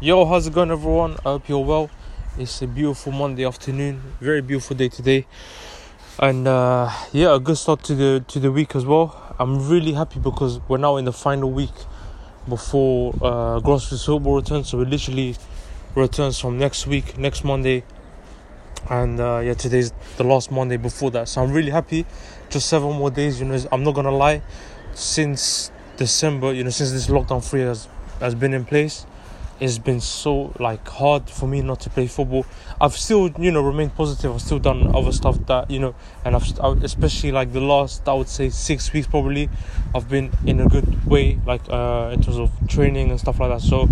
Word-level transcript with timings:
Yo, 0.00 0.24
how's 0.24 0.46
it 0.46 0.52
going, 0.52 0.70
everyone? 0.70 1.16
I 1.26 1.30
hope 1.30 1.48
you're 1.48 1.58
well. 1.58 1.90
It's 2.38 2.62
a 2.62 2.68
beautiful 2.68 3.10
Monday 3.10 3.44
afternoon, 3.44 4.00
very 4.20 4.40
beautiful 4.40 4.76
day 4.76 4.88
today, 4.88 5.26
and 6.20 6.46
uh, 6.46 6.88
yeah, 7.12 7.34
a 7.34 7.40
good 7.40 7.58
start 7.58 7.82
to 7.82 7.96
the 7.96 8.24
to 8.28 8.38
the 8.38 8.52
week 8.52 8.76
as 8.76 8.86
well. 8.86 9.34
I'm 9.40 9.68
really 9.68 9.94
happy 9.94 10.20
because 10.20 10.60
we're 10.68 10.78
now 10.78 10.98
in 10.98 11.04
the 11.04 11.12
final 11.12 11.50
week 11.50 11.74
before 12.48 13.12
uh, 13.14 13.58
Grassroots 13.58 14.06
football 14.06 14.36
returns. 14.36 14.68
So 14.68 14.80
it 14.82 14.88
literally 14.88 15.34
returns 15.96 16.38
from 16.38 16.60
next 16.60 16.86
week, 16.86 17.18
next 17.18 17.42
Monday, 17.42 17.82
and 18.88 19.18
uh, 19.18 19.42
yeah, 19.44 19.54
today's 19.54 19.92
the 20.16 20.22
last 20.22 20.52
Monday 20.52 20.76
before 20.76 21.10
that. 21.10 21.28
So 21.28 21.42
I'm 21.42 21.50
really 21.50 21.72
happy. 21.72 22.06
Just 22.50 22.68
seven 22.68 22.92
more 22.92 23.10
days. 23.10 23.40
You 23.40 23.46
know, 23.46 23.58
I'm 23.72 23.82
not 23.82 23.96
gonna 23.96 24.16
lie. 24.16 24.42
Since 24.94 25.72
December, 25.96 26.52
you 26.52 26.62
know, 26.62 26.70
since 26.70 26.92
this 26.92 27.08
lockdown 27.08 27.44
free 27.44 27.62
has 27.62 27.88
has 28.20 28.36
been 28.36 28.54
in 28.54 28.64
place 28.64 29.04
it's 29.60 29.78
been 29.78 30.00
so 30.00 30.52
like 30.58 30.86
hard 30.88 31.28
for 31.28 31.46
me 31.48 31.60
not 31.62 31.80
to 31.80 31.90
play 31.90 32.06
football. 32.06 32.46
I've 32.80 32.96
still, 32.96 33.30
you 33.38 33.50
know, 33.50 33.60
remained 33.60 33.94
positive. 33.94 34.32
I've 34.32 34.42
still 34.42 34.58
done 34.58 34.94
other 34.94 35.12
stuff 35.12 35.44
that, 35.46 35.70
you 35.70 35.80
know, 35.80 35.94
and 36.24 36.36
I've 36.36 36.44
especially 36.84 37.32
like 37.32 37.52
the 37.52 37.60
last, 37.60 38.08
I 38.08 38.14
would 38.14 38.28
say, 38.28 38.50
six 38.50 38.92
weeks 38.92 39.06
probably, 39.06 39.50
I've 39.94 40.08
been 40.08 40.30
in 40.46 40.60
a 40.60 40.68
good 40.68 41.06
way, 41.06 41.40
like 41.44 41.68
uh, 41.68 42.10
in 42.12 42.22
terms 42.22 42.38
of 42.38 42.50
training 42.68 43.10
and 43.10 43.18
stuff 43.18 43.40
like 43.40 43.50
that. 43.50 43.62
So, 43.62 43.88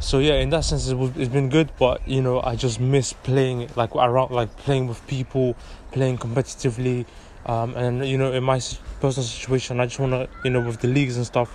so 0.00 0.18
yeah, 0.18 0.34
in 0.34 0.50
that 0.50 0.64
sense, 0.64 0.88
it 0.88 0.96
was, 0.96 1.16
it's 1.16 1.32
been 1.32 1.48
good. 1.48 1.70
But 1.78 2.06
you 2.06 2.20
know, 2.20 2.42
I 2.42 2.56
just 2.56 2.78
miss 2.78 3.12
playing 3.12 3.70
like 3.76 3.94
around, 3.96 4.32
like 4.32 4.54
playing 4.58 4.86
with 4.86 5.04
people, 5.06 5.56
playing 5.92 6.18
competitively, 6.18 7.06
um, 7.46 7.74
and 7.74 8.06
you 8.06 8.18
know, 8.18 8.32
in 8.32 8.44
my 8.44 8.60
personal 9.00 9.26
situation, 9.26 9.80
I 9.80 9.86
just 9.86 9.98
wanna, 9.98 10.28
you 10.44 10.50
know, 10.50 10.60
with 10.60 10.80
the 10.80 10.88
leagues 10.88 11.16
and 11.16 11.24
stuff, 11.24 11.50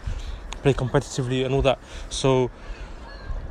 play 0.63 0.73
competitively 0.73 1.45
and 1.45 1.53
all 1.53 1.61
that. 1.61 1.79
So 2.09 2.49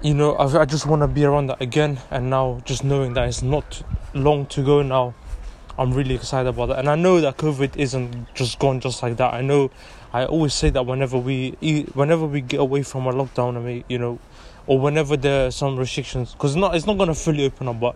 you 0.02 0.14
know, 0.14 0.34
I, 0.34 0.62
I 0.62 0.64
just 0.64 0.86
want 0.86 1.02
to 1.02 1.08
be 1.08 1.24
around 1.24 1.48
that 1.48 1.60
again. 1.60 2.00
And 2.10 2.30
now, 2.30 2.60
just 2.64 2.84
knowing 2.84 3.14
that 3.14 3.28
it's 3.28 3.42
not 3.42 3.82
long 4.14 4.46
to 4.46 4.64
go 4.64 4.82
now, 4.82 5.14
I'm 5.78 5.92
really 5.92 6.14
excited 6.14 6.48
about 6.48 6.66
that. 6.66 6.78
And 6.78 6.88
I 6.88 6.94
know 6.94 7.20
that 7.20 7.36
COVID 7.36 7.76
isn't 7.76 8.34
just 8.34 8.58
gone 8.58 8.80
just 8.80 9.02
like 9.02 9.16
that. 9.16 9.34
I 9.34 9.42
know, 9.42 9.70
I 10.12 10.24
always 10.24 10.54
say 10.54 10.70
that 10.70 10.86
whenever 10.86 11.18
we 11.18 11.56
eat, 11.60 11.94
whenever 11.94 12.26
we 12.26 12.40
get 12.40 12.60
away 12.60 12.82
from 12.82 13.06
a 13.06 13.12
lockdown, 13.12 13.56
I 13.56 13.60
mean, 13.60 13.84
you 13.88 13.98
know, 13.98 14.18
or 14.66 14.78
whenever 14.78 15.16
there 15.16 15.46
are 15.46 15.50
some 15.50 15.76
restrictions, 15.76 16.32
because 16.32 16.54
not 16.54 16.74
it's 16.74 16.86
not 16.86 16.98
gonna 16.98 17.14
fully 17.14 17.44
open 17.44 17.68
up, 17.68 17.80
but 17.80 17.94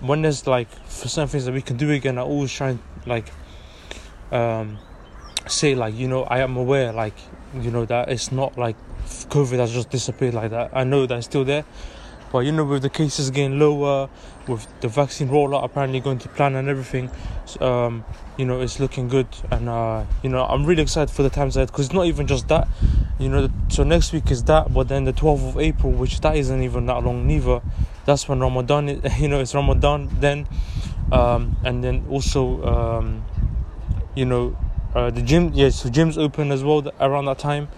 when 0.00 0.22
there's 0.22 0.46
like 0.46 0.68
for 0.86 1.08
certain 1.08 1.28
things 1.28 1.44
that 1.44 1.52
we 1.52 1.62
can 1.62 1.76
do 1.76 1.90
again, 1.90 2.18
I 2.18 2.22
always 2.22 2.52
try 2.52 2.70
and 2.70 2.80
like 3.06 3.32
um 4.32 4.78
say 5.46 5.74
like 5.74 5.94
you 5.94 6.08
know 6.08 6.24
I 6.24 6.40
am 6.40 6.56
aware 6.56 6.92
like 6.92 7.14
you 7.54 7.70
know 7.70 7.84
that 7.86 8.08
it's 8.08 8.30
not 8.30 8.58
like 8.58 8.76
COVID 9.06 9.58
has 9.58 9.72
just 9.72 9.90
disappeared 9.90 10.34
like 10.34 10.50
that. 10.50 10.70
I 10.72 10.84
know 10.84 11.06
that's 11.06 11.26
still 11.26 11.44
there, 11.44 11.64
but 12.30 12.40
you 12.40 12.52
know, 12.52 12.64
with 12.64 12.82
the 12.82 12.90
cases 12.90 13.30
getting 13.30 13.58
lower, 13.58 14.08
with 14.46 14.66
the 14.80 14.88
vaccine 14.88 15.28
rollout 15.28 15.64
apparently 15.64 16.00
going 16.00 16.18
to 16.18 16.28
plan 16.28 16.54
and 16.56 16.68
everything, 16.68 17.10
um, 17.60 18.04
you 18.36 18.44
know, 18.44 18.60
it's 18.60 18.78
looking 18.78 19.08
good. 19.08 19.28
And 19.50 19.68
uh, 19.68 20.04
you 20.22 20.28
know, 20.28 20.44
I'm 20.44 20.64
really 20.66 20.82
excited 20.82 21.10
for 21.14 21.22
the 21.22 21.30
times 21.30 21.56
ahead 21.56 21.68
because 21.68 21.86
it's 21.86 21.94
not 21.94 22.06
even 22.06 22.26
just 22.26 22.48
that. 22.48 22.68
You 23.18 23.28
know, 23.28 23.48
so 23.68 23.82
next 23.82 24.12
week 24.12 24.30
is 24.30 24.44
that, 24.44 24.72
but 24.72 24.88
then 24.88 25.04
the 25.04 25.12
12th 25.12 25.48
of 25.48 25.58
April, 25.58 25.92
which 25.92 26.20
that 26.20 26.36
isn't 26.36 26.62
even 26.62 26.86
that 26.86 27.02
long 27.02 27.26
neither. 27.26 27.60
That's 28.04 28.28
when 28.28 28.40
Ramadan. 28.40 29.00
You 29.18 29.28
know, 29.28 29.40
it's 29.40 29.54
Ramadan 29.54 30.08
then, 30.20 30.46
um, 31.10 31.56
and 31.64 31.82
then 31.82 32.06
also, 32.10 32.64
um, 32.64 33.24
you 34.14 34.24
know, 34.24 34.56
uh, 34.94 35.10
the 35.10 35.22
gym. 35.22 35.52
Yeah, 35.54 35.70
so 35.70 35.88
gyms 35.88 36.18
open 36.18 36.52
as 36.52 36.62
well 36.64 36.90
around 37.00 37.26
that 37.26 37.38
time. 37.38 37.68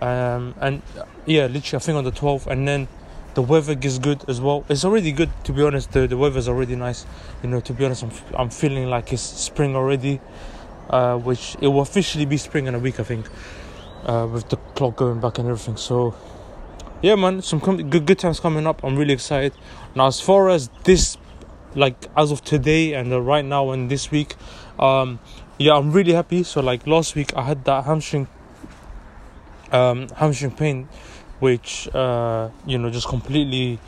Um, 0.00 0.54
and 0.60 0.82
yeah, 1.26 1.46
literally, 1.46 1.76
I 1.76 1.84
think 1.84 1.96
on 1.96 2.04
the 2.04 2.12
12th, 2.12 2.46
and 2.46 2.66
then 2.66 2.88
the 3.34 3.42
weather 3.42 3.74
gets 3.74 3.98
good 3.98 4.24
as 4.28 4.40
well. 4.40 4.64
It's 4.68 4.84
already 4.84 5.12
good 5.12 5.30
to 5.44 5.52
be 5.52 5.62
honest. 5.62 5.92
The 5.92 6.06
the 6.06 6.16
weather's 6.16 6.48
already 6.48 6.76
nice. 6.76 7.06
You 7.42 7.48
know, 7.48 7.60
to 7.60 7.72
be 7.72 7.84
honest, 7.84 8.02
I'm 8.02 8.12
I'm 8.36 8.50
feeling 8.50 8.88
like 8.88 9.12
it's 9.12 9.22
spring 9.22 9.76
already, 9.76 10.20
uh, 10.88 11.16
which 11.18 11.56
it 11.60 11.68
will 11.68 11.82
officially 11.82 12.24
be 12.24 12.36
spring 12.36 12.66
in 12.66 12.74
a 12.74 12.78
week, 12.78 12.98
I 12.98 13.04
think, 13.04 13.26
uh, 14.04 14.28
with 14.30 14.48
the 14.48 14.56
clock 14.56 14.96
going 14.96 15.20
back 15.20 15.38
and 15.38 15.48
everything. 15.48 15.76
So, 15.76 16.14
yeah, 17.02 17.14
man, 17.14 17.42
some 17.42 17.60
com- 17.60 17.88
good 17.88 18.06
good 18.06 18.18
times 18.18 18.40
coming 18.40 18.66
up. 18.66 18.82
I'm 18.82 18.96
really 18.96 19.14
excited. 19.14 19.52
Now, 19.94 20.06
as 20.06 20.20
far 20.20 20.50
as 20.50 20.68
this, 20.84 21.16
like 21.74 22.08
as 22.16 22.32
of 22.32 22.42
today 22.42 22.94
and 22.94 23.12
uh, 23.12 23.20
right 23.20 23.44
now 23.44 23.70
and 23.70 23.90
this 23.90 24.10
week, 24.10 24.34
um, 24.78 25.20
yeah, 25.60 25.76
I'm 25.76 25.92
really 25.92 26.14
happy. 26.14 26.42
So, 26.42 26.62
like 26.62 26.86
last 26.86 27.14
week, 27.14 27.36
I 27.36 27.42
had 27.42 27.66
that 27.66 27.84
hamstring 27.84 28.26
um, 29.70 30.08
hamstring 30.16 30.52
pain, 30.52 30.88
which 31.38 31.86
uh, 31.94 32.48
you 32.66 32.78
know 32.78 32.88
just 32.88 33.06
completely. 33.06 33.78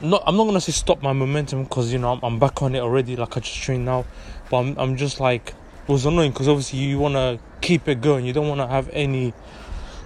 Not, 0.00 0.22
I'm 0.26 0.36
not 0.36 0.46
gonna 0.46 0.60
say 0.60 0.72
stop 0.72 1.00
my 1.00 1.12
momentum 1.12 1.62
because 1.64 1.92
you 1.92 2.00
know 2.00 2.14
I'm, 2.14 2.20
I'm 2.24 2.38
back 2.40 2.60
on 2.60 2.74
it 2.74 2.80
already. 2.80 3.14
Like 3.14 3.36
I 3.36 3.40
just 3.40 3.54
trained 3.54 3.84
now, 3.84 4.04
but 4.50 4.58
I'm 4.58 4.78
I'm 4.78 4.96
just 4.96 5.20
like 5.20 5.54
it 5.86 5.88
was 5.88 6.06
annoying 6.06 6.32
because 6.32 6.48
obviously 6.48 6.80
you 6.80 6.98
wanna 6.98 7.38
keep 7.60 7.86
it 7.86 8.00
going. 8.00 8.26
You 8.26 8.32
don't 8.32 8.48
wanna 8.48 8.66
have 8.66 8.90
any 8.92 9.34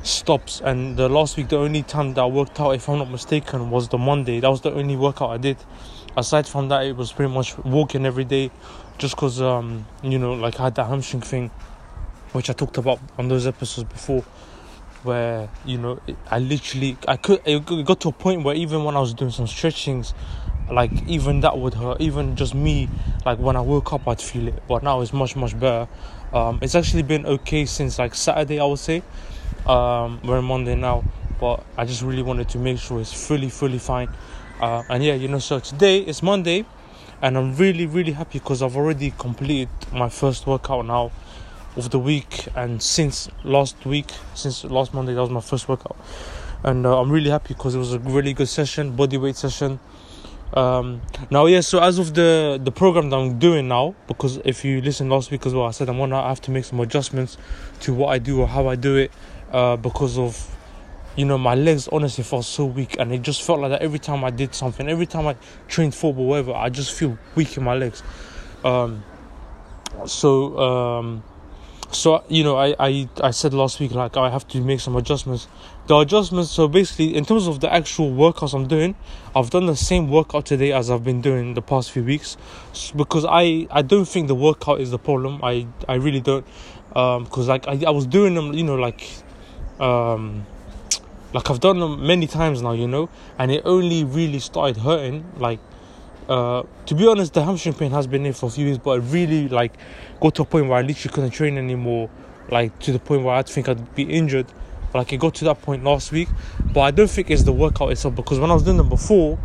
stops. 0.02 0.60
And 0.60 0.98
the 0.98 1.08
last 1.08 1.38
week, 1.38 1.48
the 1.48 1.56
only 1.56 1.82
time 1.82 2.12
that 2.12 2.20
I 2.20 2.26
worked 2.26 2.60
out, 2.60 2.72
if 2.72 2.90
I'm 2.90 2.98
not 2.98 3.10
mistaken, 3.10 3.70
was 3.70 3.88
the 3.88 3.98
Monday. 3.98 4.40
That 4.40 4.50
was 4.50 4.60
the 4.60 4.72
only 4.72 4.96
workout 4.96 5.30
I 5.30 5.38
did. 5.38 5.56
Aside 6.14 6.46
from 6.46 6.68
that, 6.68 6.84
it 6.84 6.96
was 6.96 7.12
pretty 7.12 7.32
much 7.32 7.56
walking 7.58 8.04
every 8.04 8.24
day, 8.24 8.50
just 8.98 9.14
because 9.16 9.40
um, 9.40 9.86
you 10.02 10.18
know 10.18 10.34
like 10.34 10.58
I 10.60 10.64
had 10.64 10.74
that 10.76 10.86
hamstring 10.86 11.22
thing 11.22 11.50
which 12.32 12.50
I 12.50 12.52
talked 12.52 12.76
about 12.76 13.00
on 13.18 13.28
those 13.28 13.46
episodes 13.46 13.88
before, 13.90 14.22
where 15.02 15.48
you 15.64 15.78
know 15.78 16.00
I 16.30 16.38
literally 16.38 16.96
I 17.08 17.16
could 17.16 17.40
it 17.44 17.64
got 17.84 18.00
to 18.00 18.08
a 18.08 18.12
point 18.12 18.44
where 18.44 18.54
even 18.54 18.84
when 18.84 18.96
I 18.96 19.00
was 19.00 19.14
doing 19.14 19.30
some 19.30 19.46
stretchings, 19.46 20.14
like 20.70 20.90
even 21.08 21.40
that 21.40 21.58
would 21.58 21.74
hurt. 21.74 22.00
Even 22.00 22.36
just 22.36 22.54
me, 22.54 22.88
like 23.24 23.38
when 23.38 23.56
I 23.56 23.60
woke 23.60 23.92
up, 23.92 24.06
I'd 24.06 24.20
feel 24.20 24.48
it. 24.48 24.62
But 24.68 24.82
now 24.82 25.00
it's 25.00 25.12
much 25.12 25.36
much 25.36 25.58
better. 25.58 25.88
Um, 26.32 26.58
it's 26.60 26.74
actually 26.74 27.02
been 27.02 27.24
okay 27.26 27.64
since 27.64 27.98
like 27.98 28.14
Saturday, 28.14 28.60
I 28.60 28.64
would 28.64 28.78
say. 28.78 29.02
Um, 29.66 30.20
we're 30.22 30.42
Monday 30.42 30.74
now, 30.74 31.04
but 31.40 31.64
I 31.76 31.84
just 31.84 32.02
really 32.02 32.22
wanted 32.22 32.48
to 32.50 32.58
make 32.58 32.78
sure 32.78 33.00
it's 33.00 33.12
fully 33.12 33.48
fully 33.48 33.78
fine. 33.78 34.08
Uh, 34.60 34.82
and 34.88 35.04
yeah, 35.04 35.14
you 35.14 35.28
know, 35.28 35.38
so 35.38 35.60
today 35.60 36.00
is 36.00 36.22
Monday, 36.22 36.64
and 37.22 37.36
I'm 37.36 37.54
really 37.56 37.86
really 37.86 38.12
happy 38.12 38.38
because 38.38 38.62
I've 38.62 38.76
already 38.76 39.12
completed 39.18 39.68
my 39.92 40.08
first 40.08 40.46
workout 40.46 40.86
now 40.86 41.12
of 41.76 41.90
the 41.90 41.98
week 41.98 42.48
and 42.56 42.82
since 42.82 43.28
last 43.44 43.84
week 43.84 44.10
since 44.34 44.64
last 44.64 44.94
monday 44.94 45.12
that 45.12 45.20
was 45.20 45.30
my 45.30 45.40
first 45.40 45.68
workout. 45.68 45.96
And 46.64 46.86
uh, 46.86 47.00
i'm 47.00 47.12
really 47.12 47.30
happy 47.30 47.54
because 47.54 47.74
it 47.74 47.78
was 47.78 47.92
a 47.92 47.98
really 47.98 48.32
good 48.32 48.48
session 48.48 48.96
body 48.96 49.18
weight 49.18 49.36
session. 49.36 49.78
Um, 50.54 51.02
now 51.30 51.46
yeah 51.46 51.60
so 51.60 51.82
as 51.82 51.98
of 51.98 52.14
the 52.14 52.58
the 52.62 52.70
program 52.70 53.10
that 53.10 53.16
i'm 53.16 53.38
doing 53.38 53.66
now 53.66 53.96
because 54.06 54.38
if 54.44 54.64
you 54.64 54.80
listen 54.80 55.10
last 55.10 55.32
week 55.32 55.44
as 55.44 55.52
well 55.52 55.66
i 55.66 55.72
said 55.72 55.88
i'm 55.88 55.98
gonna 55.98 56.22
have 56.22 56.40
to 56.42 56.52
make 56.52 56.64
some 56.64 56.78
adjustments 56.78 57.36
to 57.80 57.92
what 57.92 58.10
i 58.10 58.18
do 58.18 58.40
or 58.40 58.46
how 58.46 58.68
i 58.68 58.76
do 58.76 58.94
it 58.96 59.10
uh, 59.52 59.76
because 59.76 60.16
of 60.18 60.55
you 61.16 61.24
know 61.24 61.38
my 61.38 61.54
legs 61.54 61.88
honestly 61.88 62.22
felt 62.22 62.44
so 62.44 62.64
weak 62.64 62.96
and 62.98 63.12
it 63.12 63.22
just 63.22 63.42
felt 63.42 63.60
like 63.60 63.70
that 63.70 63.82
every 63.82 63.98
time 63.98 64.22
i 64.22 64.30
did 64.30 64.54
something 64.54 64.88
every 64.88 65.06
time 65.06 65.26
i 65.26 65.34
trained 65.66 65.94
football 65.94 66.26
whatever 66.26 66.52
i 66.52 66.68
just 66.68 66.92
feel 66.92 67.18
weak 67.34 67.56
in 67.56 67.64
my 67.64 67.74
legs. 67.74 68.02
Um, 68.64 69.04
so 70.06 70.58
um, 70.58 71.22
so 71.92 72.24
you 72.28 72.42
know 72.42 72.56
I, 72.56 72.74
I 72.78 73.08
i 73.22 73.30
said 73.30 73.54
last 73.54 73.78
week 73.78 73.92
like 73.92 74.16
i 74.16 74.28
have 74.28 74.46
to 74.48 74.60
make 74.60 74.80
some 74.80 74.96
adjustments. 74.96 75.46
The 75.86 75.96
adjustments 75.98 76.50
so 76.50 76.66
basically 76.66 77.14
in 77.16 77.24
terms 77.24 77.46
of 77.46 77.60
the 77.60 77.72
actual 77.72 78.10
workouts 78.10 78.54
i'm 78.54 78.66
doing 78.66 78.96
i've 79.36 79.50
done 79.50 79.66
the 79.66 79.76
same 79.76 80.10
workout 80.10 80.46
today 80.46 80.72
as 80.72 80.90
i've 80.90 81.04
been 81.04 81.20
doing 81.20 81.54
the 81.54 81.62
past 81.62 81.92
few 81.92 82.02
weeks. 82.02 82.36
Because 82.94 83.24
i 83.24 83.68
i 83.70 83.82
don't 83.82 84.06
think 84.06 84.26
the 84.28 84.34
workout 84.34 84.80
is 84.80 84.90
the 84.90 84.98
problem. 84.98 85.40
I 85.42 85.66
i 85.88 85.94
really 85.94 86.20
don't. 86.20 86.46
Um 86.94 87.24
because 87.24 87.48
like 87.48 87.68
I, 87.68 87.84
I 87.86 87.90
was 87.90 88.06
doing 88.06 88.34
them 88.34 88.52
you 88.52 88.64
know 88.64 88.74
like 88.74 89.08
um 89.78 90.44
like 91.36 91.48
i've 91.50 91.60
done 91.60 91.78
them 91.78 92.04
many 92.04 92.26
times 92.26 92.62
now 92.62 92.72
you 92.72 92.88
know 92.88 93.08
and 93.38 93.52
it 93.52 93.62
only 93.64 94.02
really 94.02 94.40
started 94.40 94.76
hurting 94.78 95.24
like 95.36 95.60
uh, 96.28 96.64
to 96.86 96.94
be 96.94 97.06
honest, 97.06 97.34
the 97.34 97.44
hamstring 97.44 97.74
pain 97.74 97.90
has 97.92 98.06
been 98.06 98.24
there 98.24 98.32
for 98.32 98.46
a 98.46 98.50
few 98.50 98.66
years, 98.66 98.78
but 98.78 98.98
it 98.98 99.02
really 99.02 99.48
like 99.48 99.72
got 100.20 100.34
to 100.34 100.42
a 100.42 100.44
point 100.44 100.66
where 100.66 100.78
I 100.78 100.82
literally 100.82 101.14
couldn't 101.14 101.30
train 101.30 101.56
anymore. 101.56 102.10
Like 102.50 102.78
to 102.80 102.92
the 102.92 102.98
point 102.98 103.22
where 103.22 103.34
I 103.34 103.42
think 103.42 103.68
I'd 103.68 103.94
be 103.94 104.02
injured. 104.02 104.46
Like 104.94 105.12
it 105.12 105.18
got 105.18 105.34
to 105.36 105.44
that 105.44 105.60
point 105.62 105.84
last 105.84 106.10
week, 106.12 106.28
but 106.72 106.80
I 106.80 106.90
don't 106.90 107.10
think 107.10 107.30
it's 107.30 107.42
the 107.42 107.52
workout 107.52 107.92
itself 107.92 108.14
because 108.14 108.38
when 108.38 108.50
I 108.50 108.54
was 108.54 108.62
doing 108.62 108.76
them 108.76 108.88
before, 108.88 109.38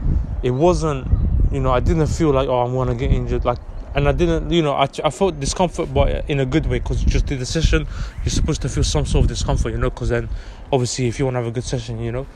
it 0.44 0.52
wasn't. 0.52 1.08
You 1.52 1.60
know, 1.60 1.72
I 1.72 1.82
didn't 1.82 2.08
feel 2.08 2.32
like 2.32 2.48
oh 2.48 2.62
I'm 2.62 2.74
gonna 2.74 2.96
get 2.96 3.12
injured. 3.12 3.44
Like, 3.44 3.60
and 3.94 4.08
I 4.08 4.12
didn't. 4.14 4.52
You 4.52 4.62
know, 4.62 4.74
I, 4.74 4.88
I 5.04 5.10
felt 5.10 5.40
discomfort, 5.40 5.94
but 5.94 6.30
in 6.30 6.40
a 6.40 6.46
good 6.46 6.66
way 6.68 6.80
because 6.80 7.04
just 7.04 7.28
the 7.28 7.46
session. 7.46 7.86
You're 8.24 8.32
supposed 8.32 8.62
to 8.62 8.70
feel 8.70 8.84
some 8.84 9.06
sort 9.06 9.26
of 9.26 9.30
discomfort, 9.30 9.72
you 9.74 9.78
know, 9.78 9.90
because 9.90 10.10
then 10.10 10.30
obviously 10.72 11.08
if 11.08 11.20
you 11.20 11.26
want 11.26 11.36
to 11.36 11.40
have 11.40 11.48
a 11.48 11.52
good 11.52 11.64
session, 11.64 12.00
you 12.00 12.12
know, 12.12 12.28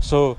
so 0.00 0.36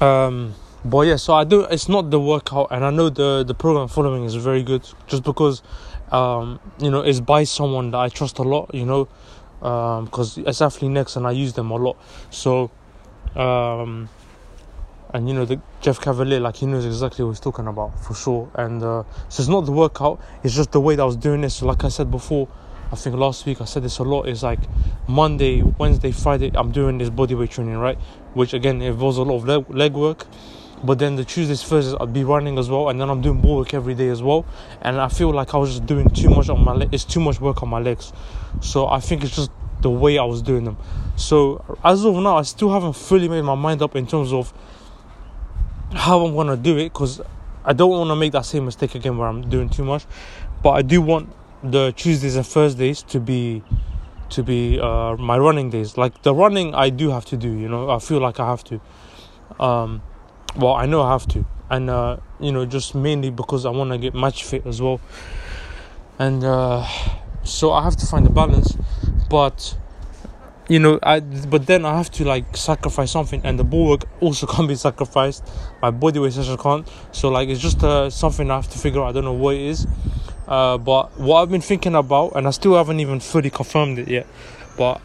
um 0.00 0.54
but 0.84 1.06
yeah, 1.08 1.16
so 1.16 1.34
I 1.34 1.44
do. 1.44 1.62
It's 1.64 1.88
not 1.88 2.10
the 2.10 2.20
workout, 2.20 2.68
and 2.70 2.84
I 2.84 2.90
know 2.90 3.10
the 3.10 3.42
the 3.44 3.54
program 3.54 3.88
following 3.88 4.24
is 4.24 4.36
very 4.36 4.62
good, 4.62 4.88
just 5.08 5.24
because, 5.24 5.60
um, 6.12 6.60
you 6.78 6.90
know, 6.90 7.00
it's 7.00 7.18
by 7.20 7.44
someone 7.44 7.90
that 7.90 7.98
I 7.98 8.08
trust 8.08 8.38
a 8.38 8.42
lot. 8.42 8.72
You 8.72 8.86
know, 8.86 9.08
um 9.60 10.04
because 10.04 10.38
it's 10.38 10.60
ATHLEAN-X, 10.60 11.16
and 11.16 11.26
I 11.26 11.32
use 11.32 11.52
them 11.54 11.70
a 11.72 11.76
lot. 11.76 11.96
So, 12.30 12.70
Um, 13.36 14.08
and 15.14 15.28
you 15.28 15.34
know 15.34 15.44
the 15.44 15.60
Jeff 15.80 16.00
Cavaliere, 16.00 16.40
like 16.40 16.56
he 16.56 16.66
knows 16.66 16.84
exactly 16.84 17.24
what 17.24 17.32
he's 17.32 17.40
talking 17.40 17.66
about 17.66 17.98
for 18.04 18.14
sure. 18.14 18.50
And 18.54 18.82
uh, 18.82 19.04
so 19.28 19.40
it's 19.42 19.48
not 19.48 19.64
the 19.64 19.72
workout; 19.72 20.20
it's 20.42 20.54
just 20.54 20.72
the 20.72 20.80
way 20.80 20.96
that 20.96 21.02
I 21.02 21.06
was 21.06 21.16
doing 21.16 21.40
this. 21.40 21.56
So 21.56 21.66
like 21.66 21.84
I 21.84 21.88
said 21.88 22.10
before, 22.10 22.48
I 22.90 22.96
think 22.96 23.16
last 23.16 23.44
week 23.44 23.60
I 23.60 23.66
said 23.66 23.82
this 23.82 23.98
a 23.98 24.02
lot. 24.02 24.28
It's 24.28 24.42
like 24.42 24.60
Monday, 25.06 25.62
Wednesday, 25.62 26.10
Friday, 26.10 26.50
I'm 26.54 26.72
doing 26.72 26.96
this 26.96 27.10
bodyweight 27.10 27.50
training, 27.50 27.76
right? 27.76 27.98
Which 28.32 28.54
again 28.54 28.80
involves 28.80 29.18
a 29.18 29.22
lot 29.22 29.36
of 29.36 29.46
leg, 29.46 29.68
leg 29.68 29.92
work. 29.92 30.26
But 30.82 30.98
then 30.98 31.16
the 31.16 31.24
Tuesdays, 31.24 31.62
Thursdays, 31.62 31.96
I'd 32.00 32.12
be 32.14 32.24
running 32.24 32.56
as 32.56 32.70
well, 32.70 32.88
and 32.88 33.00
then 33.00 33.10
I'm 33.10 33.20
doing 33.20 33.38
more 33.38 33.56
work 33.56 33.74
every 33.74 33.94
day 33.94 34.08
as 34.08 34.22
well. 34.22 34.46
And 34.80 35.00
I 35.00 35.08
feel 35.08 35.30
like 35.32 35.52
I 35.52 35.58
was 35.58 35.70
just 35.70 35.86
doing 35.86 36.08
too 36.10 36.30
much 36.30 36.48
on 36.48 36.64
my 36.64 36.72
legs. 36.72 36.90
It's 36.94 37.04
too 37.04 37.20
much 37.20 37.40
work 37.40 37.62
on 37.62 37.68
my 37.68 37.80
legs. 37.80 38.12
So 38.62 38.86
I 38.86 39.00
think 39.00 39.22
it's 39.22 39.36
just 39.36 39.50
the 39.82 39.90
way 39.90 40.16
I 40.16 40.24
was 40.24 40.40
doing 40.40 40.64
them. 40.64 40.78
So 41.16 41.64
as 41.84 42.04
of 42.04 42.14
now, 42.14 42.36
I 42.36 42.42
still 42.42 42.72
haven't 42.72 42.94
fully 42.94 43.28
made 43.28 43.42
my 43.42 43.54
mind 43.54 43.82
up 43.82 43.96
in 43.96 44.06
terms 44.06 44.32
of 44.32 44.52
how 45.92 46.24
I'm 46.24 46.34
gonna 46.34 46.56
do 46.56 46.76
it 46.78 46.92
because 46.92 47.20
I 47.64 47.72
don't 47.72 47.90
want 47.90 48.08
to 48.08 48.16
make 48.16 48.32
that 48.32 48.46
same 48.46 48.64
mistake 48.64 48.94
again 48.94 49.18
where 49.18 49.28
I'm 49.28 49.48
doing 49.48 49.68
too 49.68 49.84
much. 49.84 50.06
But 50.62 50.70
I 50.70 50.82
do 50.82 51.02
want 51.02 51.28
the 51.62 51.92
Tuesdays 51.92 52.36
and 52.36 52.46
Thursdays 52.46 53.02
to 53.04 53.20
be 53.20 53.62
to 54.30 54.42
be 54.42 54.78
uh, 54.78 55.16
my 55.16 55.38
running 55.38 55.70
days. 55.70 55.96
Like 55.96 56.22
the 56.22 56.34
running, 56.34 56.74
I 56.74 56.90
do 56.90 57.10
have 57.10 57.24
to 57.26 57.36
do. 57.36 57.48
You 57.48 57.68
know, 57.68 57.90
I 57.90 57.98
feel 57.98 58.20
like 58.20 58.40
I 58.40 58.46
have 58.46 58.64
to. 58.64 58.80
Um, 59.58 60.02
well, 60.56 60.74
I 60.74 60.86
know 60.86 61.02
I 61.02 61.12
have 61.12 61.26
to, 61.28 61.46
and 61.70 61.90
uh, 61.90 62.18
you 62.40 62.52
know, 62.52 62.66
just 62.66 62.94
mainly 62.94 63.30
because 63.30 63.66
I 63.66 63.70
want 63.70 63.90
to 63.90 63.98
get 63.98 64.14
match 64.14 64.44
fit 64.44 64.66
as 64.66 64.80
well. 64.80 65.00
And 66.18 66.44
uh, 66.44 66.86
so 67.44 67.72
I 67.72 67.82
have 67.82 67.96
to 67.96 68.06
find 68.06 68.26
a 68.26 68.30
balance, 68.30 68.76
but 69.30 69.76
you 70.68 70.78
know, 70.78 70.98
I 71.02 71.20
but 71.20 71.66
then 71.66 71.84
I 71.84 71.96
have 71.96 72.10
to 72.12 72.24
like 72.24 72.56
sacrifice 72.56 73.10
something, 73.10 73.40
and 73.44 73.58
the 73.58 73.64
ball 73.64 73.88
work 73.88 74.04
also 74.20 74.46
can't 74.52 74.68
be 74.68 74.74
sacrificed. 74.74 75.44
My 75.80 75.90
body 75.90 76.18
weight 76.18 76.34
session 76.34 76.56
can't. 76.58 76.88
So 77.12 77.30
like, 77.30 77.48
it's 77.48 77.60
just 77.60 77.82
uh, 77.82 78.10
something 78.10 78.50
I 78.50 78.56
have 78.56 78.68
to 78.70 78.78
figure 78.78 79.00
out. 79.00 79.08
I 79.08 79.12
don't 79.12 79.24
know 79.24 79.32
what 79.32 79.54
it 79.54 79.62
is. 79.62 79.86
Uh, 80.48 80.78
but 80.78 81.18
what 81.18 81.42
I've 81.42 81.50
been 81.50 81.60
thinking 81.60 81.94
about, 81.94 82.32
and 82.34 82.46
I 82.46 82.50
still 82.50 82.74
haven't 82.74 83.00
even 83.00 83.20
fully 83.20 83.50
confirmed 83.50 83.98
it 83.98 84.08
yet, 84.08 84.26
but 84.78 85.00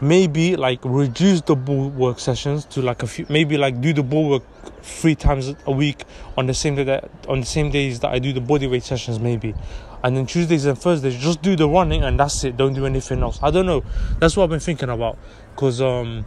maybe 0.00 0.56
like 0.56 0.80
reduce 0.82 1.40
the 1.42 1.54
ball 1.54 1.88
work 1.90 2.18
sessions 2.18 2.64
to 2.66 2.82
like 2.82 3.02
a 3.02 3.06
few, 3.06 3.24
maybe 3.28 3.56
like 3.56 3.80
do 3.80 3.92
the 3.92 4.02
ball 4.02 4.28
work 4.28 4.42
three 4.82 5.14
times 5.14 5.54
a 5.66 5.70
week 5.70 6.04
on 6.36 6.46
the 6.46 6.54
same 6.54 6.74
day 6.74 6.84
that 6.84 7.08
on 7.28 7.40
the 7.40 7.46
same 7.46 7.70
days 7.70 8.00
that 8.00 8.10
I 8.10 8.18
do 8.18 8.32
the 8.32 8.40
body 8.40 8.66
weight 8.66 8.82
sessions, 8.82 9.20
maybe, 9.20 9.54
and 10.02 10.16
then 10.16 10.26
Tuesdays 10.26 10.66
and 10.66 10.76
Thursdays 10.76 11.16
just 11.16 11.40
do 11.40 11.54
the 11.54 11.68
running 11.68 12.02
and 12.02 12.18
that's 12.18 12.42
it. 12.42 12.56
Don't 12.56 12.74
do 12.74 12.84
anything 12.84 13.22
else. 13.22 13.38
I 13.42 13.52
don't 13.52 13.66
know. 13.66 13.84
That's 14.18 14.36
what 14.36 14.44
I've 14.44 14.50
been 14.50 14.60
thinking 14.60 14.90
about, 14.90 15.18
cause 15.54 15.80
um 15.80 16.24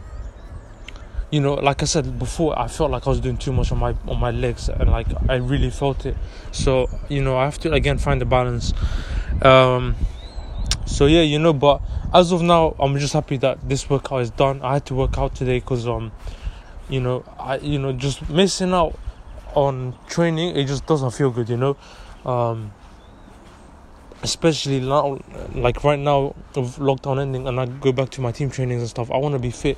you 1.30 1.40
know, 1.40 1.54
like 1.54 1.82
I 1.82 1.86
said 1.86 2.18
before, 2.18 2.58
I 2.58 2.68
felt 2.68 2.90
like 2.90 3.06
I 3.06 3.10
was 3.10 3.20
doing 3.20 3.36
too 3.36 3.52
much 3.52 3.70
on 3.70 3.78
my 3.78 3.94
on 4.06 4.18
my 4.18 4.30
legs, 4.30 4.68
and 4.68 4.90
like 4.90 5.08
I 5.28 5.36
really 5.36 5.70
felt 5.70 6.06
it. 6.06 6.16
So 6.52 6.88
you 7.08 7.22
know, 7.22 7.36
I 7.36 7.44
have 7.44 7.58
to 7.60 7.72
again 7.72 7.98
find 7.98 8.20
the 8.20 8.24
balance. 8.24 8.72
Um, 9.42 9.94
so 10.86 11.06
yeah, 11.06 11.20
you 11.20 11.38
know, 11.38 11.52
but 11.52 11.82
as 12.14 12.32
of 12.32 12.40
now, 12.40 12.74
I'm 12.78 12.98
just 12.98 13.12
happy 13.12 13.36
that 13.38 13.68
this 13.68 13.90
workout 13.90 14.22
is 14.22 14.30
done. 14.30 14.62
I 14.62 14.74
had 14.74 14.86
to 14.86 14.94
work 14.94 15.18
out 15.18 15.34
today 15.34 15.60
because 15.60 15.86
um, 15.86 16.12
you 16.88 17.00
know, 17.00 17.24
I 17.38 17.58
you 17.58 17.78
know 17.78 17.92
just 17.92 18.28
missing 18.30 18.72
out 18.72 18.98
on 19.54 19.94
training, 20.08 20.56
it 20.56 20.66
just 20.66 20.86
doesn't 20.86 21.10
feel 21.10 21.30
good, 21.30 21.50
you 21.50 21.58
know. 21.58 21.76
Um, 22.24 22.72
especially 24.22 24.80
now, 24.80 25.18
like 25.54 25.84
right 25.84 25.98
now, 25.98 26.34
of 26.54 26.76
lockdown 26.76 27.20
ending, 27.20 27.46
and 27.46 27.60
I 27.60 27.66
go 27.66 27.92
back 27.92 28.08
to 28.10 28.22
my 28.22 28.32
team 28.32 28.50
trainings 28.50 28.80
and 28.80 28.88
stuff. 28.88 29.10
I 29.10 29.18
want 29.18 29.34
to 29.34 29.38
be 29.38 29.50
fit 29.50 29.76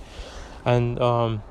and 0.64 1.00
um, 1.00 1.42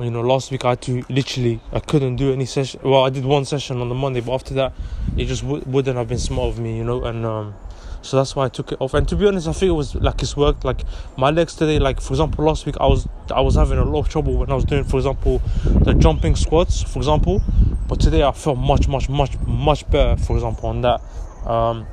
you 0.00 0.10
know 0.10 0.20
last 0.20 0.50
week 0.50 0.64
I 0.64 0.70
had 0.70 0.82
to 0.82 1.04
literally 1.08 1.60
I 1.72 1.80
couldn't 1.80 2.16
do 2.16 2.32
any 2.32 2.46
session. 2.46 2.80
Well, 2.84 3.04
I 3.04 3.10
did 3.10 3.24
one 3.24 3.44
session 3.44 3.80
on 3.80 3.88
the 3.88 3.94
Monday, 3.94 4.20
but 4.20 4.34
after 4.34 4.54
that, 4.54 4.72
it 5.16 5.26
just 5.26 5.42
w- 5.42 5.62
wouldn't 5.66 5.96
have 5.96 6.08
been 6.08 6.18
smart 6.18 6.48
of 6.48 6.58
me, 6.58 6.76
you 6.76 6.84
know, 6.84 7.04
and. 7.04 7.24
Um, 7.24 7.54
so 8.00 8.16
that's 8.16 8.36
why 8.36 8.46
I 8.46 8.48
took 8.48 8.72
it 8.72 8.80
off. 8.80 8.94
And 8.94 9.08
to 9.08 9.16
be 9.16 9.26
honest, 9.26 9.48
I 9.48 9.52
think 9.52 9.70
it 9.70 9.72
was 9.72 9.94
like 9.96 10.22
it's 10.22 10.36
worked. 10.36 10.64
Like 10.64 10.82
my 11.16 11.30
legs 11.30 11.54
today, 11.54 11.78
like 11.78 12.00
for 12.00 12.12
example, 12.12 12.44
last 12.44 12.64
week 12.64 12.76
I 12.80 12.86
was 12.86 13.08
I 13.34 13.40
was 13.40 13.56
having 13.56 13.78
a 13.78 13.84
lot 13.84 14.00
of 14.00 14.08
trouble 14.08 14.36
when 14.36 14.50
I 14.50 14.54
was 14.54 14.64
doing, 14.64 14.84
for 14.84 14.96
example, 14.98 15.42
the 15.64 15.94
jumping 15.94 16.36
squats, 16.36 16.82
for 16.82 16.98
example. 17.00 17.42
But 17.88 18.00
today 18.00 18.22
I 18.22 18.32
felt 18.32 18.58
much, 18.58 18.88
much, 18.88 19.08
much, 19.08 19.38
much 19.40 19.88
better, 19.90 20.16
for 20.22 20.36
example, 20.36 20.68
on 20.68 20.82
that. 20.82 21.00
Um, 21.44 21.86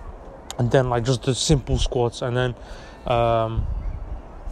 and 0.57 0.71
then 0.71 0.89
like 0.89 1.03
just 1.03 1.23
the 1.23 1.35
simple 1.35 1.77
squats, 1.77 2.21
and 2.21 2.35
then 2.35 2.55
um, 3.07 3.65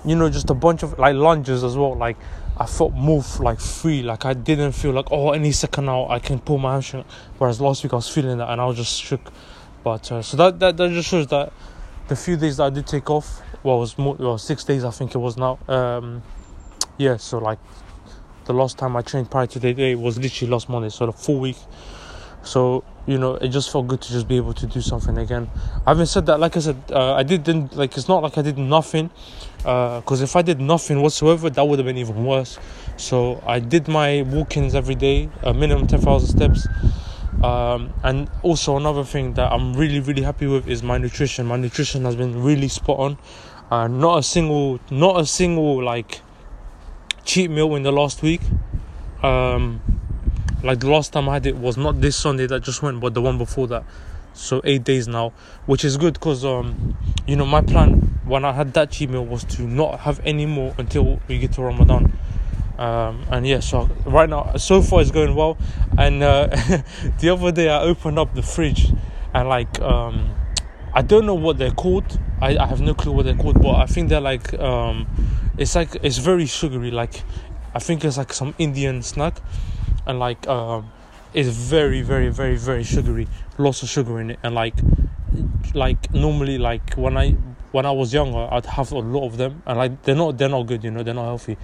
you 0.06 0.16
know, 0.16 0.30
just 0.30 0.50
a 0.50 0.54
bunch 0.54 0.84
of 0.84 0.98
like 1.00 1.16
lunges 1.16 1.64
as 1.64 1.78
well. 1.78 1.96
Like 1.96 2.18
I 2.58 2.66
felt 2.66 2.94
more 2.94 3.24
like 3.40 3.60
free. 3.60 4.04
Like 4.04 4.26
I 4.26 4.34
didn't 4.34 4.74
feel 4.74 4.92
like 4.92 5.12
oh 5.12 5.32
any 5.32 5.52
second 5.52 5.86
now 5.86 6.08
I 6.10 6.20
can 6.20 6.40
pull 6.40 6.58
my 6.58 6.74
hamstring. 6.74 7.06
Whereas 7.38 7.62
last 7.62 7.84
week 7.84 7.94
I 7.94 7.98
was 7.98 8.10
feeling 8.10 8.38
that 8.38 8.50
and 8.50 8.60
I 8.60 8.66
was 8.66 8.78
just 8.78 9.02
shook. 9.02 9.32
But 9.84 10.12
uh, 10.12 10.22
so 10.22 10.38
that, 10.38 10.60
that 10.60 10.78
that 10.78 10.92
just 10.92 11.10
shows 11.10 11.28
that 11.28 11.52
the 12.08 12.16
few 12.16 12.38
days 12.38 12.58
that 12.58 12.64
I 12.64 12.70
did 12.70 12.88
take 12.88 13.10
off, 13.10 13.42
well, 13.64 13.80
was 13.80 13.98
more 13.98 14.16
well 14.16 14.38
six 14.38 14.64
days 14.64 14.84
I 14.84 14.92
think 14.92 15.16
it 15.16 15.20
was 15.20 15.38
now. 15.38 15.60
Um, 15.68 16.22
yeah, 16.98 17.18
so 17.18 17.38
like 17.40 17.60
the 18.46 18.54
last 18.54 18.78
time 18.78 18.96
I 18.96 19.02
trained 19.02 19.32
prior 19.32 19.48
to 19.48 19.60
the 19.60 19.74
day 19.74 19.96
was 19.96 20.18
literally 20.18 20.52
last 20.52 20.70
Monday, 20.70 20.90
so 20.90 21.06
the 21.06 21.14
full 21.14 21.40
week. 21.40 21.58
So 22.44 22.84
you 23.06 23.18
know, 23.18 23.36
it 23.36 23.50
just 23.50 23.72
felt 23.72 23.88
good 23.88 24.02
to 24.02 24.12
just 24.12 24.28
be 24.28 24.38
able 24.38 24.54
to 24.54 24.66
do 24.66 24.82
something 24.82 25.18
again. 25.18 25.50
Having 25.86 26.06
said 26.06 26.26
that, 26.28 26.40
like 26.40 26.56
I 26.56 26.60
said, 26.60 26.78
uh, 26.92 27.14
I 27.14 27.24
didn't 27.24 27.76
like 27.76 27.98
it's 27.98 28.08
not 28.08 28.24
like 28.24 28.38
I 28.38 28.42
did 28.42 28.58
nothing, 28.58 29.10
because 29.64 30.22
uh, 30.22 30.26
if 30.26 30.36
I 30.36 30.42
did 30.42 30.60
nothing 30.60 31.02
whatsoever, 31.02 31.50
that 31.50 31.64
would 31.64 31.80
have 31.80 31.86
been 31.86 31.98
even 31.98 32.26
worse. 32.26 32.60
So 32.98 33.42
I 33.48 33.60
did 33.60 33.88
my 33.88 34.22
walk-ins 34.24 34.76
every 34.76 34.96
day, 34.96 35.30
a 35.42 35.54
minimum 35.54 35.88
ten 35.88 36.02
thousand 36.02 36.30
steps. 36.38 36.68
Um, 37.42 37.94
and 38.04 38.30
also 38.42 38.78
another 38.78 39.04
thing 39.04 39.34
that 39.34 39.52
I'm 39.52 39.74
really 39.74 40.00
really 40.00 40.22
happy 40.22 40.48
with 40.48 40.68
is 40.68 40.84
my 40.84 40.98
nutrition. 40.98 41.46
My 41.46 41.58
nutrition 41.58 42.06
has 42.06 42.16
been 42.16 42.44
really 42.44 42.68
spot 42.68 43.00
on. 43.00 43.18
Uh, 43.72 43.88
not 43.88 44.20
a 44.20 44.24
single, 44.24 44.80
not 44.92 45.20
a 45.20 45.26
single 45.26 45.82
like 45.82 46.22
cheat 47.24 47.50
meal 47.50 47.74
in 47.76 47.84
the 47.84 47.92
last 47.92 48.22
week. 48.22 48.42
Um, 49.24 49.82
like 50.62 50.80
the 50.80 50.90
last 50.90 51.14
time 51.14 51.28
I 51.30 51.34
had 51.34 51.46
it 51.46 51.58
was 51.58 51.78
not 51.78 52.02
this 52.02 52.16
Sunday 52.16 52.48
that 52.48 52.64
just 52.64 52.82
went, 52.82 53.00
but 53.00 53.14
the 53.14 53.22
one 53.22 53.38
before 53.38 53.68
that. 53.68 53.84
So 54.34 54.62
eight 54.64 54.84
days 54.84 55.08
now, 55.08 55.34
which 55.66 55.86
is 55.86 55.98
good 55.98 56.14
because 56.14 56.44
um, 56.44 56.98
you 57.28 57.36
know 57.36 57.46
my 57.46 57.62
plan 57.62 58.20
when 58.26 58.46
I 58.46 58.52
had 58.52 58.74
that 58.74 58.92
cheat 58.92 59.10
meal 59.10 59.26
was 59.26 59.44
to 59.46 59.64
not 59.64 60.02
have 60.02 60.22
any 60.24 60.46
more 60.46 60.74
until 60.78 61.20
we 61.28 61.40
get 61.40 61.54
to 61.54 61.62
Ramadan. 61.62 62.18
Um, 62.78 63.26
and 63.30 63.46
yeah, 63.46 63.60
so 63.60 63.90
right 64.06 64.30
now 64.30 64.56
so 64.56 64.82
far 64.82 65.02
it's 65.02 65.12
going 65.12 65.36
well. 65.36 65.58
And 65.98 66.24
uh, 66.24 66.48
the 67.20 67.30
other 67.30 67.52
day 67.52 67.70
I 67.70 67.82
opened 67.82 68.18
up 68.18 68.34
the 68.34 68.42
fridge, 68.42 68.92
and 69.34 69.50
like 69.50 69.80
um, 69.82 70.34
I 70.94 71.02
don't 71.02 71.26
know 71.26 71.36
what 71.36 71.58
they're 71.58 71.72
called. 71.72 72.20
I, 72.42 72.58
I 72.58 72.66
have 72.66 72.82
no 72.82 72.94
clue 72.94 73.12
what 73.12 73.26
they're 73.26 73.36
called, 73.36 73.62
but 73.62 73.76
I 73.76 73.86
think 73.86 74.10
they're 74.10 74.20
like 74.22 74.54
um, 74.56 75.08
it's 75.58 75.76
like 75.76 75.96
it's 76.02 76.18
very 76.18 76.46
sugary. 76.46 76.92
Like 76.92 77.24
I 77.76 77.80
think 77.80 78.04
it's 78.04 78.18
like 78.18 78.34
some 78.34 78.56
Indian 78.58 79.02
snack 79.02 79.40
and 80.06 80.20
like 80.20 80.48
um, 80.48 80.92
it's 81.34 81.50
very 81.50 82.02
very 82.02 82.30
very 82.30 82.56
very 82.56 82.84
sugary. 82.84 83.28
Lots 83.58 83.84
of 83.84 83.90
sugar 83.90 84.20
in 84.20 84.32
it 84.32 84.40
and 84.44 84.54
like 84.54 84.76
like 85.74 86.14
normally 86.14 86.58
like 86.58 86.94
when 86.94 87.18
i 87.18 87.32
when 87.72 87.86
i 87.86 87.92
was 87.92 88.14
younger 88.14 88.48
i'd 88.52 88.66
have 88.66 88.92
a 88.92 89.00
lot 89.00 89.26
of 89.26 89.38
them 89.38 89.64
and 89.66 89.78
like 89.78 90.04
they're 90.04 90.16
not 90.16 90.38
they're 90.38 90.50
not 90.50 90.64
good 90.64 90.84
you 90.84 90.92
know 90.92 91.04
they're 91.04 91.14
not 91.14 91.26
healthy. 91.26 91.58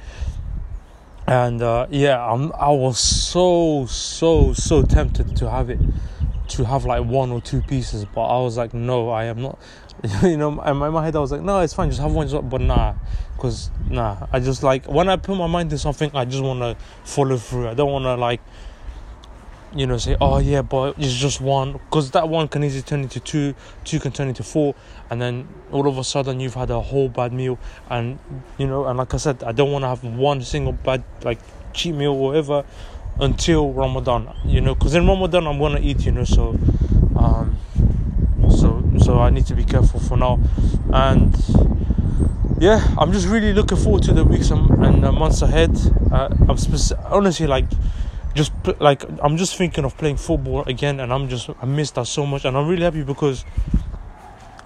And 1.28 1.62
uh, 1.62 1.86
yeah 1.92 2.26
I'm, 2.26 2.52
i 2.54 2.70
was 2.70 2.98
so 2.98 3.86
so 3.86 4.54
so 4.54 4.82
tempted 4.82 5.36
to 5.38 5.50
have 5.50 5.70
it 5.70 5.80
to 6.50 6.66
have 6.66 6.86
like 6.86 7.06
one 7.06 7.32
or 7.32 7.40
two 7.40 7.62
pieces 7.62 8.06
but 8.06 8.24
i 8.24 8.42
was 8.42 8.58
like 8.58 8.74
no 8.74 9.10
i 9.10 9.26
am 9.26 9.44
not 9.44 9.60
you 10.24 10.38
know 10.38 10.60
in 10.62 10.78
my 10.78 11.06
head 11.06 11.16
i 11.16 11.20
was 11.20 11.32
like 11.32 11.42
no 11.42 11.60
it's 11.60 11.76
fine 11.76 11.90
just 11.90 12.02
have 12.02 12.14
one 12.14 12.50
but 12.50 12.62
nah 12.62 12.96
because 13.36 13.70
nah 13.88 14.26
i 14.32 14.40
just 14.40 14.64
like 14.64 14.88
when 14.88 15.08
i 15.08 15.16
put 15.16 15.38
my 15.38 15.46
mind 15.46 15.70
to 15.70 15.78
something 15.78 16.10
i 16.16 16.26
just 16.26 16.42
want 16.42 16.62
to 16.62 16.76
follow 17.04 17.38
through. 17.38 17.68
I 17.68 17.76
don't 17.76 17.92
want 17.92 18.06
to 18.06 18.16
like 18.16 18.42
you 19.76 19.86
know 19.86 19.98
say 19.98 20.16
oh 20.20 20.40
yeah 20.40 20.62
but 20.62 20.96
it's 20.98 21.14
just 21.14 21.40
one 21.40 21.74
because 21.74 22.12
that 22.12 22.28
one 22.28 22.48
can 22.48 22.64
easily 22.64 22.82
turn 22.82 23.02
into 23.02 23.20
two 23.20 23.54
two 23.84 24.00
can 24.00 24.12
turn 24.12 24.28
into 24.28 24.44
four 24.44 24.74
and 25.10 25.22
then 25.22 25.48
all 25.72 25.88
of 25.88 25.98
a 25.98 26.04
sudden 26.04 26.40
you've 26.40 26.56
had 26.56 26.70
a 26.72 26.82
whole 26.82 27.08
bad 27.08 27.32
meal 27.32 27.60
and 27.90 28.18
you 28.58 28.66
know 28.66 28.86
and 28.86 28.98
like 28.98 29.14
i 29.14 29.18
said 29.18 29.44
i 29.44 29.52
don't 29.52 29.72
want 29.72 29.84
to 29.84 29.88
have 29.88 30.04
one 30.04 30.42
single 30.42 30.74
bad 30.74 31.04
like 31.24 31.40
cheat 31.74 31.94
meal 31.94 32.14
or 32.14 32.30
whatever 32.30 32.66
until 33.20 33.72
ramadan 33.72 34.34
you 34.46 34.60
know 34.60 34.74
because 34.74 34.96
in 34.96 35.06
ramadan 35.08 35.46
i'm 35.46 35.60
gonna 35.60 35.80
eat 35.80 36.04
you 36.06 36.12
know 36.12 36.24
so 36.24 36.58
um 37.16 37.56
so 38.50 38.84
so 39.00 39.20
I 39.20 39.30
need 39.30 39.46
to 39.48 39.56
be 39.56 39.64
careful 39.64 40.00
for 40.00 40.18
now. 40.18 40.40
And 40.92 41.36
yeah, 42.60 42.86
I'm 42.98 43.12
just 43.12 43.28
really 43.28 43.54
looking 43.54 43.78
forward 43.78 44.04
to 44.04 44.14
the 44.14 44.24
weeks 44.24 44.52
and, 44.52 44.70
and 44.84 45.02
months 45.02 45.42
ahead. 45.42 45.76
Uh, 46.12 46.30
I'm 46.48 46.58
honestly 47.06 47.48
like 47.48 47.66
just 48.36 48.52
like 48.80 49.04
I'm 49.22 49.38
just 49.38 49.56
thinking 49.56 49.86
of 49.86 49.98
playing 49.98 50.18
football 50.18 50.64
again, 50.64 51.00
and 51.00 51.12
I'm 51.12 51.30
just 51.30 51.50
I 51.62 51.66
miss 51.66 51.92
that 51.92 52.08
so 52.08 52.26
much, 52.26 52.46
and 52.46 52.56
I'm 52.58 52.68
really 52.68 52.84
happy 52.84 53.04
because 53.04 53.46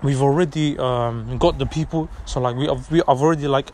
we've 0.02 0.22
already 0.22 0.78
um, 0.78 1.38
got 1.38 1.58
the 1.58 1.66
people. 1.66 2.10
So 2.26 2.42
like 2.42 2.56
we 2.56 2.68
have, 2.68 2.92
we 2.92 3.02
I've 3.08 3.22
already 3.22 3.48
like 3.48 3.72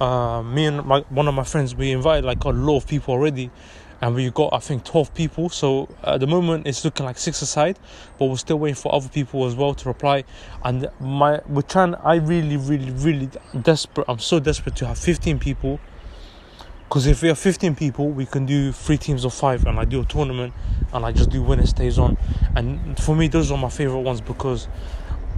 uh, 0.00 0.42
me 0.42 0.66
and 0.66 0.84
my 0.84 1.00
one 1.10 1.28
of 1.28 1.34
my 1.34 1.44
friends, 1.44 1.74
we 1.74 1.90
invited 1.90 2.24
like 2.24 2.44
a 2.44 2.50
lot 2.50 2.76
of 2.76 2.86
people 2.86 3.14
already, 3.14 3.50
and 4.00 4.14
we 4.14 4.30
got 4.30 4.52
I 4.52 4.58
think 4.58 4.84
twelve 4.84 5.12
people. 5.12 5.48
So 5.48 5.88
at 6.04 6.20
the 6.20 6.26
moment 6.26 6.66
it's 6.66 6.84
looking 6.84 7.04
like 7.04 7.18
six 7.18 7.42
aside, 7.42 7.78
but 8.18 8.26
we're 8.26 8.36
still 8.36 8.60
waiting 8.60 8.76
for 8.76 8.94
other 8.94 9.08
people 9.08 9.44
as 9.46 9.54
well 9.54 9.74
to 9.74 9.88
reply. 9.88 10.24
And 10.64 10.88
my 11.00 11.40
we're 11.48 11.62
trying. 11.62 11.96
I 11.96 12.16
really, 12.16 12.56
really, 12.56 12.90
really 12.92 13.28
desperate. 13.60 14.06
I'm 14.08 14.20
so 14.20 14.38
desperate 14.38 14.76
to 14.76 14.86
have 14.86 14.98
fifteen 14.98 15.38
people. 15.38 15.80
Because 16.92 17.06
if 17.06 17.22
we 17.22 17.28
have 17.28 17.38
15 17.38 17.74
people, 17.74 18.10
we 18.10 18.26
can 18.26 18.44
do 18.44 18.70
three 18.70 18.98
teams 18.98 19.24
of 19.24 19.32
five 19.32 19.64
and 19.64 19.80
I 19.80 19.86
do 19.86 20.02
a 20.02 20.04
tournament 20.04 20.52
and 20.92 21.06
I 21.06 21.10
just 21.10 21.30
do 21.30 21.40
winner 21.42 21.64
stays 21.64 21.98
on. 21.98 22.18
And 22.54 23.00
for 23.00 23.16
me, 23.16 23.28
those 23.28 23.50
are 23.50 23.56
my 23.56 23.70
favorite 23.70 24.00
ones 24.00 24.20
because, 24.20 24.68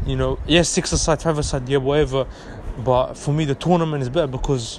you 0.04 0.16
know, 0.16 0.40
yes, 0.48 0.68
six 0.68 0.90
aside, 0.90 1.22
five 1.22 1.38
aside, 1.38 1.68
yeah, 1.68 1.76
whatever. 1.76 2.26
But 2.78 3.14
for 3.14 3.32
me, 3.32 3.44
the 3.44 3.54
tournament 3.54 4.02
is 4.02 4.08
better 4.08 4.26
because 4.26 4.78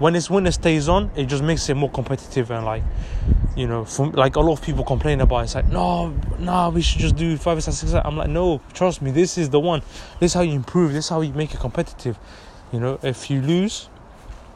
when 0.00 0.14
it's 0.14 0.28
winner 0.28 0.50
stays 0.50 0.86
on, 0.86 1.10
it 1.16 1.28
just 1.28 1.42
makes 1.42 1.66
it 1.70 1.76
more 1.76 1.90
competitive 1.90 2.50
and 2.50 2.66
like, 2.66 2.82
you 3.56 3.66
know, 3.66 3.86
like 4.12 4.36
a 4.36 4.40
lot 4.40 4.52
of 4.58 4.62
people 4.62 4.84
complain 4.84 5.22
about. 5.22 5.38
It. 5.38 5.44
It's 5.44 5.54
like, 5.54 5.68
no, 5.68 6.10
no, 6.38 6.68
we 6.68 6.82
should 6.82 7.00
just 7.00 7.16
do 7.16 7.38
five 7.38 7.56
aside, 7.56 7.72
six 7.72 7.88
aside. 7.88 8.02
I'm 8.04 8.18
like, 8.18 8.28
no, 8.28 8.60
trust 8.74 9.00
me, 9.00 9.12
this 9.12 9.38
is 9.38 9.48
the 9.48 9.60
one. 9.60 9.80
This 10.20 10.32
is 10.32 10.34
how 10.34 10.42
you 10.42 10.52
improve. 10.52 10.92
This 10.92 11.06
is 11.06 11.08
how 11.08 11.22
you 11.22 11.32
make 11.32 11.54
it 11.54 11.60
competitive. 11.60 12.18
You 12.70 12.80
know, 12.80 12.98
if 13.02 13.30
you 13.30 13.40
lose, 13.40 13.88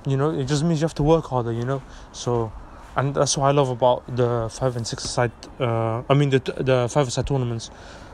you 0.07 0.17
know, 0.17 0.31
it 0.31 0.45
just 0.45 0.65
means 0.65 0.81
you 0.81 0.85
have 0.85 0.95
to 0.95 1.03
work 1.03 1.27
harder. 1.27 1.53
You 1.53 1.65
know, 1.65 1.83
so 2.13 2.53
and 2.97 3.15
that's 3.15 3.37
what 3.37 3.47
I 3.47 3.51
love 3.51 3.69
about 3.69 4.05
the 4.17 4.49
five 4.51 4.77
and 4.77 4.87
six 4.87 5.05
side. 5.05 5.33
Uh, 5.61 6.03
I 6.09 6.15
mean 6.15 6.31
the 6.31 6.39
the 6.39 6.89
five 6.91 7.13
side 7.13 7.27
tournaments. 7.27 7.71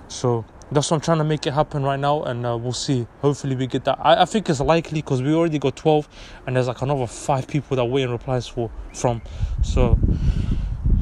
So 0.08 0.44
that's 0.70 0.90
what 0.90 0.96
I'm 0.96 1.00
trying 1.00 1.18
to 1.18 1.24
make 1.24 1.46
it 1.46 1.52
happen 1.52 1.82
right 1.82 1.98
now, 1.98 2.22
and 2.22 2.44
uh, 2.46 2.56
we'll 2.56 2.72
see. 2.72 3.06
Hopefully, 3.20 3.56
we 3.56 3.66
get 3.66 3.84
that. 3.84 3.98
I, 4.00 4.22
I 4.22 4.24
think 4.24 4.48
it's 4.48 4.60
likely 4.60 5.00
because 5.00 5.22
we 5.22 5.34
already 5.34 5.58
got 5.58 5.76
12, 5.76 6.08
and 6.46 6.56
there's 6.56 6.68
like 6.68 6.82
another 6.82 7.06
five 7.06 7.46
people 7.46 7.76
that 7.76 7.84
we're 7.84 7.92
waiting 7.92 8.10
replies 8.10 8.46
for 8.46 8.70
from. 8.94 9.22
So, 9.62 9.98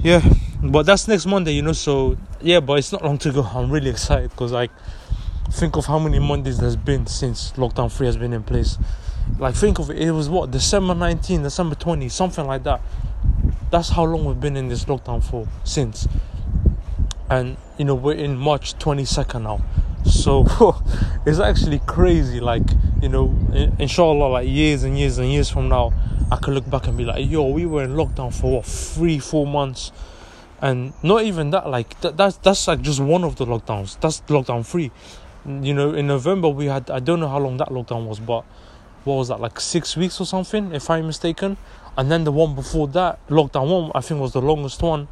yeah, 0.03 0.23
but 0.63 0.87
that's 0.87 1.09
next 1.09 1.27
Monday, 1.27 1.53
you 1.53 1.63
know. 1.63 1.73
So, 1.73 2.19
yeah, 2.41 2.61
but 2.61 2.79
it's 2.79 2.93
not 2.93 3.05
long 3.05 3.19
to 3.19 3.33
go. 3.33 3.43
I'm 3.43 3.71
really 3.71 3.91
excited 3.91 4.31
because, 4.31 4.53
like, 4.53 4.71
think 5.53 5.77
of 5.77 5.87
how 5.87 5.99
many 5.99 6.19
Mondays 6.19 6.59
there's 6.59 6.77
been 6.77 7.07
since 7.07 7.53
lockdown 7.53 7.91
three 7.93 8.07
has 8.07 8.17
been 8.17 8.33
in 8.33 8.43
place. 8.43 8.79
Like, 9.39 9.55
think 9.55 9.79
of 9.79 9.91
it, 9.91 9.99
it 9.99 10.11
was 10.11 10.29
what 10.29 10.51
December 10.51 10.95
19, 10.95 11.43
December 11.43 11.75
20, 11.75 12.09
something 12.09 12.47
like 12.47 12.65
that. 12.65 12.81
That's 13.71 13.91
how 13.91 14.05
long 14.05 14.25
we've 14.25 14.41
been 14.41 14.57
in 14.57 14.69
this 14.69 14.85
lockdown 14.85 15.23
for 15.23 15.47
since. 15.65 16.09
And 17.29 17.57
you 17.81 17.87
know 17.87 17.95
we're 17.95 18.15
in 18.15 18.37
March 18.37 18.75
22nd 18.79 19.43
now. 19.43 19.63
So 20.05 20.45
it's 21.27 21.39
actually 21.39 21.79
crazy 21.87 22.39
like 22.39 22.63
you 23.01 23.09
know 23.09 23.35
inshallah 23.79 24.27
like 24.27 24.47
years 24.47 24.83
and 24.83 24.99
years 24.99 25.17
and 25.17 25.33
years 25.33 25.49
from 25.49 25.71
now 25.71 25.91
I 26.31 26.37
could 26.37 26.53
look 26.53 26.69
back 26.69 26.89
and 26.89 26.99
be 26.99 27.05
like 27.05 27.31
yo 27.31 27.49
we 27.49 27.65
were 27.65 27.83
in 27.85 27.95
lockdown 27.95 28.39
for 28.39 28.57
what 28.57 28.67
three 28.67 29.19
four 29.19 29.47
months? 29.47 29.93
And 30.61 30.93
not 31.03 31.23
even 31.23 31.53
that 31.53 31.71
like 31.71 31.99
th- 32.03 32.17
that's 32.17 32.37
that's 32.37 32.69
like 32.69 32.83
just 32.83 33.01
one 33.01 33.25
of 33.25 33.37
the 33.37 33.47
lockdowns. 33.47 33.99
That's 34.01 34.21
lockdown 34.23 34.67
three. 34.67 34.91
You 35.47 35.73
know 35.73 35.95
in 35.95 36.07
November 36.07 36.51
we 36.51 36.67
had 36.67 36.91
I 36.91 37.01
don't 37.01 37.19
know 37.19 37.29
how 37.29 37.39
long 37.39 37.57
that 37.57 37.69
lockdown 37.69 38.07
was 38.07 38.21
but 38.21 38.45
what 39.05 39.15
was 39.15 39.29
that 39.29 39.41
like 39.41 39.59
six 39.61 39.97
weeks 39.97 40.21
or 40.21 40.27
something 40.27 40.75
if 40.75 40.91
I'm 40.91 41.07
mistaken 41.07 41.57
and 41.97 42.11
then 42.11 42.25
the 42.25 42.33
one 42.33 42.55
before 42.55 42.89
that 42.89 43.27
lockdown 43.29 43.69
one 43.69 43.93
I 43.95 44.01
think 44.01 44.21
was 44.21 44.33
the 44.33 44.43
longest 44.43 44.83
one 44.83 45.09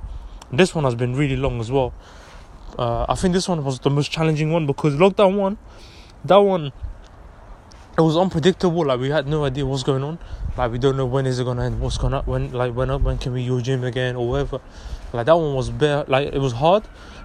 this 0.52 0.74
one 0.74 0.84
has 0.84 0.94
been 0.94 1.14
really 1.14 1.36
long 1.36 1.60
as 1.60 1.70
well. 1.70 1.92
Uh, 2.78 3.04
I 3.08 3.14
think 3.14 3.34
this 3.34 3.48
one 3.48 3.64
was 3.64 3.80
the 3.80 3.90
most 3.90 4.10
challenging 4.10 4.52
one 4.52 4.66
because 4.66 4.94
lockdown 4.94 5.36
one, 5.36 5.58
that 6.24 6.36
one, 6.36 6.72
it 7.96 8.00
was 8.00 8.16
unpredictable. 8.16 8.86
Like 8.86 9.00
we 9.00 9.10
had 9.10 9.26
no 9.26 9.44
idea 9.44 9.66
what's 9.66 9.82
going 9.82 10.02
on. 10.02 10.18
Like 10.56 10.72
we 10.72 10.78
don't 10.78 10.96
know 10.96 11.06
when 11.06 11.26
is 11.26 11.38
it 11.38 11.44
gonna 11.44 11.64
end. 11.64 11.80
What's 11.80 11.98
gonna 11.98 12.22
when 12.22 12.52
like 12.52 12.74
when 12.74 13.02
when 13.02 13.18
can 13.18 13.32
we 13.32 13.42
use 13.42 13.62
gym 13.62 13.84
again 13.84 14.16
or 14.16 14.28
whatever. 14.28 14.60
Like 15.12 15.26
that 15.26 15.36
one 15.36 15.54
was 15.54 15.70
bare. 15.70 16.04
Like 16.06 16.32
it 16.32 16.38
was 16.38 16.52
hard, 16.52 16.84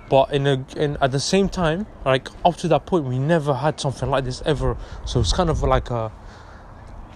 but 0.10 0.34
in 0.34 0.48
a 0.48 0.66
in 0.76 0.98
at 1.00 1.12
the 1.12 1.20
same 1.20 1.48
time, 1.48 1.86
like 2.06 2.28
up 2.44 2.58
to 2.58 2.68
that 2.70 2.86
point, 2.86 3.06
we 3.06 3.20
never 3.20 3.54
had 3.54 3.80
something 3.80 4.10
like 4.10 4.26
this 4.26 4.42
ever. 4.46 4.76
So 5.06 5.20
it's 5.22 5.34
kind 5.34 5.50
of 5.50 5.62
like 5.64 5.90
a 5.92 6.12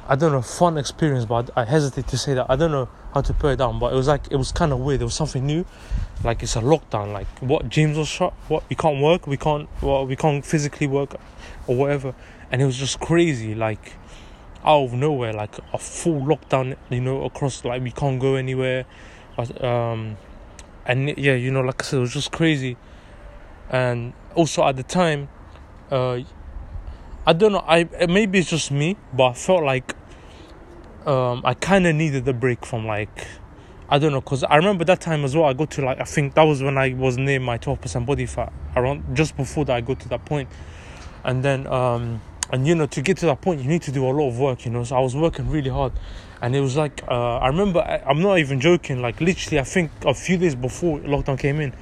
I 0.09 0.15
don't 0.15 0.31
know, 0.31 0.41
fun 0.41 0.77
experience, 0.77 1.25
but 1.25 1.49
I 1.57 1.65
hesitate 1.65 2.07
to 2.07 2.17
say 2.17 2.33
that. 2.35 2.45
I 2.49 2.55
don't 2.55 2.71
know 2.71 2.87
how 3.13 3.19
to 3.19 3.33
put 3.33 3.51
it 3.51 3.55
down, 3.57 3.77
but 3.77 3.91
it 3.91 3.95
was 3.97 4.07
like 4.07 4.31
it 4.31 4.37
was 4.37 4.53
kind 4.53 4.71
of 4.71 4.79
weird. 4.79 5.01
It 5.01 5.03
was 5.03 5.13
something 5.13 5.45
new, 5.45 5.65
like 6.23 6.41
it's 6.43 6.55
a 6.55 6.61
lockdown. 6.61 7.11
Like 7.11 7.27
what 7.39 7.67
James 7.67 7.97
was 7.97 8.07
shut, 8.07 8.31
what 8.47 8.63
we 8.69 8.75
can't 8.77 9.01
work, 9.01 9.27
we 9.27 9.35
can't, 9.35 9.67
well, 9.81 10.07
we 10.07 10.15
can't 10.15 10.45
physically 10.45 10.87
work, 10.87 11.15
or 11.67 11.75
whatever, 11.75 12.15
and 12.49 12.61
it 12.61 12.65
was 12.65 12.77
just 12.77 13.01
crazy. 13.01 13.53
Like 13.53 13.95
out 14.63 14.85
of 14.85 14.93
nowhere, 14.93 15.33
like 15.33 15.55
a 15.73 15.77
full 15.77 16.21
lockdown. 16.21 16.77
You 16.89 17.01
know, 17.01 17.23
across 17.25 17.65
like 17.65 17.83
we 17.83 17.91
can't 17.91 18.17
go 18.17 18.35
anywhere, 18.35 18.85
um, 19.59 20.15
and 20.85 21.17
yeah, 21.17 21.33
you 21.33 21.51
know, 21.51 21.61
like 21.61 21.81
I 21.81 21.85
said, 21.85 21.97
it 21.97 22.01
was 22.01 22.13
just 22.13 22.31
crazy, 22.31 22.77
and 23.69 24.13
also 24.35 24.65
at 24.65 24.77
the 24.77 24.83
time, 24.83 25.27
uh, 25.91 26.19
I 27.27 27.33
don't 27.33 27.51
know. 27.51 27.63
I 27.67 27.83
maybe 28.07 28.39
it's 28.39 28.49
just 28.49 28.71
me, 28.71 28.95
but 29.11 29.25
I 29.25 29.33
felt 29.33 29.61
like 29.61 29.95
um, 31.05 31.41
I 31.43 31.55
kind 31.55 31.85
of 31.85 31.93
needed 31.93 32.23
the 32.23 32.31
break 32.31 32.65
from 32.65 32.87
like 32.87 33.27
I 33.89 33.99
don't 33.99 34.13
know 34.13 34.21
because 34.21 34.45
I 34.45 34.55
remember 34.55 34.85
that 34.85 35.01
time 35.01 35.25
as 35.25 35.35
well. 35.35 35.43
I 35.43 35.51
got 35.51 35.69
to 35.71 35.81
like 35.81 35.99
I 35.99 36.05
think 36.05 36.35
that 36.35 36.43
was 36.43 36.63
when 36.63 36.77
I 36.77 36.93
was 36.93 37.17
near 37.17 37.41
my 37.41 37.57
twelve 37.57 37.81
percent 37.81 38.05
body 38.05 38.25
fat 38.25 38.53
around 38.77 39.13
just 39.13 39.35
before 39.35 39.65
that 39.65 39.75
I 39.75 39.81
got 39.81 39.99
to 39.99 40.07
that 40.07 40.23
point, 40.23 40.47
and 41.25 41.43
then 41.43 41.67
um, 41.67 42.21
and 42.49 42.65
you 42.65 42.75
know 42.75 42.85
to 42.85 43.01
get 43.01 43.17
to 43.17 43.25
that 43.25 43.41
point 43.41 43.59
you 43.61 43.67
need 43.67 43.81
to 43.81 43.91
do 43.91 44.05
a 44.05 44.07
lot 44.07 44.29
of 44.29 44.39
work. 44.39 44.63
You 44.63 44.71
know, 44.71 44.85
so 44.85 44.95
I 44.95 45.01
was 45.01 45.13
working 45.13 45.49
really 45.49 45.69
hard, 45.69 45.91
and 46.41 46.55
it 46.55 46.61
was 46.61 46.77
like 46.77 47.03
uh, 47.09 47.39
I 47.39 47.47
remember 47.47 47.81
I, 47.81 48.09
I'm 48.09 48.21
not 48.21 48.37
even 48.39 48.61
joking. 48.61 49.01
Like 49.01 49.19
literally, 49.19 49.59
I 49.59 49.63
think 49.63 49.91
a 50.05 50.13
few 50.13 50.37
days 50.37 50.55
before 50.55 50.99
lockdown 50.99 51.37
came 51.37 51.59
in, 51.59 51.73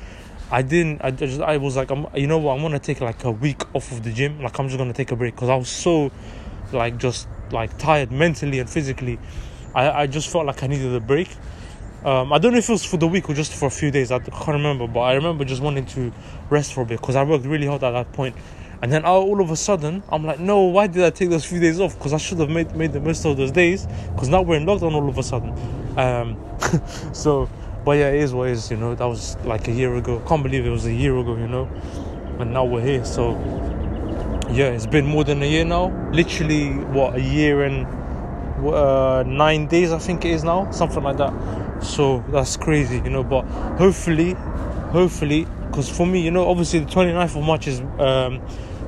I 0.52 0.62
didn't. 0.62 1.02
I 1.04 1.12
just. 1.12 1.42
I 1.42 1.58
was 1.58 1.76
like, 1.76 1.92
I'm, 1.92 2.08
you 2.16 2.28
know 2.28 2.38
what? 2.38 2.56
I'm 2.56 2.62
gonna 2.62 2.80
take 2.80 3.02
like 3.02 3.24
a 3.24 3.32
week 3.32 3.64
off 3.76 3.92
of 3.92 4.04
the 4.04 4.12
gym. 4.12 4.42
Like 4.42 4.58
I'm 4.60 4.68
just 4.68 4.78
gonna 4.78 4.94
take 4.94 5.12
a 5.12 5.16
break 5.16 5.36
because 5.36 5.50
I 5.50 5.56
was 5.56 5.70
so, 5.70 6.12
like, 6.72 6.98
just 6.98 7.28
like 7.52 7.78
tired 7.78 8.12
mentally 8.12 8.60
and 8.60 8.70
physically. 8.70 9.20
I 9.74 10.04
I 10.04 10.08
just 10.08 10.30
felt 10.30 10.46
like 10.46 10.62
I 10.62 10.68
needed 10.68 10.94
a 10.94 11.00
break. 11.00 11.30
Um, 12.04 12.32
I 12.32 12.38
don't 12.38 12.52
know 12.52 12.60
if 12.60 12.70
it 12.70 12.72
was 12.72 12.86
for 12.86 12.98
the 12.98 13.08
week 13.08 13.28
or 13.30 13.34
just 13.34 13.52
for 13.52 13.66
a 13.66 13.72
few 13.72 13.90
days. 13.90 14.12
I 14.12 14.20
can't 14.20 14.48
remember, 14.50 14.88
but 14.88 15.00
I 15.00 15.14
remember 15.16 15.44
just 15.44 15.64
wanting 15.64 15.88
to 15.88 16.14
rest 16.52 16.76
for 16.76 16.82
a 16.82 16.86
bit 16.86 17.02
because 17.02 17.16
I 17.16 17.24
worked 17.24 17.46
really 17.46 17.66
hard 17.66 17.84
at 17.84 17.92
that 17.92 18.14
point. 18.14 18.36
And 18.84 18.94
then 18.94 19.06
all 19.06 19.42
of 19.42 19.50
a 19.50 19.56
sudden, 19.56 20.04
I'm 20.10 20.24
like, 20.24 20.40
no, 20.40 20.64
why 20.66 20.86
did 20.86 21.04
I 21.04 21.10
take 21.10 21.32
those 21.32 21.44
few 21.44 21.60
days 21.60 21.80
off? 21.80 21.98
Because 21.98 22.14
I 22.14 22.18
should 22.18 22.40
have 22.40 22.52
made 22.52 22.76
made 22.76 22.94
the 22.94 23.00
most 23.00 23.26
of 23.26 23.36
those 23.38 23.52
days. 23.52 23.88
Because 24.14 24.30
now 24.30 24.44
we're 24.44 24.58
in 24.58 24.66
lockdown 24.68 24.94
all 24.94 25.10
of 25.10 25.18
a 25.18 25.24
sudden. 25.24 25.50
Um, 25.98 26.38
so 27.14 27.50
but 27.86 28.00
yeah, 28.00 28.10
it 28.10 28.22
is 28.22 28.34
what 28.34 28.50
it 28.50 28.54
is, 28.54 28.72
you 28.72 28.78
know. 28.78 28.96
That 28.96 29.06
was 29.06 29.38
like 29.46 29.68
a 29.68 29.72
year 29.72 29.96
ago. 29.96 30.20
Can't 30.28 30.42
believe 30.42 30.66
it 30.66 30.72
was 30.72 30.86
a 30.88 30.94
year 30.94 31.16
ago, 31.16 31.38
you 31.38 31.48
know. 31.48 31.70
And 32.40 32.52
now 32.52 32.66
we're 32.66 32.82
here. 32.82 33.06
So 33.06 33.34
yeah, 34.52 34.70
it's 34.70 34.88
been 34.88 35.06
more 35.06 35.24
than 35.24 35.44
a 35.44 35.46
year 35.46 35.64
now. 35.64 35.92
Literally, 36.12 36.72
what 36.72 37.16
a 37.16 37.22
year 37.22 37.64
and 37.64 37.86
uh, 38.66 39.24
nine 39.28 39.68
days, 39.68 39.92
I 39.92 40.00
think 40.00 40.26
it 40.26 40.32
is 40.32 40.44
now, 40.44 40.72
something 40.72 41.04
like 41.04 41.18
that. 41.18 41.84
So 41.84 42.24
that's 42.30 42.58
crazy, 42.58 42.98
you 42.98 43.12
know. 43.12 43.24
But 43.24 43.44
hopefully, 43.78 44.32
hopefully, 44.92 45.46
because 45.68 45.90
for 45.90 46.08
me, 46.08 46.22
you 46.22 46.32
know, 46.32 46.50
obviously 46.50 46.80
the 46.80 46.92
29th 46.92 47.38
of 47.38 47.44
March 47.44 47.68
is 47.68 47.82
um, 48.00 48.42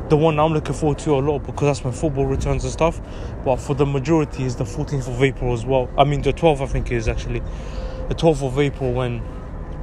the 0.10 0.18
one 0.18 0.40
I'm 0.40 0.54
looking 0.54 0.74
forward 0.74 1.00
to 1.00 1.12
a 1.16 1.20
lot 1.20 1.40
because 1.40 1.68
that's 1.68 1.84
when 1.84 1.94
football 1.94 2.26
returns 2.26 2.64
and 2.64 2.74
stuff. 2.74 3.00
But 3.44 3.58
for 3.58 3.76
the 3.76 3.86
majority, 3.86 4.44
is 4.44 4.56
the 4.56 4.64
14th 4.64 5.08
of 5.08 5.22
April 5.22 5.54
as 5.54 5.66
well. 5.66 5.90
I 5.98 6.04
mean, 6.04 6.22
the 6.22 6.34
12th, 6.34 6.62
I 6.62 6.66
think, 6.66 6.92
is 6.92 7.08
actually 7.08 7.42
12th 8.16 8.46
of 8.46 8.60
April 8.60 8.94
when 8.94 9.20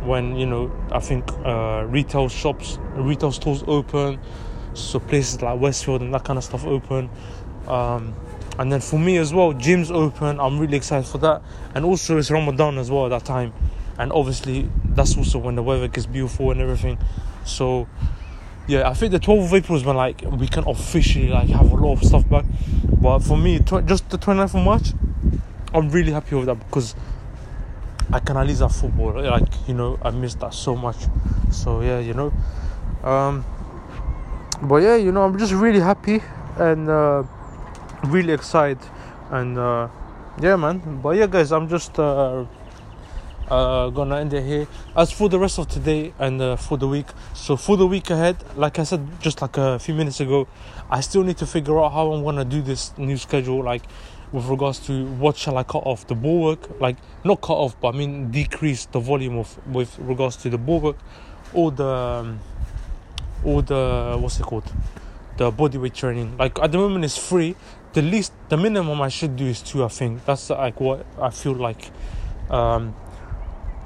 when 0.05 0.37
you 0.37 0.47
know 0.47 0.73
I 0.93 1.01
think 1.01 1.31
uh, 1.45 1.85
retail 1.89 2.29
shops, 2.29 2.79
retail 2.95 3.33
stores 3.33 3.65
open, 3.67 4.21
so 4.75 5.01
places 5.01 5.43
like 5.43 5.61
Westfield 5.61 6.03
and 6.03 6.13
that 6.15 6.25
kind 6.25 6.39
of 6.39 6.45
stuff 6.45 6.65
open. 6.65 7.11
Um, 7.67 8.15
and 8.59 8.71
then 8.71 8.81
for 8.81 8.99
me 8.99 9.17
as 9.17 9.33
well, 9.33 9.53
gyms 9.53 9.91
open. 9.91 10.39
I'm 10.39 10.59
really 10.59 10.77
excited 10.77 11.09
for 11.09 11.19
that. 11.19 11.43
And 11.75 11.85
also 11.85 12.19
it's 12.19 12.31
Ramadan 12.31 12.79
as 12.79 12.91
well 12.91 13.07
at 13.07 13.09
that 13.09 13.25
time, 13.25 13.53
and 13.99 14.13
obviously 14.13 14.69
that's 14.85 15.17
also 15.17 15.39
when 15.39 15.57
the 15.57 15.63
weather 15.63 15.89
gets 15.89 16.07
beautiful 16.07 16.51
and 16.51 16.61
everything. 16.61 16.99
So 17.45 17.89
yeah, 18.67 18.89
I 18.89 18.95
think 18.95 19.13
the 19.13 19.21
12th 19.21 19.47
of 19.47 19.55
April 19.55 19.79
is 19.79 19.85
when 19.85 19.97
like 19.97 20.23
we 20.23 20.49
can 20.49 20.67
officially 20.67 21.29
like 21.29 21.49
have 21.49 21.71
a 21.71 21.75
lot 21.75 21.95
of 21.95 22.05
stuff 22.05 22.29
back. 22.29 22.45
But 22.85 23.21
for 23.21 23.37
me, 23.37 23.59
tw- 23.59 23.85
just 23.85 24.09
the 24.11 24.19
29th 24.19 24.55
of 24.55 24.65
March, 24.65 24.93
I'm 25.75 25.91
really 25.91 26.13
happy 26.13 26.37
with 26.37 26.47
that 26.47 26.59
because 26.59 26.95
I 28.13 28.21
can 28.21 28.37
at 28.37 28.47
least 28.47 28.61
have 28.61 28.75
football. 28.75 29.23
Like 29.23 29.49
you 29.67 29.75
know, 29.75 29.99
I 30.03 30.11
miss 30.11 30.35
that 30.37 30.55
so 30.55 30.77
much. 30.77 30.97
So 31.51 31.81
yeah, 31.81 31.99
you 31.99 32.15
know. 32.15 32.33
Um, 33.03 33.45
but 34.63 34.77
yeah, 34.77 34.97
you 34.97 35.13
know, 35.13 35.23
I'm 35.23 35.39
just 35.39 35.53
really 35.53 35.81
happy 35.81 36.23
and 36.57 36.89
uh, 36.89 37.23
really 38.05 38.33
excited, 38.33 38.79
and 39.31 39.59
uh, 39.59 39.89
yeah, 40.41 40.57
man. 40.57 41.01
But 41.03 41.17
yeah, 41.17 41.27
guys, 41.27 41.53
I'm 41.53 41.69
just 41.69 41.99
uh, 41.99 42.47
uh, 43.49 43.91
gonna 43.91 44.17
end 44.17 44.33
it 44.33 44.45
here. 44.45 44.67
As 44.97 45.11
for 45.11 45.29
the 45.29 45.39
rest 45.39 45.59
of 45.59 45.69
today 45.69 46.13
and 46.19 46.41
uh, 46.41 46.57
for 46.57 46.79
the 46.79 46.89
week, 46.89 47.07
so 47.35 47.57
for 47.57 47.77
the 47.77 47.87
week 47.87 48.11
ahead, 48.11 48.37
like 48.57 48.79
I 48.79 48.85
said 48.85 49.07
just 49.21 49.43
like 49.43 49.57
a 49.57 49.79
few 49.79 49.95
minutes 49.95 50.21
ago, 50.21 50.47
I 50.91 51.01
still 51.01 51.23
need 51.23 51.37
to 51.39 51.47
figure 51.47 51.79
out 51.81 51.93
how 51.93 52.13
I'm 52.13 52.25
gonna 52.25 52.45
do 52.45 52.63
this 52.63 52.97
new 52.97 53.17
schedule. 53.17 53.63
Like 53.63 53.83
with 54.35 54.47
regards 54.47 54.81
to 54.81 55.07
what 55.07 55.37
shall 55.37 55.57
I 55.57 55.63
cut 55.63 55.87
off 55.87 56.09
the 56.09 56.17
ball 56.17 56.43
work, 56.43 56.81
like 56.81 56.97
not 57.23 57.41
cut 57.41 57.55
off, 57.55 57.81
but 57.81 57.95
I 57.95 57.99
mean 57.99 58.33
decrease 58.33 58.85
the 58.87 58.99
volume 58.99 59.39
of 59.39 59.65
with 59.69 59.97
regards 60.01 60.35
to 60.39 60.51
the 60.51 60.59
ball 60.59 60.81
work 60.81 60.97
or 61.53 61.71
the 61.71 61.87
um, 61.87 62.41
or 63.45 63.63
the 63.63 64.17
what's 64.19 64.41
it 64.41 64.43
called, 64.43 64.65
the 65.37 65.53
bodyweight 65.53 65.95
training. 65.95 66.37
Like 66.37 66.59
at 66.59 66.73
the 66.73 66.79
moment 66.79 67.05
it's 67.05 67.17
free. 67.17 67.55
The 67.93 68.03
least, 68.03 68.33
the 68.49 68.57
minimum 68.57 69.01
I 69.01 69.09
should 69.09 69.37
do 69.37 69.47
is 69.47 69.63
two. 69.63 69.85
I 69.85 69.89
think 69.89 70.25
that's 70.25 70.51
like 70.51 70.81
what 70.81 71.07
I 71.23 71.31
feel 71.31 71.55
like. 71.55 71.93
Um, 72.51 72.97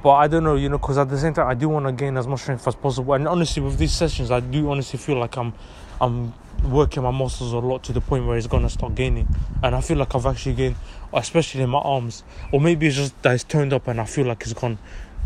but 0.02 0.12
I 0.12 0.28
don't 0.28 0.44
know, 0.44 0.54
you 0.54 0.70
know, 0.70 0.78
because 0.78 0.96
at 0.96 1.10
the 1.10 1.18
same 1.18 1.34
time 1.34 1.46
I 1.46 1.52
do 1.52 1.68
want 1.68 1.84
to 1.84 1.92
gain 1.92 2.16
as 2.16 2.26
much 2.26 2.40
strength 2.40 2.66
as 2.66 2.74
possible. 2.74 3.12
And 3.12 3.28
honestly, 3.28 3.60
with 3.60 3.76
these 3.76 3.92
sessions, 3.92 4.30
I 4.30 4.40
do 4.40 4.70
honestly 4.70 4.98
feel 4.98 5.18
like 5.18 5.36
I'm, 5.36 5.52
I'm 6.00 6.32
working 6.64 7.02
my 7.02 7.10
muscles 7.10 7.52
a 7.52 7.58
lot 7.58 7.82
to 7.84 7.92
the 7.92 8.00
point 8.00 8.26
where 8.26 8.36
it's 8.36 8.46
gonna 8.46 8.68
start 8.68 8.94
gaining. 8.94 9.28
And 9.62 9.74
I 9.74 9.80
feel 9.80 9.96
like 9.96 10.14
I've 10.14 10.26
actually 10.26 10.54
gained, 10.54 10.76
especially 11.12 11.62
in 11.62 11.70
my 11.70 11.78
arms, 11.78 12.24
or 12.52 12.60
maybe 12.60 12.86
it's 12.86 12.96
just 12.96 13.20
that 13.22 13.34
it's 13.34 13.44
turned 13.44 13.72
up 13.72 13.88
and 13.88 14.00
I 14.00 14.04
feel 14.04 14.26
like 14.26 14.42
it's 14.42 14.52
gone 14.52 14.78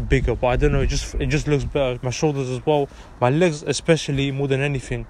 bigger. 0.09 0.35
But 0.35 0.47
I 0.49 0.57
don't 0.57 0.73
know, 0.73 0.81
it 0.81 0.89
just 0.89 1.15
it 1.17 1.27
just 1.27 1.47
looks 1.47 1.65
better. 1.65 1.99
My 2.03 2.11
shoulders 2.11 2.49
as 2.49 2.65
well, 2.65 2.89
my 3.21 3.31
legs 3.31 3.63
especially 3.63 4.31
more 4.31 4.49
than 4.49 4.61
anything. 4.61 5.07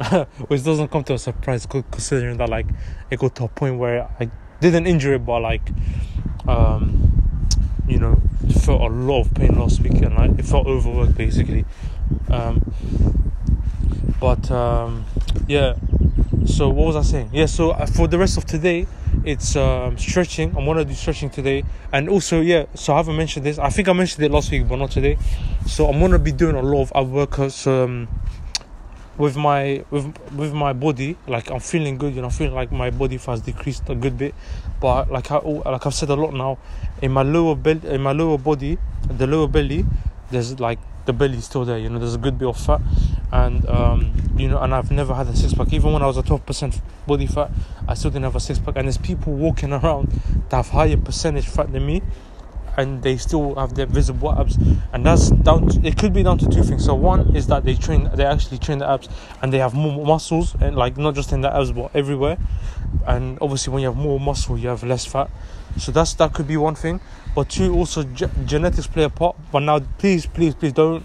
Which 0.48 0.64
doesn't 0.64 0.88
come 0.88 1.04
to 1.04 1.14
a 1.14 1.18
surprise 1.18 1.66
considering 1.66 2.38
that 2.38 2.48
like 2.48 2.66
it 3.10 3.18
got 3.18 3.34
to 3.36 3.44
a 3.44 3.48
point 3.48 3.78
where 3.78 4.08
I 4.18 4.30
didn't 4.60 4.86
injure 4.86 5.14
it, 5.14 5.26
but 5.26 5.40
like 5.40 5.70
um, 6.48 7.48
you 7.86 7.98
know 7.98 8.20
felt 8.62 8.80
a 8.80 8.86
lot 8.86 9.20
of 9.22 9.34
pain 9.34 9.58
last 9.58 9.80
week 9.80 10.00
and 10.02 10.14
like 10.14 10.38
it 10.38 10.44
felt 10.44 10.66
overworked 10.66 11.16
basically. 11.16 11.64
Um, 12.30 13.31
but 14.22 14.48
um, 14.52 15.04
yeah, 15.48 15.74
so 16.46 16.68
what 16.68 16.86
was 16.86 16.94
I 16.94 17.02
saying? 17.02 17.30
Yeah, 17.32 17.46
so 17.46 17.72
uh, 17.72 17.86
for 17.86 18.06
the 18.06 18.16
rest 18.16 18.38
of 18.38 18.44
today, 18.44 18.86
it's 19.24 19.56
um, 19.56 19.98
stretching. 19.98 20.56
I'm 20.56 20.64
gonna 20.64 20.84
do 20.84 20.94
stretching 20.94 21.28
today, 21.28 21.64
and 21.92 22.08
also 22.08 22.40
yeah. 22.40 22.66
So 22.74 22.94
I 22.94 22.98
haven't 22.98 23.16
mentioned 23.16 23.44
this. 23.44 23.58
I 23.58 23.68
think 23.70 23.88
I 23.88 23.92
mentioned 23.92 24.24
it 24.24 24.30
last 24.30 24.52
week, 24.52 24.68
but 24.68 24.76
not 24.76 24.92
today. 24.92 25.18
So 25.66 25.88
I'm 25.88 25.98
gonna 25.98 26.20
be 26.20 26.30
doing 26.30 26.54
a 26.54 26.62
lot 26.62 26.82
of 26.82 26.92
ab 26.94 27.08
workouts 27.08 27.66
um, 27.66 28.06
with 29.18 29.36
my 29.36 29.84
with 29.90 30.16
with 30.36 30.52
my 30.54 30.72
body. 30.72 31.16
Like 31.26 31.50
I'm 31.50 31.58
feeling 31.58 31.98
good, 31.98 32.14
you 32.14 32.22
know. 32.22 32.28
I 32.28 32.30
feel 32.30 32.52
like 32.52 32.70
my 32.70 32.90
body 32.90 33.16
has 33.16 33.40
decreased 33.40 33.90
a 33.90 33.96
good 33.96 34.16
bit, 34.16 34.36
but 34.80 35.10
like 35.10 35.32
I 35.32 35.38
like 35.38 35.84
I've 35.84 35.94
said 35.94 36.10
a 36.10 36.14
lot 36.14 36.32
now, 36.32 36.58
in 37.02 37.10
my 37.10 37.24
lower 37.24 37.56
belly, 37.56 37.88
in 37.88 38.00
my 38.00 38.12
lower 38.12 38.38
body, 38.38 38.78
the 39.08 39.26
lower 39.26 39.48
belly, 39.48 39.84
there's 40.30 40.60
like 40.60 40.78
the 41.04 41.12
belly 41.12 41.40
still 41.40 41.64
there. 41.64 41.78
You 41.78 41.88
know, 41.88 41.98
there's 41.98 42.14
a 42.14 42.18
good 42.18 42.38
bit 42.38 42.48
of 42.48 42.56
fat, 42.56 42.80
and 43.32 43.68
um, 43.68 44.12
you 44.36 44.48
know, 44.48 44.58
and 44.60 44.74
I've 44.74 44.90
never 44.90 45.14
had 45.14 45.26
a 45.28 45.36
six 45.36 45.54
pack. 45.54 45.72
Even 45.72 45.92
when 45.92 46.02
I 46.02 46.06
was 46.06 46.16
a 46.16 46.22
twelve 46.22 46.44
percent 46.46 46.80
body 47.06 47.26
fat, 47.26 47.50
I 47.88 47.94
still 47.94 48.10
didn't 48.10 48.24
have 48.24 48.36
a 48.36 48.40
six 48.40 48.58
pack. 48.58 48.76
And 48.76 48.86
there's 48.86 48.98
people 48.98 49.32
walking 49.32 49.72
around 49.72 50.08
that 50.48 50.56
have 50.56 50.68
higher 50.68 50.96
percentage 50.96 51.46
fat 51.46 51.72
than 51.72 51.86
me, 51.86 52.02
and 52.76 53.02
they 53.02 53.16
still 53.16 53.54
have 53.56 53.74
their 53.74 53.86
visible 53.86 54.32
abs. 54.32 54.56
And 54.92 55.04
that's 55.04 55.30
down. 55.30 55.68
To, 55.68 55.86
it 55.86 55.98
could 55.98 56.12
be 56.12 56.22
down 56.22 56.38
to 56.38 56.48
two 56.48 56.62
things. 56.62 56.84
So 56.84 56.94
one 56.94 57.34
is 57.34 57.46
that 57.48 57.64
they 57.64 57.74
train, 57.74 58.10
they 58.14 58.24
actually 58.24 58.58
train 58.58 58.78
the 58.78 58.88
abs, 58.88 59.08
and 59.42 59.52
they 59.52 59.58
have 59.58 59.74
more 59.74 60.04
muscles, 60.04 60.54
and 60.60 60.76
like 60.76 60.96
not 60.96 61.14
just 61.14 61.32
in 61.32 61.40
the 61.40 61.54
abs 61.54 61.72
but 61.72 61.90
everywhere. 61.94 62.38
And 63.06 63.38
obviously, 63.40 63.72
when 63.72 63.82
you 63.82 63.88
have 63.88 63.96
more 63.96 64.20
muscle, 64.20 64.58
you 64.58 64.68
have 64.68 64.84
less 64.84 65.04
fat. 65.06 65.30
So 65.78 65.90
that's 65.90 66.14
that 66.14 66.34
could 66.34 66.46
be 66.46 66.56
one 66.56 66.74
thing. 66.74 67.00
But 67.34 67.48
two, 67.48 67.74
also 67.74 68.02
ge- 68.02 68.24
genetics 68.44 68.86
play 68.86 69.04
a 69.04 69.10
part. 69.10 69.36
But 69.50 69.60
now, 69.60 69.80
please, 69.98 70.26
please, 70.26 70.54
please 70.54 70.72
don't 70.72 71.04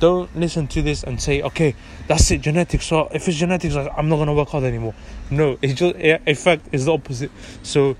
don't 0.00 0.34
listen 0.36 0.66
to 0.66 0.82
this 0.82 1.02
and 1.04 1.20
say, 1.22 1.40
okay, 1.40 1.74
that's 2.08 2.30
it, 2.30 2.40
genetics. 2.40 2.86
So 2.86 3.08
if 3.12 3.26
it's 3.28 3.38
genetics, 3.38 3.74
I'm 3.74 4.08
not 4.08 4.16
gonna 4.16 4.34
work 4.34 4.48
hard 4.48 4.64
anymore. 4.64 4.94
No, 5.30 5.58
it's 5.62 5.74
just 5.74 5.96
in 5.96 6.34
fact 6.34 6.66
it's 6.72 6.84
the 6.84 6.92
opposite. 6.92 7.30
So 7.62 7.96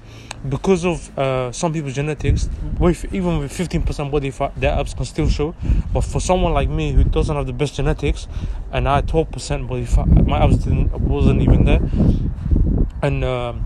because 0.49 0.85
of 0.85 1.19
uh, 1.19 1.53
some 1.53 1.73
people's 1.73 1.95
genetics, 1.95 2.51
with 2.79 3.13
even 3.15 3.39
with 3.39 3.53
15% 3.53 4.11
body 4.11 4.31
fat, 4.31 4.53
their 4.61 4.73
abs 4.73 4.93
can 4.93 5.07
still 5.07 5.29
show. 5.29 5.55
But 5.93 6.03
for 6.03 6.21
someone 6.21 6.53
like 6.53 6.69
me 6.69 6.93
who 6.93 7.05
doesn't 7.05 7.35
have 7.35 7.47
the 7.47 7.53
best 7.53 7.77
genetics, 7.77 8.29
and 8.73 8.89
I 8.89 8.97
had 8.97 9.07
12% 9.07 9.69
body 9.69 9.87
fat, 9.87 10.07
my 10.07 10.45
abs 10.45 10.59
didn't 10.59 10.93
wasn't 10.93 11.41
even 11.41 11.65
there, 11.65 11.81
and. 13.03 13.25
Um, 13.25 13.65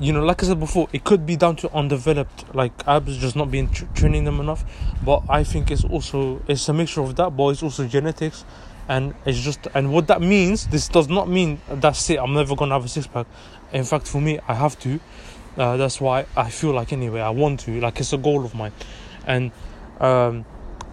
you 0.00 0.12
know, 0.12 0.24
like 0.24 0.42
I 0.42 0.46
said 0.46 0.60
before, 0.60 0.88
it 0.92 1.04
could 1.04 1.26
be 1.26 1.36
down 1.36 1.56
to 1.56 1.72
undeveloped, 1.72 2.54
like 2.54 2.72
abs 2.86 3.16
just 3.16 3.34
not 3.34 3.50
being 3.50 3.68
tr- 3.70 3.84
training 3.94 4.24
them 4.24 4.40
enough. 4.40 4.64
But 5.04 5.22
I 5.28 5.44
think 5.44 5.70
it's 5.70 5.84
also 5.84 6.40
it's 6.46 6.68
a 6.68 6.72
mixture 6.72 7.00
of 7.00 7.16
that, 7.16 7.30
but 7.30 7.48
it's 7.48 7.62
also 7.62 7.86
genetics, 7.86 8.44
and 8.88 9.14
it's 9.24 9.38
just 9.38 9.66
and 9.74 9.92
what 9.92 10.06
that 10.06 10.20
means. 10.20 10.66
This 10.68 10.88
does 10.88 11.08
not 11.08 11.28
mean 11.28 11.60
that's 11.68 12.08
it. 12.10 12.18
I'm 12.18 12.32
never 12.32 12.54
gonna 12.54 12.74
have 12.74 12.84
a 12.84 12.88
six 12.88 13.06
pack. 13.06 13.26
In 13.72 13.84
fact, 13.84 14.06
for 14.06 14.20
me, 14.20 14.38
I 14.46 14.54
have 14.54 14.78
to. 14.80 15.00
Uh, 15.56 15.76
that's 15.76 16.00
why 16.00 16.26
I 16.36 16.50
feel 16.50 16.72
like 16.72 16.92
anyway 16.92 17.20
I 17.20 17.30
want 17.30 17.60
to. 17.60 17.80
Like 17.80 17.98
it's 17.98 18.12
a 18.12 18.18
goal 18.18 18.44
of 18.44 18.54
mine, 18.54 18.72
and 19.26 19.50
um, 20.00 20.44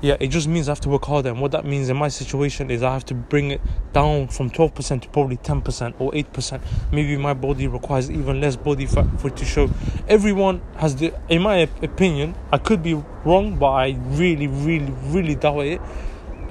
yeah, 0.01 0.17
it 0.19 0.27
just 0.27 0.47
means 0.47 0.67
I 0.67 0.71
have 0.71 0.81
to 0.81 0.89
work 0.89 1.05
harder. 1.05 1.29
And 1.29 1.39
what 1.39 1.51
that 1.51 1.65
means 1.65 1.89
in 1.89 1.97
my 1.97 2.09
situation 2.09 2.69
is 2.69 2.83
I 2.83 2.93
have 2.93 3.05
to 3.05 3.13
bring 3.13 3.51
it 3.51 3.61
down 3.93 4.27
from 4.27 4.49
12% 4.49 5.01
to 5.01 5.09
probably 5.09 5.37
10% 5.37 5.93
or 5.99 6.11
8%. 6.11 6.61
Maybe 6.91 7.17
my 7.17 7.33
body 7.33 7.67
requires 7.67 8.11
even 8.11 8.41
less 8.41 8.55
body 8.55 8.85
fat 8.85 9.07
for 9.19 9.29
it 9.29 9.37
to 9.37 9.45
show. 9.45 9.69
Everyone 10.07 10.61
has 10.77 10.95
the, 10.95 11.13
in 11.29 11.41
my 11.41 11.57
opinion, 11.81 12.35
I 12.51 12.57
could 12.57 12.83
be 12.83 12.93
wrong, 13.23 13.57
but 13.57 13.71
I 13.71 13.97
really, 13.99 14.47
really, 14.47 14.93
really 15.05 15.35
doubt 15.35 15.65
it. 15.65 15.81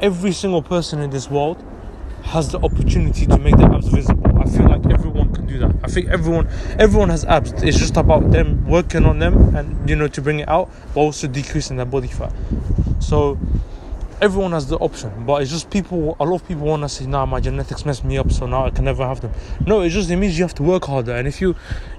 Every 0.01 0.33
single 0.33 0.63
person 0.63 1.01
in 1.01 1.11
this 1.11 1.31
world 1.31 1.63
has 2.25 2.51
the 2.51 2.59
opportunity 2.59 3.27
to 3.27 3.39
make 3.39 3.57
their 3.57 3.71
abs 3.73 3.89
visible. 3.89 4.39
I 4.39 4.45
feel 4.47 4.67
like 4.67 4.87
everyone 4.87 5.33
can 5.33 5.47
do 5.47 5.59
that. 5.59 5.77
I 5.83 5.89
think 5.89 6.09
everyone 6.09 6.49
everyone 6.79 7.11
has 7.11 7.25
abs. 7.25 7.53
It's 7.63 7.79
just 7.79 7.97
about 7.97 8.31
them 8.31 8.67
working 8.67 9.05
on 9.05 9.19
them 9.19 9.55
and 9.55 9.89
you 9.89 9.95
know 9.95 10.09
to 10.09 10.23
bring 10.23 10.41
it 10.41 10.49
out, 10.49 10.71
but 10.95 11.01
also 11.01 11.29
decreasing 11.29 11.77
their 11.77 11.87
body 11.87 12.09
fat. 12.09 12.33
So 13.01 13.39
everyone 14.21 14.53
has 14.53 14.67
the 14.67 14.77
option, 14.79 15.25
but 15.27 15.43
it's 15.43 15.51
just 15.51 15.71
people. 15.71 16.17
A 16.21 16.25
lot 16.25 16.37
of 16.37 16.49
people 16.49 16.67
want 16.67 16.83
to 16.83 16.89
say, 16.89 17.07
"Nah, 17.07 17.27
my 17.27 17.41
genetics 17.41 17.85
messed 17.85 18.05
me 18.05 18.19
up, 18.19 18.31
so 18.33 18.47
now 18.47 18.67
I 18.67 18.71
can 18.71 18.85
never 18.85 19.07
have 19.07 19.21
them." 19.21 19.33
No, 19.67 19.83
it 19.83 19.91
just 19.91 20.11
it 20.11 20.17
means 20.17 20.39
you 20.39 20.45
have 20.45 20.55
to 20.55 20.63
work 20.63 20.85
harder, 20.85 21.15
and 21.15 21.29
if 21.29 21.41
you, 21.41 21.55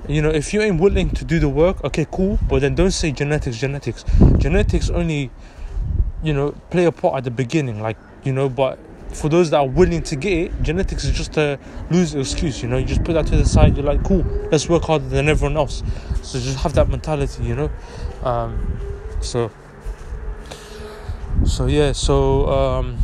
you 0.08 0.22
know, 0.22 0.30
if 0.30 0.54
you 0.54 0.62
ain't 0.62 0.80
willing 0.80 1.10
to 1.12 1.26
do 1.26 1.40
the 1.40 1.50
work, 1.50 1.84
okay, 1.84 2.06
cool, 2.12 2.40
but 2.50 2.62
then 2.62 2.76
don't 2.76 2.92
say 2.92 3.12
genetics, 3.12 3.58
genetics. 3.58 4.04
Genetics 4.38 4.90
only, 4.90 5.30
you 6.24 6.34
know, 6.34 6.52
play 6.70 6.86
a 6.86 6.92
part 6.92 7.16
at 7.18 7.24
the 7.24 7.32
beginning, 7.32 7.82
like 7.82 7.98
you 8.24 8.34
know, 8.34 8.50
but 8.50 8.80
for 9.14 9.30
those 9.30 9.50
that 9.52 9.58
are 9.58 9.68
willing 9.68 10.02
to 10.04 10.16
get 10.16 10.34
it, 10.34 10.62
genetics 10.62 11.06
is 11.06 11.12
just 11.12 11.38
a 11.38 11.58
loser 11.90 12.20
excuse. 12.20 12.62
You 12.62 12.70
know, 12.70 12.78
you 12.78 12.86
just 12.86 13.04
put 13.04 13.14
that 13.14 13.28
to 13.28 13.38
the 13.38 13.46
side. 13.46 13.78
You're 13.78 13.86
like, 13.86 14.04
cool, 14.04 14.26
let's 14.52 14.68
work 14.68 14.84
harder 14.84 15.08
than 15.08 15.30
everyone 15.30 15.58
else. 15.58 15.84
So 16.22 16.40
just 16.40 16.58
have 16.58 16.74
that 16.74 16.90
mentality. 16.90 17.44
You 17.44 17.56
know, 17.56 17.72
um, 18.24 18.80
so 19.22 19.52
so 21.44 21.66
yeah 21.66 21.92
so 21.92 22.48
um 22.48 22.98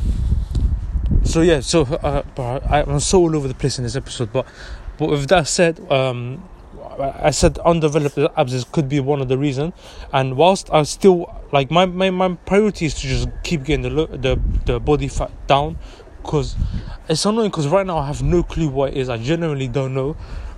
so 1.23 1.41
yeah 1.41 1.59
so 1.59 1.81
uh, 1.81 2.23
i'm 2.69 2.99
so 2.99 3.19
all 3.19 3.35
over 3.35 3.47
the 3.47 3.53
place 3.53 3.77
in 3.77 3.83
this 3.83 3.95
episode 3.95 4.31
but 4.31 4.45
but 4.97 5.09
with 5.09 5.27
that 5.27 5.47
said 5.47 5.79
um 5.91 6.43
I 6.99 7.31
said 7.31 7.57
undeveloped 7.59 8.17
abs 8.37 8.63
could 8.65 8.89
be 8.89 8.99
one 8.99 9.21
of 9.21 9.27
the 9.27 9.37
reasons, 9.37 9.73
and 10.11 10.35
whilst 10.35 10.69
I 10.71 10.83
still 10.83 11.33
like 11.51 11.71
my, 11.71 11.85
my, 11.85 12.09
my 12.09 12.35
priority 12.45 12.85
is 12.85 12.93
to 12.95 13.07
just 13.07 13.29
keep 13.43 13.63
getting 13.63 13.81
the 13.83 14.07
the 14.07 14.39
the 14.65 14.79
body 14.79 15.07
fat 15.07 15.31
down, 15.47 15.77
because 16.21 16.55
it's 17.07 17.25
annoying 17.25 17.49
because 17.49 17.67
right 17.67 17.85
now 17.85 17.97
I 17.97 18.07
have 18.07 18.21
no 18.21 18.43
clue 18.43 18.67
what 18.67 18.91
it 18.91 18.97
is. 18.97 19.09
I 19.09 19.17
genuinely 19.17 19.67
don't 19.67 19.93
know. 19.93 20.15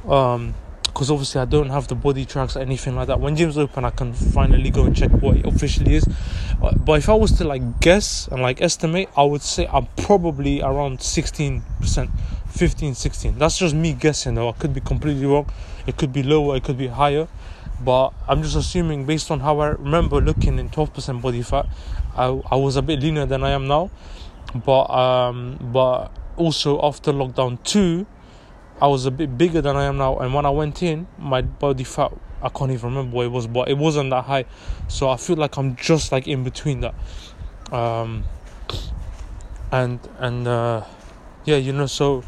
Um, 0.09 0.55
because 0.93 1.09
obviously 1.09 1.41
I 1.41 1.45
don't 1.45 1.69
have 1.69 1.87
the 1.87 1.95
body 1.95 2.23
tracks 2.23 2.55
or 2.55 2.59
anything 2.59 2.95
like 2.95 3.07
that. 3.07 3.19
When 3.19 3.35
gyms 3.35 3.57
open, 3.57 3.83
I 3.83 3.89
can 3.89 4.13
finally 4.13 4.69
go 4.69 4.83
and 4.83 4.95
check 4.95 5.09
what 5.09 5.37
it 5.37 5.45
officially 5.45 5.95
is. 5.95 6.07
Uh, 6.61 6.75
but 6.75 6.99
if 6.99 7.09
I 7.09 7.15
was 7.15 7.31
to 7.39 7.43
like 7.45 7.79
guess 7.79 8.27
and 8.27 8.43
like 8.43 8.61
estimate, 8.61 9.09
I 9.17 9.23
would 9.23 9.41
say 9.41 9.67
I'm 9.67 9.87
probably 9.97 10.61
around 10.61 10.99
16%, 10.99 11.63
15, 12.47 12.93
16. 12.93 13.39
That's 13.39 13.57
just 13.57 13.73
me 13.73 13.93
guessing 13.93 14.35
though. 14.35 14.49
I 14.49 14.51
could 14.51 14.71
be 14.71 14.81
completely 14.81 15.25
wrong. 15.25 15.49
It 15.87 15.97
could 15.97 16.13
be 16.13 16.21
lower, 16.21 16.57
it 16.57 16.63
could 16.63 16.77
be 16.77 16.87
higher. 16.87 17.27
But 17.83 18.13
I'm 18.27 18.43
just 18.43 18.55
assuming 18.55 19.05
based 19.05 19.31
on 19.31 19.39
how 19.39 19.59
I 19.59 19.69
remember 19.69 20.21
looking 20.21 20.59
in 20.59 20.69
12% 20.69 21.23
body 21.23 21.41
fat, 21.41 21.65
I, 22.15 22.25
I 22.51 22.55
was 22.55 22.75
a 22.75 22.83
bit 22.83 22.99
leaner 23.01 23.25
than 23.25 23.43
I 23.43 23.49
am 23.49 23.67
now. 23.67 23.89
But 24.53 24.91
um, 24.91 25.57
but 25.59 26.11
also 26.37 26.79
after 26.83 27.11
lockdown 27.11 27.63
two, 27.63 28.05
I 28.81 28.87
was 28.87 29.05
a 29.05 29.11
bit 29.11 29.37
bigger 29.37 29.61
than 29.61 29.75
I 29.75 29.85
am 29.85 29.97
now, 29.97 30.17
and 30.17 30.33
when 30.33 30.45
I 30.45 30.49
went 30.49 30.83
in, 30.83 31.07
my 31.17 31.41
body 31.41 31.83
fat 31.83 32.11
I 32.43 32.49
can't 32.49 32.71
even 32.71 32.89
remember 32.89 33.15
what 33.15 33.25
it 33.25 33.29
was, 33.29 33.47
but 33.47 33.69
it 33.69 33.77
wasn't 33.77 34.09
that 34.09 34.25
high. 34.25 34.45
So 34.89 35.09
I 35.09 35.15
feel 35.15 35.37
like 35.37 35.57
I'm 35.57 35.77
just 35.77 36.11
like 36.11 36.27
in 36.27 36.43
between 36.43 36.81
that. 36.81 36.93
Um, 37.71 38.25
and 39.71 39.99
and 40.19 40.45
uh, 40.47 40.83
yeah, 41.45 41.55
you 41.55 41.71
know, 41.71 41.85
so 41.85 42.23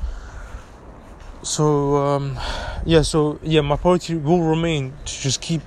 so 1.44 1.98
um, 1.98 2.40
yeah, 2.86 3.02
so 3.02 3.40
yeah, 3.44 3.60
my 3.60 3.76
priority 3.76 4.16
will 4.16 4.42
remain 4.42 4.94
to 5.04 5.14
just 5.22 5.42
keep 5.42 5.62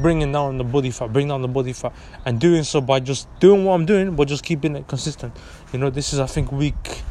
bringing 0.00 0.32
down 0.32 0.56
the 0.56 0.64
body 0.64 0.90
fat, 0.90 1.12
bring 1.12 1.28
down 1.28 1.42
the 1.42 1.48
body 1.48 1.74
fat, 1.74 1.92
and 2.24 2.40
doing 2.40 2.64
so 2.64 2.80
by 2.80 3.00
just 3.00 3.28
doing 3.38 3.66
what 3.66 3.74
I'm 3.74 3.84
doing, 3.84 4.16
but 4.16 4.28
just 4.28 4.44
keeping 4.44 4.76
it 4.76 4.88
consistent. 4.88 5.36
You 5.74 5.78
know, 5.78 5.90
this 5.90 6.14
is 6.14 6.20
I 6.20 6.26
think 6.26 6.50
week 6.50 7.02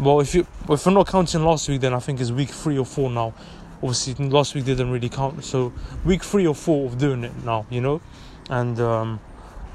well, 0.00 0.20
if 0.20 0.34
you 0.34 0.46
if 0.68 0.86
we're 0.86 0.92
not 0.92 1.06
counting 1.06 1.44
last 1.44 1.68
week, 1.68 1.82
then 1.82 1.92
I 1.94 1.98
think 1.98 2.20
it's 2.20 2.30
week 2.30 2.48
three 2.48 2.78
or 2.78 2.86
four 2.86 3.10
now. 3.10 3.34
obviously 3.82 4.14
last 4.28 4.54
week 4.54 4.64
didn't 4.64 4.90
really 4.90 5.08
count. 5.08 5.44
So 5.44 5.72
week 6.04 6.22
three 6.22 6.46
or 6.46 6.54
four 6.54 6.86
of 6.86 6.98
doing 6.98 7.24
it 7.24 7.32
now, 7.44 7.66
you 7.70 7.80
know, 7.80 8.00
and 8.48 8.80
um, 8.80 9.20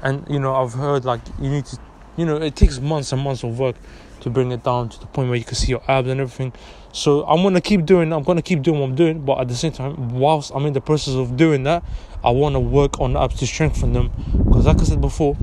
and 0.02 0.26
you 0.28 0.38
know 0.38 0.54
I've 0.54 0.72
heard 0.72 1.04
like 1.04 1.20
you 1.40 1.50
need 1.50 1.66
to, 1.66 1.78
you 2.16 2.24
know, 2.24 2.36
it 2.36 2.56
takes 2.56 2.80
months 2.80 3.12
and 3.12 3.22
months 3.22 3.42
of 3.42 3.58
work 3.58 3.76
to 4.20 4.30
bring 4.30 4.50
it 4.50 4.64
down 4.64 4.88
to 4.88 5.00
the 5.00 5.06
point 5.06 5.28
where 5.28 5.38
you 5.38 5.44
can 5.44 5.54
see 5.54 5.70
your 5.70 5.82
abs 5.88 6.08
and 6.08 6.20
everything. 6.20 6.52
So 6.92 7.24
I'm 7.26 7.42
gonna 7.42 7.60
keep 7.60 7.84
doing. 7.84 8.12
I'm 8.12 8.22
gonna 8.22 8.42
keep 8.42 8.62
doing 8.62 8.80
what 8.80 8.86
I'm 8.86 8.94
doing, 8.94 9.24
but 9.24 9.40
at 9.40 9.48
the 9.48 9.56
same 9.56 9.72
time, 9.72 10.10
whilst 10.10 10.50
I'm 10.54 10.66
in 10.66 10.72
the 10.72 10.80
process 10.80 11.14
of 11.14 11.36
doing 11.36 11.64
that, 11.64 11.84
I 12.24 12.30
want 12.30 12.54
to 12.54 12.60
work 12.60 13.00
on 13.00 13.12
the 13.12 13.20
abs 13.20 13.38
to 13.40 13.46
strengthen 13.46 13.92
them 13.92 14.10
because, 14.44 14.66
like 14.66 14.80
I 14.80 14.84
said 14.84 15.00
before. 15.00 15.36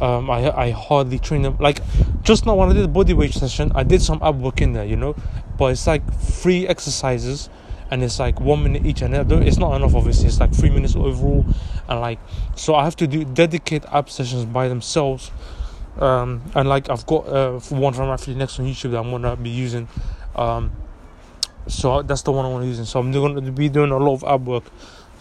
Um, 0.00 0.30
I 0.30 0.50
I 0.50 0.70
hardly 0.70 1.18
train 1.18 1.42
them. 1.42 1.56
Like 1.58 1.80
just 2.22 2.46
now 2.46 2.54
when 2.54 2.70
I 2.70 2.72
did 2.72 2.84
the 2.84 2.88
body 2.88 3.12
weight 3.12 3.32
session, 3.32 3.72
I 3.74 3.82
did 3.82 4.02
some 4.02 4.20
ab 4.22 4.40
work 4.40 4.60
in 4.60 4.72
there, 4.72 4.84
you 4.84 4.96
know. 4.96 5.14
But 5.56 5.72
it's 5.72 5.86
like 5.86 6.02
three 6.18 6.66
exercises, 6.66 7.48
and 7.90 8.02
it's 8.02 8.18
like 8.18 8.40
one 8.40 8.62
minute 8.62 8.84
each, 8.84 9.02
and 9.02 9.14
it's 9.14 9.58
not 9.58 9.74
enough. 9.76 9.94
Obviously, 9.94 10.26
it's 10.26 10.40
like 10.40 10.54
three 10.54 10.70
minutes 10.70 10.96
overall, 10.96 11.46
and 11.88 12.00
like 12.00 12.18
so 12.56 12.74
I 12.74 12.84
have 12.84 12.96
to 12.96 13.06
do 13.06 13.24
dedicate 13.24 13.84
ab 13.92 14.10
sessions 14.10 14.44
by 14.44 14.68
themselves 14.68 15.30
um, 15.98 16.42
and 16.54 16.68
like 16.68 16.90
I've 16.90 17.06
got 17.06 17.28
uh, 17.28 17.58
one 17.70 17.92
from 17.92 18.08
ATHLEAN-X 18.08 18.58
on 18.58 18.66
YouTube 18.66 18.92
that 18.92 18.98
I'm 18.98 19.10
gonna 19.10 19.36
be 19.36 19.50
using. 19.50 19.88
Um, 20.34 20.72
so 21.66 22.02
that's 22.02 22.22
the 22.22 22.32
one 22.32 22.44
I 22.44 22.48
want 22.48 22.64
to. 22.64 22.84
So 22.84 23.00
I'm 23.00 23.12
going 23.12 23.42
to 23.42 23.52
be 23.52 23.68
doing 23.68 23.90
a 23.90 23.96
lot 23.96 24.14
of 24.14 24.24
ab 24.24 24.46
work. 24.46 24.64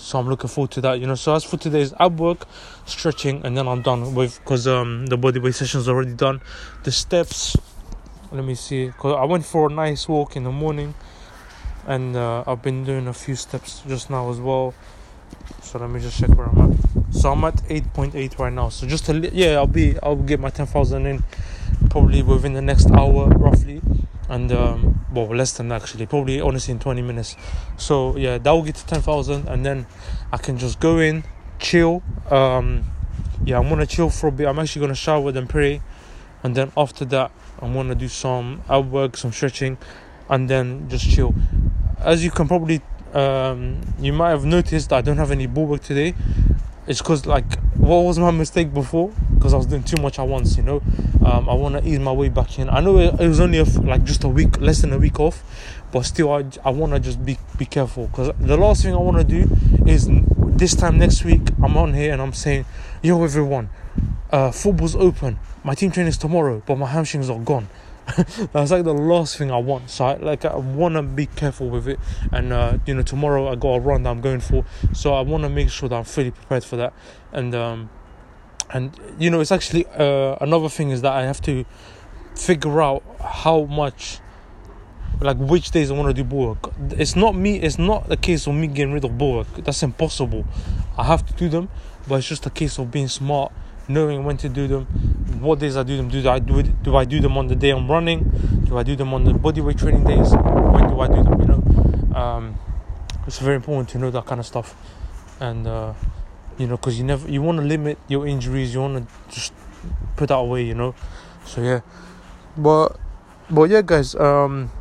So 0.04 0.20
I'm 0.20 0.28
looking 0.28 0.50
forward 0.50 0.72
to 0.72 0.82
that. 0.82 1.00
You 1.00 1.08
know. 1.08 1.16
So 1.16 1.34
as 1.34 1.46
for 1.46 1.56
today's 1.56 1.94
ab 1.98 2.20
work, 2.20 2.46
stretching, 2.86 3.44
and 3.46 3.58
then 3.58 3.68
I'm 3.70 3.82
done 3.82 4.14
with 4.14 4.38
because 4.40 4.68
um, 4.68 5.06
the 5.06 5.16
body 5.16 5.40
weight 5.40 5.56
session 5.56 5.80
is 5.80 5.88
already 5.88 6.14
done. 6.14 6.42
The 6.84 6.92
steps. 6.92 7.56
Let 8.32 8.44
me 8.44 8.56
see. 8.56 8.92
Cause 8.98 9.16
I 9.18 9.24
went 9.24 9.46
for 9.46 9.70
a 9.70 9.74
nice 9.74 10.10
walk 10.10 10.36
in 10.36 10.44
the 10.44 10.52
morning, 10.52 10.94
and 11.88 12.18
uh, 12.18 12.44
I've 12.46 12.62
been 12.62 12.84
doing 12.84 13.08
a 13.08 13.14
few 13.14 13.36
steps 13.36 13.82
just 13.88 14.10
now 14.10 14.30
as 14.30 14.42
well. 14.42 14.74
So 15.62 15.80
let 15.80 15.90
me 15.90 16.02
just 16.02 16.20
check 16.20 16.30
where 16.32 16.48
I'm 16.48 16.74
at. 16.74 17.14
So 17.16 17.32
I'm 17.32 17.44
at 17.46 17.56
8.8 17.64 18.40
right 18.40 18.52
now. 18.52 18.70
So 18.70 18.86
just 18.86 19.08
a 19.08 19.14
li- 19.14 19.32
yeah, 19.32 19.56
I'll 19.56 19.68
be 19.68 19.98
I'll 20.04 20.16
get 20.18 20.40
my 20.40 20.50
10,000 20.50 21.06
in 21.06 21.24
probably 21.90 22.22
within 22.24 22.54
the 22.54 22.62
next 22.62 22.92
hour 22.92 23.30
roughly, 23.30 23.82
and 24.28 24.52
um, 24.52 25.03
well 25.14 25.28
less 25.28 25.54
than 25.54 25.72
actually 25.72 26.06
probably 26.06 26.42
honestly 26.42 26.72
in 26.72 26.80
20 26.80 27.02
minutes. 27.02 27.36
So 27.78 28.18
yeah, 28.18 28.38
that 28.38 28.52
will 28.52 28.64
get 28.64 28.76
to 28.76 28.86
10,000, 28.86 29.48
and 29.48 29.66
then 29.66 29.86
I 30.32 30.38
can 30.38 30.58
just 30.58 30.80
go 30.80 31.00
in, 31.00 31.24
chill. 31.60 32.04
Um, 32.30 32.84
yeah, 33.46 33.60
I'm 33.60 33.70
gonna 33.70 33.86
chill 33.86 34.10
for 34.10 34.28
a 34.28 34.32
bit. 34.32 34.48
I'm 34.48 34.60
actually 34.60 34.82
gonna 34.82 34.96
shower 34.96 35.30
and 35.30 35.50
pray, 35.50 35.82
and 36.44 36.56
then 36.56 36.72
after 36.76 37.06
that, 37.06 37.32
I'm 37.60 37.74
gonna 37.74 37.96
do 37.96 38.08
some 38.08 38.62
ab 38.70 38.92
work, 38.92 39.18
some 39.18 39.32
stretching, 39.32 39.78
and 40.30 40.50
then 40.50 40.90
just 40.90 41.10
chill. 41.10 41.34
As 42.00 42.24
you 42.24 42.32
can 42.32 42.48
probably 42.48 42.82
um, 43.14 43.80
you 44.00 44.12
might 44.12 44.32
have 44.32 44.44
noticed 44.44 44.92
I 44.92 45.02
don't 45.02 45.18
have 45.18 45.32
any 45.32 45.46
ball 45.46 45.68
work 45.68 45.84
today. 45.84 46.16
It's 46.86 47.00
because 47.00 47.26
like 47.26 47.60
what 47.84 48.04
was 48.04 48.20
my 48.20 48.32
mistake 48.32 48.74
before? 48.74 49.12
Because 49.36 49.54
I 49.54 49.58
was 49.58 49.66
doing 49.66 49.84
too 49.84 50.02
much 50.02 50.20
at 50.20 50.28
once. 50.28 50.58
You 50.58 50.64
know, 50.64 50.82
um, 51.26 51.50
I 51.50 51.54
want 51.54 51.76
to 51.76 51.88
ease 51.88 52.00
my 52.00 52.12
way 52.12 52.30
back 52.30 52.60
in. 52.60 52.70
I 52.70 52.80
know 52.80 52.98
it, 52.98 53.20
it 53.20 53.28
was 53.28 53.40
only 53.40 53.60
a, 53.60 53.64
like 53.64 54.04
just 54.04 54.24
a 54.24 54.30
week, 54.30 54.60
less 54.60 54.82
than 54.82 54.94
a 54.94 54.98
week 54.98 55.20
off, 55.20 55.44
but 55.92 56.02
still 56.04 56.32
I, 56.32 56.46
I 56.64 56.70
want 56.70 56.94
to 56.94 57.00
just 57.00 57.26
be 57.26 57.38
be 57.58 57.66
careful 57.66 58.08
because 58.08 58.32
the 58.40 58.58
last 58.58 58.84
thing 58.84 58.94
I 58.94 58.98
want 58.98 59.18
to 59.18 59.24
do 59.24 59.50
is 59.86 60.10
this 60.56 60.76
time 60.76 60.98
next 60.98 61.24
week 61.26 61.42
I'm 61.62 61.76
on 61.78 61.94
here 61.94 62.14
and 62.14 62.22
I'm 62.22 62.34
saying, 62.34 62.66
yo 63.02 63.24
everyone, 63.24 63.70
uh, 64.32 64.52
football's 64.52 64.96
open. 64.96 65.40
My 65.64 65.76
team 65.76 65.92
training 65.92 66.10
is 66.10 66.18
tomorrow, 66.18 66.62
but 66.66 66.78
my 66.78 66.88
hamstrings 66.88 67.30
are 67.30 67.40
gone. 67.40 67.68
that's 68.52 68.72
like 68.72 68.84
the 68.84 68.94
last 68.94 69.38
thing 69.38 69.52
I 69.52 69.58
want. 69.58 69.90
So 69.90 70.06
I 70.06 70.16
like 70.18 70.46
I 70.46 70.56
want 70.56 70.96
to 70.96 71.04
be 71.04 71.26
careful 71.26 71.70
with 71.70 71.88
it. 71.88 72.00
And 72.32 72.52
uh, 72.52 72.78
you 72.86 72.94
know, 72.94 73.02
tomorrow 73.02 73.48
I 73.48 73.56
got 73.56 73.76
a 73.76 73.80
run 73.80 74.04
that 74.04 74.10
I'm 74.10 74.22
going 74.22 74.42
for, 74.42 74.66
so 74.94 75.14
I 75.14 75.22
want 75.22 75.44
to 75.44 75.50
make 75.50 75.70
sure 75.70 75.90
that 75.90 75.96
I'm 75.96 76.04
fully 76.04 76.32
prepared 76.32 76.64
for 76.64 76.76
that. 76.78 76.94
And 77.32 77.56
um, 77.56 77.90
and 78.72 78.98
you 79.18 79.30
know, 79.30 79.40
it's 79.40 79.52
actually 79.52 79.86
uh, 79.88 80.36
another 80.42 80.70
thing 80.70 80.90
is 80.90 81.02
that 81.02 81.14
I 81.14 81.24
have 81.24 81.42
to 81.44 81.66
figure 82.36 82.82
out 82.82 83.04
how 83.22 83.66
much 83.66 84.20
like 85.22 85.38
which 85.38 85.72
days 85.72 85.92
I 85.92 85.94
want 85.94 86.14
to 86.14 86.14
do 86.14 86.28
ball 86.28 86.50
work. 86.50 86.74
It's 86.92 87.16
not 87.16 87.36
me. 87.36 87.60
It's 87.60 87.80
not 87.80 88.12
a 88.12 88.18
case 88.18 88.48
of 88.48 88.56
me 88.56 88.68
getting 88.68 88.94
rid 88.94 89.06
of 89.06 89.18
ball 89.18 89.38
work. 89.38 89.48
That's 89.58 89.82
impossible. 89.82 90.46
I 90.98 91.04
have 91.06 91.26
to 91.26 91.34
do 91.34 91.48
them, 91.48 91.70
but 92.08 92.16
it's 92.16 92.28
just 92.28 92.46
a 92.46 92.50
case 92.50 92.78
of 92.80 92.92
being 92.92 93.08
smart 93.08 93.54
knowing 93.88 94.24
when 94.24 94.38
to 94.38 94.50
do 94.50 94.68
them, 94.68 94.86
what 95.42 95.60
days 95.60 95.76
I 95.78 95.84
do 95.84 95.98
them. 95.98 96.10
Do 96.10 96.28
I 96.30 96.40
do 96.40 96.60
it, 96.60 96.84
do 96.84 96.96
I 96.96 97.06
do 97.06 97.20
them 97.20 97.38
on 97.38 97.48
the 97.48 97.56
day 97.56 97.72
I'm 97.72 97.90
running? 97.90 98.24
Do 98.66 98.78
I 98.78 98.84
do 98.84 98.96
them 98.96 99.14
on 99.14 99.24
the 99.24 99.32
bodyweight 99.32 99.78
training 99.78 100.06
days? 100.06 100.32
When 100.34 100.88
do 100.88 101.00
I 101.00 101.08
do 101.08 101.24
them? 101.24 101.42
You 101.42 101.48
know, 101.48 102.18
um, 102.18 102.60
it's 103.28 103.40
very 103.40 103.56
important 103.56 103.90
to 103.90 103.98
know 104.00 104.12
that 104.12 104.26
kind 104.26 104.40
of 104.40 104.46
stuff, 104.46 104.76
and 105.40 105.68
uh, 105.68 105.94
you 106.58 106.68
know, 106.68 106.78
because 106.78 106.98
you 106.98 107.04
never 107.04 107.30
you 107.30 107.42
want 107.42 107.60
to 107.60 107.64
limit 107.66 107.98
your 108.08 108.26
injuries. 108.26 108.74
You 108.74 108.82
want 108.82 109.08
to 109.08 109.34
just 109.34 109.54
put 110.16 110.30
that 110.30 110.36
away. 110.36 110.64
You 110.64 110.76
know, 110.76 110.96
so 111.46 111.62
yeah, 111.62 111.82
but 112.58 112.98
but 113.50 113.70
yeah, 113.70 113.82
guys. 113.82 114.16
Um, 114.16 114.72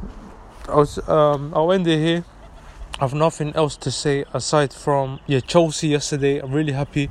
I 0.69 0.77
was 0.77 0.97
um, 1.09 1.53
I'll 1.55 1.73
end 1.73 1.87
it 1.89 1.99
here. 1.99 2.25
I've 3.01 3.15
nothing 3.15 3.53
else 3.57 3.77
to 3.79 3.91
say 3.91 4.25
aside 4.33 4.73
from 4.73 5.19
yeah 5.27 5.41
Chelsea 5.41 5.89
yesterday. 5.89 6.39
I'm 6.39 6.53
really 6.53 6.73
happy 6.73 7.11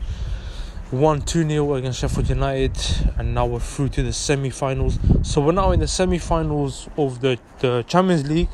won 0.91 1.21
2 1.21 1.47
0 1.47 1.73
against 1.75 1.99
Sheffield 1.99 2.30
United, 2.30 2.77
and 3.17 3.34
now 3.34 3.45
we're 3.45 3.60
through 3.60 3.89
to 3.89 4.04
the 4.04 4.12
semi 4.12 4.49
finals. 4.49 4.99
So 5.23 5.41
we're 5.41 5.54
now 5.54 5.71
in 5.71 5.80
the 5.80 5.88
semi 5.88 6.17
finals 6.17 6.89
of 6.97 7.21
the, 7.21 7.39
the 7.60 7.84
Champions 7.88 8.27
League 8.27 8.49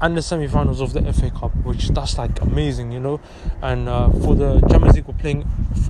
and 0.00 0.16
the 0.16 0.22
semi 0.22 0.46
finals 0.46 0.80
of 0.80 0.92
the 0.92 1.12
FA 1.12 1.30
Cup, 1.30 1.54
which 1.64 1.88
that's 1.88 2.18
like 2.18 2.40
amazing, 2.40 2.92
you 2.92 3.00
know. 3.00 3.20
And 3.60 3.88
uh, 3.88 4.10
for 4.10 4.34
the 4.34 4.60
Champions 4.68 4.96
League, 4.96 5.06
we're 5.06 5.14
playing. 5.14 5.42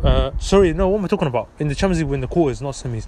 Uh, 0.03 0.31
sorry, 0.39 0.73
no, 0.73 0.89
what 0.89 0.99
am 0.99 1.05
I 1.05 1.09
talking 1.09 1.29
about? 1.29 1.51
In 1.59 1.69
the 1.69 1.75
Champions 1.75 2.01
League, 2.01 2.09
we're 2.09 2.15
in 2.15 2.21
the 2.23 2.29
quarters, 2.29 2.63
not 2.63 2.75
semis. 2.75 3.07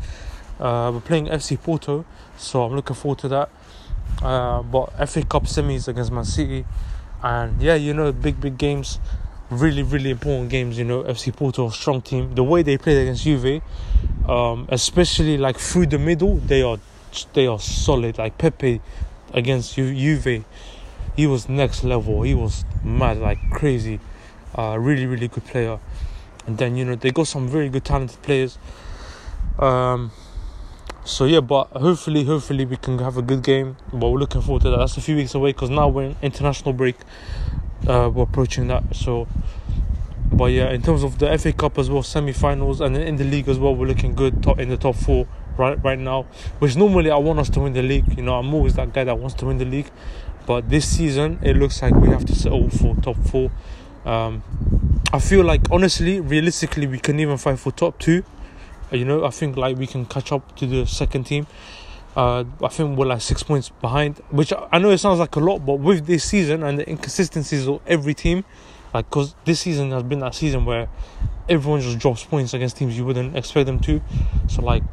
Uh, 0.61 0.90
we're 0.92 1.01
playing 1.01 1.27
FC 1.27 1.61
Porto, 1.61 2.05
so 2.37 2.64
I'm 2.64 2.77
looking 2.77 2.97
forward 2.97 3.18
to 3.20 3.29
that. 3.29 3.51
Uh, 4.23 4.62
but 4.62 4.87
FA 5.09 5.25
Cup 5.25 5.44
semis 5.44 5.88
against 5.88 6.12
Man 6.12 6.25
City, 6.25 6.66
and 7.23 7.61
yeah, 7.62 7.75
you 7.75 7.94
know, 7.94 8.12
big, 8.12 8.40
big 8.40 8.59
games 8.59 8.99
really, 9.50 9.83
really 9.83 10.11
important 10.11 10.50
games. 10.50 10.78
You 10.78 10.85
know, 10.85 11.02
FC 11.04 11.35
Porto, 11.35 11.68
strong 11.70 12.02
team. 12.02 12.35
The 12.35 12.44
way 12.44 12.62
they 12.62 12.78
played 12.78 12.98
against 12.98 13.24
Juve, 13.24 13.62
um, 14.28 14.66
especially 14.70 15.38
like 15.38 15.59
through 15.59 15.87
the 15.87 15.98
middle, 15.98 16.37
they 16.37 16.62
are 16.62 16.78
they 17.33 17.46
are 17.46 17.59
solid. 17.59 18.18
Like 18.18 18.38
Pepe 18.38 18.80
against 19.33 19.74
Ju- 19.74 19.94
Juve, 19.94 20.44
he 21.16 21.26
was 21.26 21.48
next 21.48 21.85
level. 21.85 22.22
He 22.22 22.35
was 22.35 22.64
mad, 22.83 23.18
like 23.18 23.38
crazy. 23.50 24.00
Uh, 24.57 24.76
really, 24.78 25.07
really 25.07 25.28
good 25.28 25.44
player. 25.44 25.78
And 26.46 26.59
then 26.59 26.76
you 26.76 26.85
know 26.85 26.94
they 26.94 27.11
got 27.11 27.26
some 27.26 27.48
very 27.48 27.68
good 27.68 27.85
talented 27.85 28.20
players. 28.22 28.59
Um, 29.59 30.11
so 31.04 31.26
yeah, 31.26 31.40
but 31.40 31.68
hopefully, 31.68 32.24
hopefully 32.24 32.64
we 32.64 32.76
can 32.76 32.98
have 32.98 33.16
a 33.16 33.22
good 33.22 33.42
game. 33.42 33.76
But 33.92 34.09
we're 34.11 34.18
looking 34.18 34.42
forward 34.42 34.62
to 34.62 34.70
that. 34.70 34.78
That's 34.78 34.96
a 34.96 35.00
few 35.00 35.16
weeks 35.16 35.35
away 35.35 35.50
because 35.52 35.70
now 35.70 35.88
we're 35.88 36.04
in 36.04 36.16
international 36.22 36.72
break 36.72 36.96
uh, 37.87 38.11
we're 38.12 38.25
approaching 38.25 38.68
that. 38.68 38.83
So, 38.94 39.29
but 40.33 40.47
yeah, 40.47 40.70
in 40.70 40.83
terms 40.83 41.03
of 41.03 41.18
the 41.18 41.37
FA 41.38 41.53
Cup 41.53 41.79
as 41.79 41.90
well, 41.90 42.03
semi-finals, 42.03 42.81
and 42.81 42.97
in 42.97 43.16
the 43.16 43.25
league 43.25 43.49
as 43.49 43.59
well, 43.59 43.75
we're 43.75 43.87
looking 43.87 44.14
good 44.14 44.42
top 44.42 44.59
in 44.59 44.68
the 44.68 44.77
top 44.77 44.97
four 44.97 45.27
right 45.57 45.83
right 45.85 45.99
now. 45.99 46.23
Which 46.59 46.77
normally 46.77 47.11
I 47.11 47.16
want 47.16 47.38
us 47.38 47.49
to 47.51 47.61
win 47.61 47.73
the 47.73 47.83
league. 47.83 48.16
You 48.16 48.23
know, 48.23 48.37
I'm 48.37 48.53
always 48.55 48.75
that 48.75 48.92
guy 48.92 49.05
that 49.05 49.18
wants 49.18 49.35
to 49.37 49.47
win 49.47 49.59
the 49.59 49.64
league. 49.64 49.90
But 50.47 50.68
this 50.68 50.87
season, 50.87 51.38
it 51.42 51.57
looks 51.57 51.81
like 51.81 51.94
we 51.94 52.09
have 52.09 52.25
to 52.27 52.35
settle 52.35 52.68
for 52.68 52.94
top 52.97 53.16
four. 53.16 53.51
Um, 54.05 54.42
I 55.12 55.18
feel 55.18 55.44
like 55.44 55.62
honestly, 55.70 56.20
realistically, 56.20 56.87
we 56.87 56.99
can 56.99 57.18
even 57.20 57.38
fight 57.38 57.59
for 57.59 57.73
top 57.73 57.99
two. 57.99 58.25
You 58.92 59.05
know, 59.05 59.25
I 59.25 59.31
think 59.31 59.57
like 59.57 59.79
we 59.79 59.87
can 59.87 60.05
catch 60.05 60.33
up 60.33 60.57
to 60.57 60.66
the 60.66 60.87
second 60.87 61.25
team. 61.25 61.47
Uh, 62.16 62.44
I 62.62 62.68
think 62.68 62.96
we're 62.96 63.07
like 63.07 63.22
six 63.22 63.42
points 63.42 63.70
behind, 63.81 64.18
which 64.31 64.53
I 64.70 64.79
know 64.79 64.90
it 64.90 64.98
sounds 64.98 65.18
like 65.18 65.35
a 65.35 65.40
lot, 65.40 65.66
but 65.66 65.74
with 65.81 66.07
this 66.07 66.22
season 66.22 66.62
and 66.62 66.79
the 66.79 66.88
inconsistencies 66.88 67.66
of 67.66 67.81
every 67.87 68.14
team, 68.14 68.44
like 68.92 69.11
because 69.11 69.35
this 69.44 69.61
season 69.61 69.90
has 69.90 70.05
been 70.05 70.20
that 70.20 70.35
season 70.35 70.64
where 70.64 70.88
everyone 71.48 71.81
just 71.81 71.98
drops 71.98 72.22
points 72.22 72.55
against 72.55 72.77
teams 72.77 72.96
you 72.96 73.05
wouldn't 73.05 73.37
expect 73.37 73.66
them 73.66 73.81
to. 73.81 74.00
So 74.48 74.62
like, 74.62 74.85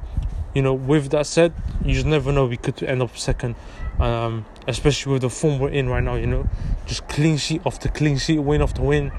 you 0.55 0.63
know, 0.63 0.73
with 0.73 1.11
that 1.11 1.27
said, 1.27 1.53
you 1.85 1.93
just 1.93 2.07
never 2.07 2.31
know 2.31 2.47
we 2.47 2.57
could 2.57 2.81
end 2.81 3.03
up 3.03 3.15
second, 3.15 3.55
um, 3.99 4.45
especially 4.67 5.13
with 5.13 5.21
the 5.21 5.29
form 5.29 5.59
we're 5.59 5.69
in 5.69 5.89
right 5.89 6.03
now. 6.03 6.15
You 6.15 6.25
know, 6.25 6.49
just 6.87 7.07
clean 7.07 7.37
sheet 7.37 7.61
after 7.67 7.87
clean 7.87 8.17
sheet, 8.17 8.39
win 8.39 8.63
after 8.63 8.81
win. 8.81 9.11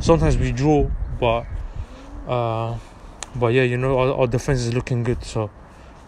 Sometimes 0.00 0.38
we 0.38 0.52
draw, 0.52 0.88
but 1.20 1.44
uh, 2.26 2.78
but 3.36 3.48
yeah, 3.48 3.62
you 3.62 3.76
know, 3.76 3.98
our, 3.98 4.14
our 4.14 4.26
defense 4.26 4.60
is 4.60 4.72
looking 4.72 5.04
good. 5.04 5.22
So 5.24 5.50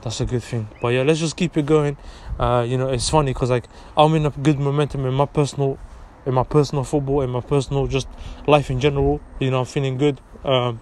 that's 0.02 0.20
a 0.20 0.26
good 0.26 0.42
thing. 0.42 0.68
But 0.80 0.88
yeah, 0.88 1.02
let's 1.02 1.20
just 1.20 1.36
keep 1.36 1.56
it 1.56 1.66
going. 1.66 1.96
Uh, 2.38 2.64
you 2.68 2.76
know, 2.76 2.88
it's 2.88 3.08
funny 3.08 3.32
because 3.32 3.50
like 3.50 3.64
I'm 3.96 4.14
in 4.14 4.26
a 4.26 4.30
good 4.30 4.58
momentum 4.58 5.06
in 5.06 5.14
my 5.14 5.26
personal, 5.26 5.78
in 6.26 6.34
my 6.34 6.44
personal 6.44 6.84
football, 6.84 7.22
in 7.22 7.30
my 7.30 7.40
personal 7.40 7.86
just 7.86 8.08
life 8.46 8.70
in 8.70 8.80
general. 8.80 9.20
You 9.40 9.50
know, 9.50 9.60
I'm 9.60 9.66
feeling 9.66 9.96
good. 9.96 10.20
Um, 10.44 10.80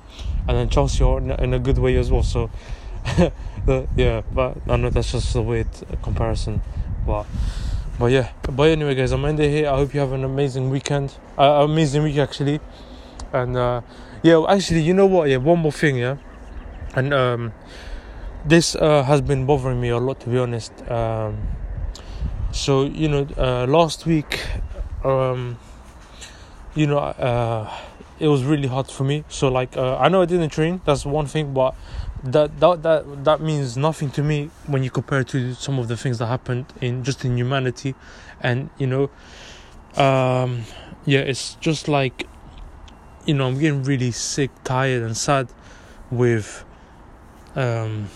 and 0.48 0.56
then 0.56 0.68
Chelsea 0.70 1.04
are 1.04 1.18
in, 1.18 1.54
a 1.54 1.59
good 1.59 1.78
way 1.78 1.96
as 1.96 2.11
well. 2.11 2.22
So, 2.22 2.50
the, 3.66 3.87
yeah, 3.94 4.22
but 4.33 4.56
I 4.68 4.76
know 4.76 4.90
that's 4.90 5.12
just 5.12 5.35
a 5.37 5.42
weird 5.42 5.68
comparison. 6.02 6.62
But 7.06 7.26
but 7.98 8.06
yeah, 8.06 8.30
but 8.50 8.70
anyway, 8.70 8.94
guys, 8.94 9.12
I'm 9.12 9.24
ending 9.24 9.50
here. 9.50 9.68
I 9.68 9.76
hope 9.76 9.92
you 9.92 10.00
have 10.00 10.12
an 10.12 10.24
amazing 10.24 10.70
weekend, 10.70 11.14
uh, 11.38 11.64
amazing 11.68 12.02
week 12.02 12.16
actually, 12.16 12.61
and 13.33 13.56
uh, 13.56 13.83
yeah, 14.22 14.42
actually, 14.48 14.80
you 14.83 14.94
know 14.94 15.06
what? 15.06 15.28
Yeah, 15.28 15.37
one 15.37 15.59
more 15.59 15.72
thing, 15.72 15.96
yeah, 15.96 16.16
and 16.94 17.12
um, 17.12 17.52
this 18.44 18.74
uh, 18.74 19.03
has 19.03 19.20
been 19.20 19.46
bothering 19.46 19.81
me 19.81 19.88
a 19.88 19.98
lot, 19.98 20.20
to 20.20 20.29
be 20.29 20.38
honest. 20.38 20.72
Um, 20.90 21.38
so 22.53 22.85
you 22.85 23.09
know, 23.09 23.26
uh, 23.37 23.66
last 23.66 24.07
week, 24.07 24.40
um, 25.05 25.59
you 26.74 26.87
know, 26.87 26.98
uh, 26.98 27.72
it 28.18 28.29
was 28.29 28.44
really 28.44 28.68
hard 28.68 28.88
for 28.88 29.05
me. 29.05 29.24
So 29.29 29.48
like, 29.48 29.76
uh, 29.76 29.96
I 29.96 30.09
know 30.09 30.22
I 30.22 30.26
didn't 30.26 30.50
train. 30.50 30.81
That's 30.85 31.07
one 31.07 31.26
thing, 31.26 31.55
but 31.55 31.74
that 32.22 32.61
that 32.61 32.83
that 32.83 33.24
that 33.24 33.40
means 33.40 33.76
nothing 33.76 34.11
to 34.11 34.22
me 34.22 34.50
when 34.66 34.83
you 34.83 34.90
compare 34.90 35.24
to 35.24 35.55
some 35.55 35.79
of 35.79 35.88
the 35.88 35.96
things 35.96 36.18
that 36.18 36.26
happened 36.26 36.66
in 36.81 37.03
just 37.03 37.24
in 37.24 37.37
humanity, 37.37 37.94
and 38.40 38.70
you 38.79 38.87
know, 38.87 39.11
um, 39.96 40.64
yeah, 41.07 41.20
it's 41.20 41.55
just 41.57 41.88
like, 41.88 42.26
you 43.24 43.35
know, 43.35 43.48
I'm 43.48 43.59
getting 43.59 43.83
really 43.85 44.11
sick, 44.11 44.50
tired, 44.64 45.03
and 45.03 45.16
sad 45.16 45.48
with, 46.11 46.64
um, 47.57 48.09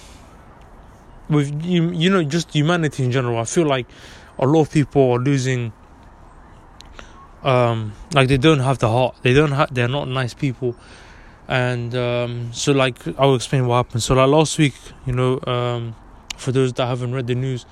with 1.28 1.64
you, 1.64 1.90
you 1.90 2.10
know, 2.10 2.22
just 2.22 2.52
humanity 2.52 3.04
in 3.04 3.10
general. 3.12 3.38
I 3.38 3.44
feel 3.44 3.66
like 3.66 3.86
a 4.38 4.46
lot 4.46 4.62
of 4.62 4.70
people 4.72 5.12
are 5.12 5.18
losing 5.18 5.72
um 7.42 7.92
like 8.14 8.28
they 8.28 8.38
don't 8.38 8.60
have 8.60 8.78
the 8.78 8.88
heart. 8.88 9.16
They 9.22 9.34
don't 9.34 9.52
have 9.52 9.72
they're 9.74 9.88
not 9.88 10.08
nice 10.08 10.34
people. 10.34 10.76
And 11.46 11.94
um 11.94 12.52
so 12.52 12.72
like 12.72 12.96
i'll 13.18 13.34
explain 13.34 13.66
what 13.66 13.76
happened. 13.76 14.02
So 14.02 14.14
like 14.14 14.28
last 14.28 14.58
week 14.58 14.74
you 15.06 15.12
know 15.12 15.40
um 15.46 15.94
for 16.36 16.52
those 16.52 16.72
that 16.74 16.86
haven't 16.86 17.12
read 17.14 17.26
the 17.26 17.34
news 17.34 17.66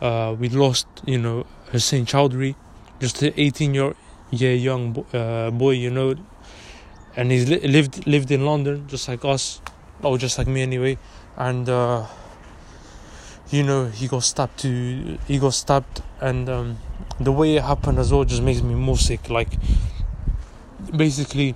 uh 0.00 0.34
we 0.38 0.48
lost 0.48 0.86
you 1.06 1.18
know 1.18 1.46
hussein 1.70 2.04
chowdhury 2.04 2.56
just 3.00 3.22
an 3.22 3.32
18 3.36 3.74
year 3.74 3.94
year 4.32 4.54
young 4.54 5.06
uh, 5.14 5.50
boy 5.50 5.70
you 5.70 5.88
know 5.90 6.16
and 7.16 7.30
he's 7.30 7.48
li- 7.48 7.60
lived 7.60 8.06
lived 8.06 8.30
in 8.30 8.44
london 8.44 8.86
just 8.88 9.08
like 9.08 9.24
us 9.24 9.60
or 10.02 10.18
just 10.18 10.38
like 10.38 10.48
me 10.48 10.62
anyway. 10.62 10.98
And 11.36 11.68
uh 11.68 12.06
you 13.52 13.62
know 13.62 13.86
he 13.86 14.08
got 14.08 14.22
stabbed 14.22 14.58
to 14.60 15.18
he 15.28 15.38
got 15.38 15.52
stabbed 15.52 16.02
and 16.20 16.48
um, 16.48 16.78
the 17.20 17.30
way 17.30 17.56
it 17.56 17.62
happened 17.62 17.98
as 17.98 18.12
well 18.12 18.24
just 18.24 18.42
makes 18.42 18.62
me 18.62 18.74
more 18.74 18.96
sick. 18.96 19.28
Like 19.28 19.48
basically 20.96 21.54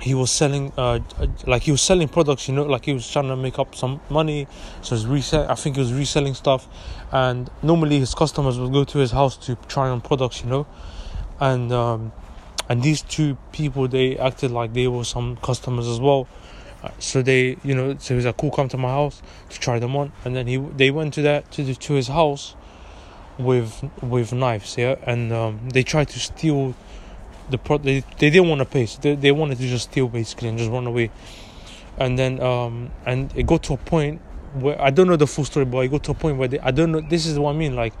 he 0.00 0.14
was 0.14 0.30
selling 0.30 0.72
uh 0.76 1.00
like 1.46 1.62
he 1.62 1.72
was 1.72 1.82
selling 1.82 2.06
products 2.06 2.46
you 2.46 2.54
know 2.54 2.62
like 2.62 2.84
he 2.84 2.92
was 2.92 3.10
trying 3.10 3.26
to 3.28 3.36
make 3.36 3.58
up 3.58 3.74
some 3.74 4.00
money. 4.10 4.48
So 4.82 4.96
he's 4.96 5.06
resell 5.06 5.50
i 5.50 5.54
think 5.54 5.76
he 5.76 5.80
was 5.80 5.92
reselling 5.92 6.34
stuff. 6.34 6.66
And 7.12 7.48
normally 7.62 7.98
his 7.98 8.14
customers 8.14 8.58
would 8.58 8.72
go 8.72 8.84
to 8.84 8.98
his 8.98 9.12
house 9.12 9.36
to 9.46 9.56
try 9.68 9.88
on 9.88 10.00
products 10.00 10.42
you 10.42 10.50
know. 10.50 10.66
And 11.40 11.72
um 11.72 12.12
and 12.68 12.82
these 12.82 13.02
two 13.02 13.36
people 13.52 13.86
they 13.88 14.18
acted 14.18 14.50
like 14.50 14.72
they 14.72 14.88
were 14.88 15.04
some 15.04 15.36
customers 15.36 15.86
as 15.86 16.00
well 16.00 16.28
so 16.98 17.22
they 17.22 17.56
you 17.64 17.74
know 17.74 17.96
so 17.98 18.14
he 18.14 18.16
was 18.16 18.24
like 18.24 18.36
cool 18.36 18.50
come 18.50 18.68
to 18.68 18.76
my 18.76 18.88
house 18.88 19.22
to 19.50 19.58
try 19.58 19.78
them 19.78 19.96
on. 19.96 20.12
And 20.24 20.34
then 20.36 20.46
he 20.46 20.56
they 20.56 20.90
went 20.90 21.14
to 21.14 21.22
that 21.22 21.50
to 21.52 21.64
the, 21.64 21.74
to 21.74 21.94
his 21.94 22.08
house 22.08 22.54
with 23.38 23.88
with 24.02 24.32
knives 24.32 24.76
yeah? 24.78 24.96
And 25.02 25.32
um, 25.32 25.68
they 25.70 25.82
tried 25.82 26.08
to 26.10 26.18
steal 26.18 26.74
the 27.50 27.58
pro 27.58 27.78
they, 27.78 28.00
they 28.18 28.30
didn't 28.30 28.48
want 28.48 28.60
to 28.60 28.64
pay 28.64 28.86
so 28.86 29.00
they, 29.00 29.14
they 29.14 29.32
wanted 29.32 29.58
to 29.58 29.66
just 29.66 29.90
steal 29.90 30.08
basically 30.08 30.48
and 30.48 30.58
just 30.58 30.70
run 30.70 30.86
away. 30.86 31.10
And 31.98 32.18
then 32.18 32.40
um 32.40 32.90
and 33.04 33.32
it 33.36 33.46
got 33.46 33.62
to 33.64 33.74
a 33.74 33.78
point 33.78 34.20
where 34.54 34.80
I 34.80 34.90
don't 34.90 35.08
know 35.08 35.16
the 35.16 35.26
full 35.26 35.44
story 35.44 35.64
but 35.64 35.78
it 35.80 35.88
got 35.88 36.04
to 36.04 36.12
a 36.12 36.14
point 36.14 36.38
where 36.38 36.48
they, 36.48 36.60
I 36.60 36.70
don't 36.70 36.92
know 36.92 37.00
this 37.00 37.26
is 37.26 37.38
what 37.38 37.54
I 37.54 37.58
mean 37.58 37.74
like 37.74 37.94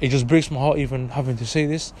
it 0.00 0.08
just 0.08 0.26
breaks 0.26 0.50
my 0.50 0.60
heart 0.60 0.78
even 0.78 1.08
having 1.10 1.36
to 1.36 1.46
say 1.46 1.66
this. 1.66 1.92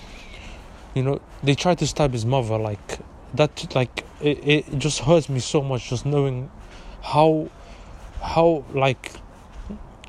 You 0.94 1.02
know 1.02 1.20
they 1.42 1.54
tried 1.54 1.78
to 1.78 1.86
stab 1.86 2.12
his 2.12 2.24
mother 2.24 2.56
like 2.56 2.98
that 3.34 3.74
like 3.74 4.04
it, 4.20 4.48
it 4.48 4.78
just 4.78 5.00
hurts 5.00 5.28
me 5.28 5.40
so 5.40 5.62
much 5.62 5.90
just 5.90 6.06
knowing 6.06 6.50
how 7.02 7.48
how 8.22 8.64
like 8.72 9.12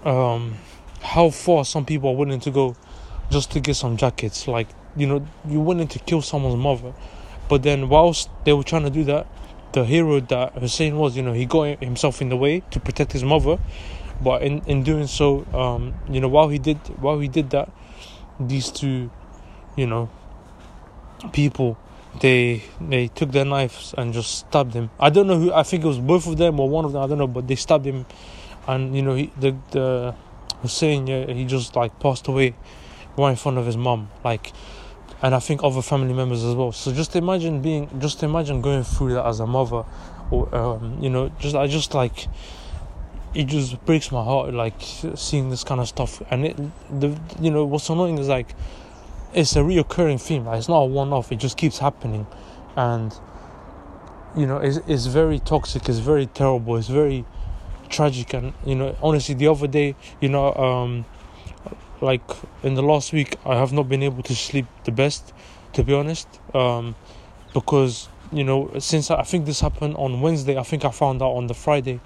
um 0.03 0.55
how 1.01 1.29
far 1.29 1.65
some 1.65 1.85
people 1.85 2.09
are 2.11 2.15
willing 2.15 2.39
to 2.39 2.51
go 2.51 2.75
just 3.29 3.51
to 3.51 3.59
get 3.59 3.75
some 3.75 3.97
jackets. 3.97 4.47
Like 4.47 4.67
you 4.95 5.07
know 5.07 5.27
you're 5.47 5.61
willing 5.61 5.87
to 5.89 5.99
kill 5.99 6.21
someone's 6.21 6.55
mother. 6.57 6.93
But 7.49 7.63
then 7.63 7.89
whilst 7.89 8.29
they 8.43 8.53
were 8.53 8.63
trying 8.63 8.83
to 8.83 8.89
do 8.89 9.03
that 9.05 9.27
the 9.73 9.83
hero 9.83 10.21
that 10.21 10.53
Hussein 10.53 10.97
was 10.97 11.17
you 11.17 11.21
know 11.21 11.33
he 11.33 11.45
got 11.45 11.83
himself 11.83 12.21
in 12.21 12.29
the 12.29 12.37
way 12.37 12.61
to 12.71 12.79
protect 12.79 13.11
his 13.11 13.23
mother. 13.23 13.59
But 14.21 14.43
in 14.43 14.61
in 14.65 14.83
doing 14.83 15.07
so 15.07 15.45
um 15.53 15.95
you 16.09 16.21
know 16.21 16.29
while 16.29 16.49
he 16.49 16.59
did 16.59 16.77
while 17.01 17.19
he 17.19 17.27
did 17.27 17.49
that 17.49 17.69
these 18.39 18.71
two 18.71 19.09
you 19.75 19.87
know 19.87 20.09
people 21.33 21.77
they 22.19 22.63
they 22.81 23.07
took 23.09 23.31
their 23.31 23.45
knives 23.45 23.93
and 23.97 24.13
just 24.13 24.39
stabbed 24.39 24.73
him. 24.73 24.89
I 24.99 25.09
don't 25.09 25.27
know 25.27 25.39
who. 25.39 25.53
I 25.53 25.63
think 25.63 25.83
it 25.83 25.87
was 25.87 25.99
both 25.99 26.27
of 26.27 26.37
them 26.37 26.59
or 26.59 26.69
one 26.69 26.85
of 26.85 26.93
them. 26.93 27.01
I 27.01 27.07
don't 27.07 27.17
know, 27.17 27.27
but 27.27 27.47
they 27.47 27.55
stabbed 27.55 27.85
him, 27.85 28.05
and 28.67 28.95
you 28.95 29.01
know 29.01 29.15
he 29.15 29.31
the 29.39 29.55
the 29.71 30.15
Hussein 30.61 31.07
yeah, 31.07 31.31
he 31.31 31.45
just 31.45 31.75
like 31.75 31.99
passed 31.99 32.27
away 32.27 32.55
right 33.17 33.31
in 33.31 33.35
front 33.35 33.57
of 33.57 33.65
his 33.65 33.77
mom, 33.77 34.09
like, 34.23 34.51
and 35.21 35.33
I 35.33 35.39
think 35.39 35.63
other 35.63 35.81
family 35.81 36.13
members 36.13 36.43
as 36.43 36.53
well. 36.55 36.71
So 36.71 36.91
just 36.91 37.15
imagine 37.15 37.61
being, 37.61 37.89
just 37.99 38.23
imagine 38.23 38.61
going 38.61 38.83
through 38.83 39.13
that 39.13 39.25
as 39.25 39.39
a 39.39 39.47
mother, 39.47 39.83
or 40.31 40.53
um, 40.55 40.97
you 41.01 41.09
know, 41.09 41.29
just 41.39 41.55
I 41.55 41.67
just 41.67 41.93
like. 41.93 42.27
It 43.33 43.47
just 43.47 43.83
breaks 43.85 44.13
my 44.13 44.23
heart, 44.23 44.53
like 44.53 44.75
seeing 45.15 45.49
this 45.49 45.65
kind 45.65 45.81
of 45.81 45.89
stuff, 45.89 46.21
and 46.31 46.45
it, 46.45 46.55
the 47.01 47.19
you 47.41 47.51
know 47.51 47.65
what's 47.65 47.89
annoying 47.89 48.17
is 48.17 48.29
like 48.29 48.55
it's 49.35 49.55
a 49.55 49.59
reoccurring 49.59 50.19
theme. 50.19 50.45
Like, 50.45 50.57
it's 50.57 50.69
not 50.69 50.79
a 50.79 50.85
one-off. 50.85 51.31
It 51.31 51.35
just 51.35 51.57
keeps 51.57 51.77
happening, 51.77 52.25
and 52.75 53.13
you 54.35 54.47
know, 54.47 54.57
it's, 54.57 54.77
it's 54.87 55.05
very 55.05 55.39
toxic. 55.39 55.87
It's 55.87 55.99
very 55.99 56.25
terrible. 56.25 56.77
It's 56.77 56.87
very 56.87 57.25
tragic. 57.89 58.33
And 58.33 58.53
you 58.65 58.75
know, 58.75 58.95
honestly, 59.01 59.35
the 59.35 59.47
other 59.47 59.67
day, 59.67 59.95
you 60.21 60.29
know, 60.29 60.53
um, 60.53 61.05
like 62.01 62.21
in 62.63 62.75
the 62.75 62.83
last 62.83 63.13
week, 63.13 63.37
I 63.45 63.55
have 63.55 63.73
not 63.73 63.89
been 63.89 64.03
able 64.03 64.23
to 64.23 64.35
sleep 64.35 64.65
the 64.85 64.91
best, 64.91 65.33
to 65.73 65.83
be 65.83 65.93
honest, 65.93 66.27
um, 66.53 66.95
because 67.53 68.07
you 68.31 68.43
know, 68.43 68.71
since 68.79 69.11
I 69.11 69.23
think 69.23 69.45
this 69.45 69.61
happened 69.61 69.95
on 69.97 70.21
Wednesday, 70.21 70.57
I 70.57 70.63
think 70.63 70.85
I 70.85 70.91
found 70.91 71.21
out 71.21 71.31
on 71.31 71.47
the 71.47 71.53
Friday. 71.53 71.99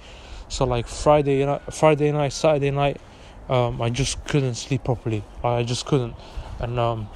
So 0.47 0.65
like 0.65 0.87
Friday 0.87 1.45
night, 1.45 1.61
Friday 1.71 2.11
night, 2.11 2.33
Saturday 2.33 2.71
night, 2.71 2.99
um, 3.49 3.81
I 3.81 3.89
just 3.91 4.25
couldn't 4.25 4.55
sleep 4.55 4.83
properly. 4.83 5.23
I 5.43 5.63
just 5.63 5.85
couldn't, 5.85 6.15
and 6.59 6.79
um, 6.79 7.07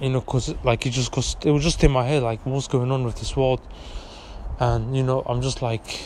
you 0.00 0.10
know, 0.10 0.20
cause 0.20 0.54
like 0.64 0.86
it 0.86 0.90
just 0.90 1.12
cause 1.12 1.36
it 1.44 1.50
was 1.50 1.62
just 1.62 1.82
in 1.84 1.90
my 1.90 2.04
head, 2.04 2.22
like 2.22 2.44
what's 2.46 2.68
going 2.68 2.90
on 2.90 3.04
with 3.04 3.16
this 3.16 3.36
world, 3.36 3.60
and 4.58 4.96
you 4.96 5.02
know, 5.02 5.22
I'm 5.26 5.42
just 5.42 5.62
like, 5.62 6.00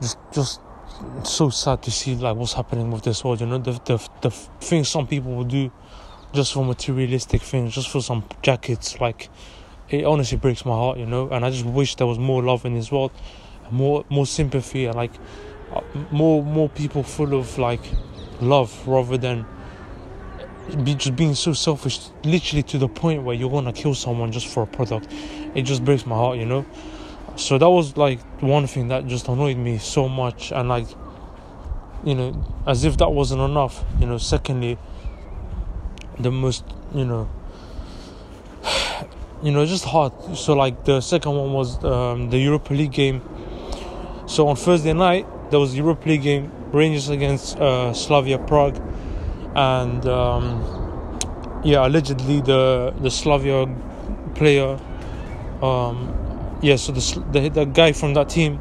just 0.00 0.18
just 0.32 0.60
so 1.24 1.50
sad 1.50 1.82
to 1.82 1.90
see 1.90 2.14
like 2.14 2.36
what's 2.36 2.52
happening 2.52 2.90
with 2.90 3.02
this 3.02 3.24
world. 3.24 3.40
You 3.40 3.46
know, 3.46 3.58
the 3.58 3.72
the 3.84 4.08
the 4.20 4.30
things 4.30 4.88
some 4.88 5.06
people 5.06 5.32
will 5.32 5.44
do, 5.44 5.72
just 6.32 6.52
for 6.52 6.64
materialistic 6.64 7.42
things, 7.42 7.74
just 7.74 7.90
for 7.90 8.00
some 8.00 8.24
jackets, 8.42 9.00
like 9.00 9.28
it 9.88 10.04
honestly 10.04 10.38
breaks 10.38 10.64
my 10.64 10.74
heart. 10.74 10.98
You 10.98 11.06
know, 11.06 11.28
and 11.30 11.44
I 11.44 11.50
just 11.50 11.66
wish 11.66 11.96
there 11.96 12.06
was 12.06 12.18
more 12.18 12.42
love 12.42 12.64
in 12.64 12.74
this 12.74 12.92
world, 12.92 13.10
more 13.70 14.04
more 14.08 14.26
sympathy, 14.26 14.86
and 14.86 14.94
like 14.94 15.12
uh, 15.74 15.80
more 16.10 16.42
more 16.44 16.68
people 16.68 17.02
full 17.02 17.34
of 17.34 17.58
like 17.58 17.82
love 18.40 18.86
rather 18.86 19.16
than 19.16 19.46
be 20.84 20.94
just 20.94 21.16
being 21.16 21.34
so 21.34 21.52
selfish, 21.52 22.00
literally 22.24 22.62
to 22.64 22.78
the 22.78 22.88
point 22.88 23.22
where 23.22 23.34
you're 23.34 23.50
gonna 23.50 23.72
kill 23.72 23.94
someone 23.94 24.32
just 24.32 24.46
for 24.46 24.62
a 24.62 24.66
product. 24.66 25.08
It 25.54 25.62
just 25.62 25.84
breaks 25.84 26.06
my 26.06 26.14
heart, 26.14 26.38
you 26.38 26.46
know. 26.46 26.64
So 27.36 27.58
that 27.58 27.68
was 27.68 27.96
like 27.96 28.20
one 28.40 28.66
thing 28.66 28.88
that 28.88 29.06
just 29.06 29.28
annoyed 29.28 29.56
me 29.56 29.78
so 29.78 30.08
much, 30.08 30.52
and 30.52 30.68
like, 30.68 30.86
you 32.04 32.14
know, 32.14 32.44
as 32.66 32.84
if 32.84 32.96
that 32.98 33.10
wasn't 33.10 33.42
enough, 33.42 33.84
you 33.98 34.06
know. 34.06 34.18
Secondly, 34.18 34.78
the 36.18 36.30
most, 36.30 36.64
you 36.94 37.04
know, 37.04 37.28
you 39.42 39.50
know, 39.50 39.64
just 39.66 39.84
hard. 39.84 40.12
So 40.36 40.54
like 40.54 40.84
the 40.84 41.00
second 41.00 41.32
one 41.32 41.52
was 41.52 41.82
um, 41.84 42.30
the 42.30 42.38
Europa 42.38 42.72
League 42.72 42.92
game. 42.92 43.22
So 44.26 44.48
on 44.48 44.56
Thursday 44.56 44.92
night 44.92 45.26
there 45.50 45.58
was 45.58 45.76
Europa 45.76 46.08
League 46.08 46.22
game, 46.22 46.50
Rangers 46.72 47.08
against 47.08 47.58
uh, 47.58 47.92
Slavia 47.92 48.38
Prague 48.38 48.80
and 49.54 50.06
um, 50.06 51.20
yeah, 51.64 51.86
allegedly 51.86 52.40
the 52.40 52.94
the 53.00 53.10
Slavia 53.10 53.66
player, 54.34 54.78
um, 55.62 56.58
yeah, 56.62 56.76
so 56.76 56.92
the, 56.92 57.24
the 57.32 57.48
the 57.48 57.64
guy 57.64 57.92
from 57.92 58.14
that 58.14 58.28
team, 58.28 58.60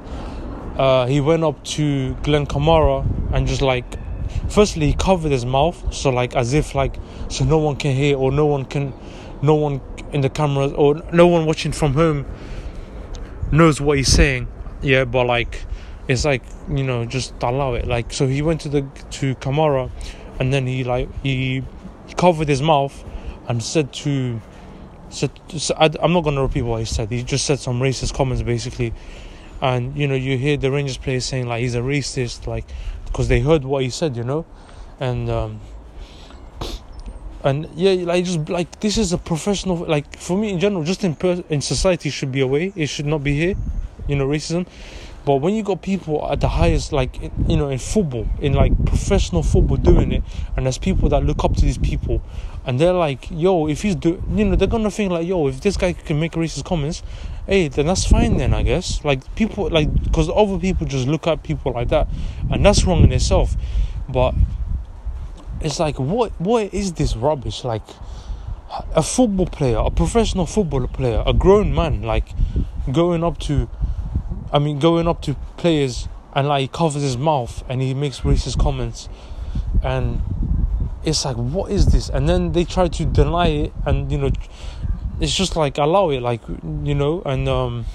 uh, 0.78 1.06
he 1.06 1.22
went 1.22 1.44
up 1.44 1.64
to 1.64 2.14
Glenn 2.24 2.46
Kamara 2.46 3.06
and 3.34 3.48
just 3.48 3.62
like, 3.62 3.86
firstly 4.50 4.88
he 4.88 4.94
covered 4.94 5.32
his 5.32 5.46
mouth, 5.46 5.94
so 5.94 6.10
like 6.10 6.36
as 6.36 6.54
if 6.54 6.76
like 6.76 6.96
so 7.30 7.46
no 7.46 7.58
one 7.58 7.76
can 7.76 7.96
hear 7.96 8.18
or 8.18 8.32
no 8.32 8.46
one 8.46 8.66
can, 8.66 8.94
no 9.42 9.56
one 9.56 9.82
in 10.12 10.22
the 10.22 10.30
cameras 10.30 10.74
or 10.74 11.02
no 11.14 11.28
one 11.28 11.46
watching 11.46 11.72
from 11.72 11.94
home 11.94 12.26
knows 13.52 13.80
what 13.80 13.98
he's 13.98 14.10
saying. 14.10 14.48
Yeah, 14.82 15.06
but 15.06 15.26
like 15.26 15.64
it's 16.08 16.26
like 16.26 16.44
you 16.70 16.84
know 16.84 17.06
just 17.06 17.34
allow 17.42 17.74
it. 17.76 17.88
Like 17.88 18.12
so 18.12 18.28
he 18.28 18.42
went 18.42 18.62
to 18.62 18.70
the 18.70 18.82
to 19.12 19.36
Kamara 19.36 19.90
and 20.42 20.52
then 20.52 20.66
he 20.66 20.84
like 20.84 21.08
he 21.22 21.64
covered 22.18 22.48
his 22.48 22.64
mouth 22.64 23.06
and 23.48 23.62
said 23.62 23.94
to 23.94 24.42
said 25.10 25.30
I, 25.78 25.92
I'm 26.02 26.14
not 26.14 26.24
gonna 26.24 26.42
repeat 26.42 26.64
what 26.64 26.80
he 26.80 26.86
said. 26.86 27.12
He 27.12 27.22
just 27.22 27.46
said 27.46 27.60
some 27.60 27.80
racist 27.80 28.16
comments 28.16 28.42
basically, 28.42 28.92
and 29.62 29.96
you 29.96 30.08
know 30.08 30.16
you 30.16 30.40
hear 30.40 30.58
the 30.58 30.72
Rangers 30.72 30.98
players 30.98 31.26
saying 31.26 31.46
like 31.46 31.62
he's 31.62 31.76
a 31.76 31.82
racist, 31.82 32.48
like 32.48 32.66
because 33.06 33.28
they 33.28 33.42
heard 33.42 33.64
what 33.64 33.84
he 33.84 33.92
said, 33.92 34.18
you 34.18 34.24
know, 34.24 34.48
and 35.00 35.30
um, 35.30 35.60
and 37.44 37.70
yeah, 37.76 37.92
like 38.04 38.26
just 38.26 38.50
like 38.50 38.80
this 38.80 38.98
is 38.98 39.14
a 39.14 39.20
professional. 39.20 39.76
Like 39.76 40.18
for 40.18 40.36
me 40.36 40.50
in 40.50 40.60
general, 40.60 40.84
just 40.84 41.04
in 41.04 41.14
per- 41.14 41.44
in 41.50 41.62
society 41.62 42.10
should 42.10 42.32
be 42.32 42.42
away. 42.42 42.74
It 42.76 42.88
should 42.88 43.06
not 43.06 43.24
be 43.24 43.36
here, 43.36 43.54
you 44.08 44.16
know, 44.16 44.26
racism. 44.26 44.66
But 45.24 45.36
when 45.36 45.54
you 45.54 45.62
got 45.62 45.84
people 45.84 46.28
at 46.32 46.42
the 46.42 46.48
highest, 46.48 46.92
like 46.92 47.22
you 47.48 47.56
know, 47.56 47.70
in 47.70 47.78
football, 47.78 48.28
in 48.40 48.54
like 48.54 48.74
professional 48.86 49.44
football, 49.44 49.78
doing 49.78 50.12
it, 50.12 50.24
and 50.56 50.66
there's 50.66 50.80
people 50.80 51.10
that 51.10 51.24
look 51.24 51.44
up 51.44 51.56
to 51.56 51.62
these 51.62 51.78
people, 51.78 52.24
and 52.66 52.80
they're 52.80 52.94
like, 52.94 53.30
"Yo, 53.30 53.68
if 53.68 53.84
he's 53.84 53.96
do," 53.96 54.24
you 54.34 54.46
know, 54.46 54.56
they're 54.56 54.68
gonna 54.68 54.90
think 54.90 55.12
like, 55.12 55.28
"Yo, 55.28 55.48
if 55.48 55.62
this 55.62 55.78
guy 55.78 55.94
can 55.94 56.20
make 56.20 56.32
racist 56.32 56.66
comments, 56.66 57.04
hey, 57.46 57.68
then 57.68 57.86
that's 57.86 58.06
fine 58.06 58.38
then, 58.38 58.54
I 58.54 58.64
guess." 58.64 59.06
Like 59.06 59.36
people, 59.36 59.70
like 59.70 59.94
because 60.04 60.28
other 60.30 60.58
people 60.58 60.88
just 60.88 61.08
look 61.08 61.28
at 61.28 61.44
people 61.44 61.72
like 61.72 61.90
that, 61.90 62.08
and 62.50 62.66
that's 62.66 62.84
wrong 62.86 63.04
in 63.04 63.12
itself. 63.12 63.56
But 64.10 64.34
it's 65.62 65.80
like, 65.80 66.00
what, 66.00 66.32
what 66.40 66.74
is 66.74 66.94
this 66.94 67.16
rubbish? 67.16 67.64
Like 67.64 67.84
a 68.96 69.04
football 69.04 69.46
player, 69.46 69.78
a 69.78 69.92
professional 69.92 70.46
football 70.46 70.88
player, 70.88 71.24
a 71.26 71.34
grown 71.34 71.76
man, 71.76 72.02
like 72.02 72.34
going 72.92 73.24
up 73.24 73.38
to 73.40 73.70
I 74.52 74.60
mean, 74.60 74.80
going 74.80 75.08
up 75.08 75.22
to 75.24 75.36
players 75.58 76.08
and 76.34 76.48
like 76.48 76.62
he 76.62 76.68
covers 76.68 77.02
his 77.02 77.18
mouth 77.18 77.64
and 77.70 77.82
he 77.82 77.94
makes 77.94 78.22
racist 78.22 78.60
comments, 78.60 79.10
and 79.84 80.22
it's 81.04 81.26
like, 81.26 81.36
what 81.36 81.72
is 81.72 81.88
this? 81.88 82.10
And 82.10 82.28
then 82.28 82.52
they 82.52 82.64
try 82.64 82.88
to 82.88 83.06
deny 83.06 83.48
it, 83.48 83.74
and 83.86 84.12
you 84.12 84.18
know, 84.18 84.32
it's 85.20 85.36
just 85.36 85.56
like 85.56 85.78
allow 85.78 86.10
it, 86.10 86.22
like 86.22 86.42
you 86.48 86.96
know, 86.96 87.22
and 87.26 87.48
um, 87.48 87.86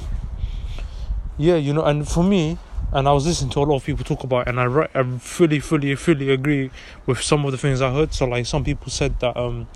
yeah, 1.39 1.57
you 1.57 1.73
know, 1.73 1.85
and 1.85 2.09
for 2.09 2.25
me, 2.25 2.59
and 2.93 3.09
I 3.09 3.13
was 3.13 3.27
listening 3.27 3.51
to 3.51 3.61
a 3.61 3.65
lot 3.65 3.77
of 3.77 3.85
people 3.85 4.05
talk 4.05 4.25
about, 4.25 4.47
it, 4.47 4.49
and 4.49 4.61
I, 4.61 4.65
re- 4.65 4.89
I 4.95 5.03
fully, 5.19 5.61
fully, 5.61 5.95
fully 5.97 6.31
agree 6.31 6.71
with 7.05 7.21
some 7.21 7.45
of 7.45 7.53
the 7.53 7.59
things 7.59 7.83
I 7.83 7.93
heard. 7.93 8.15
So 8.15 8.27
like, 8.27 8.47
some 8.47 8.65
people 8.65 8.91
said 8.91 9.19
that 9.21 9.37
um, 9.37 9.69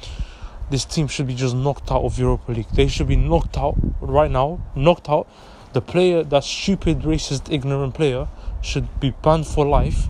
this 0.71 0.85
team 0.85 1.09
should 1.09 1.27
be 1.27 1.35
just 1.35 1.55
knocked 1.55 1.91
out 1.91 2.03
of 2.03 2.19
Europa 2.19 2.53
League. 2.53 2.69
They 2.69 2.89
should 2.89 3.09
be 3.09 3.17
knocked 3.17 3.59
out 3.59 3.75
right 4.01 4.31
now, 4.31 4.61
knocked 4.75 5.09
out 5.09 5.29
the 5.73 5.81
player, 5.81 6.25
that 6.25 6.45
stupid, 6.45 7.01
racist, 7.01 7.53
ignorant 7.53 7.95
player, 7.95 8.29
should 8.61 9.01
be 9.01 9.11
banned 9.23 9.47
for 9.47 9.67
life, 9.67 10.09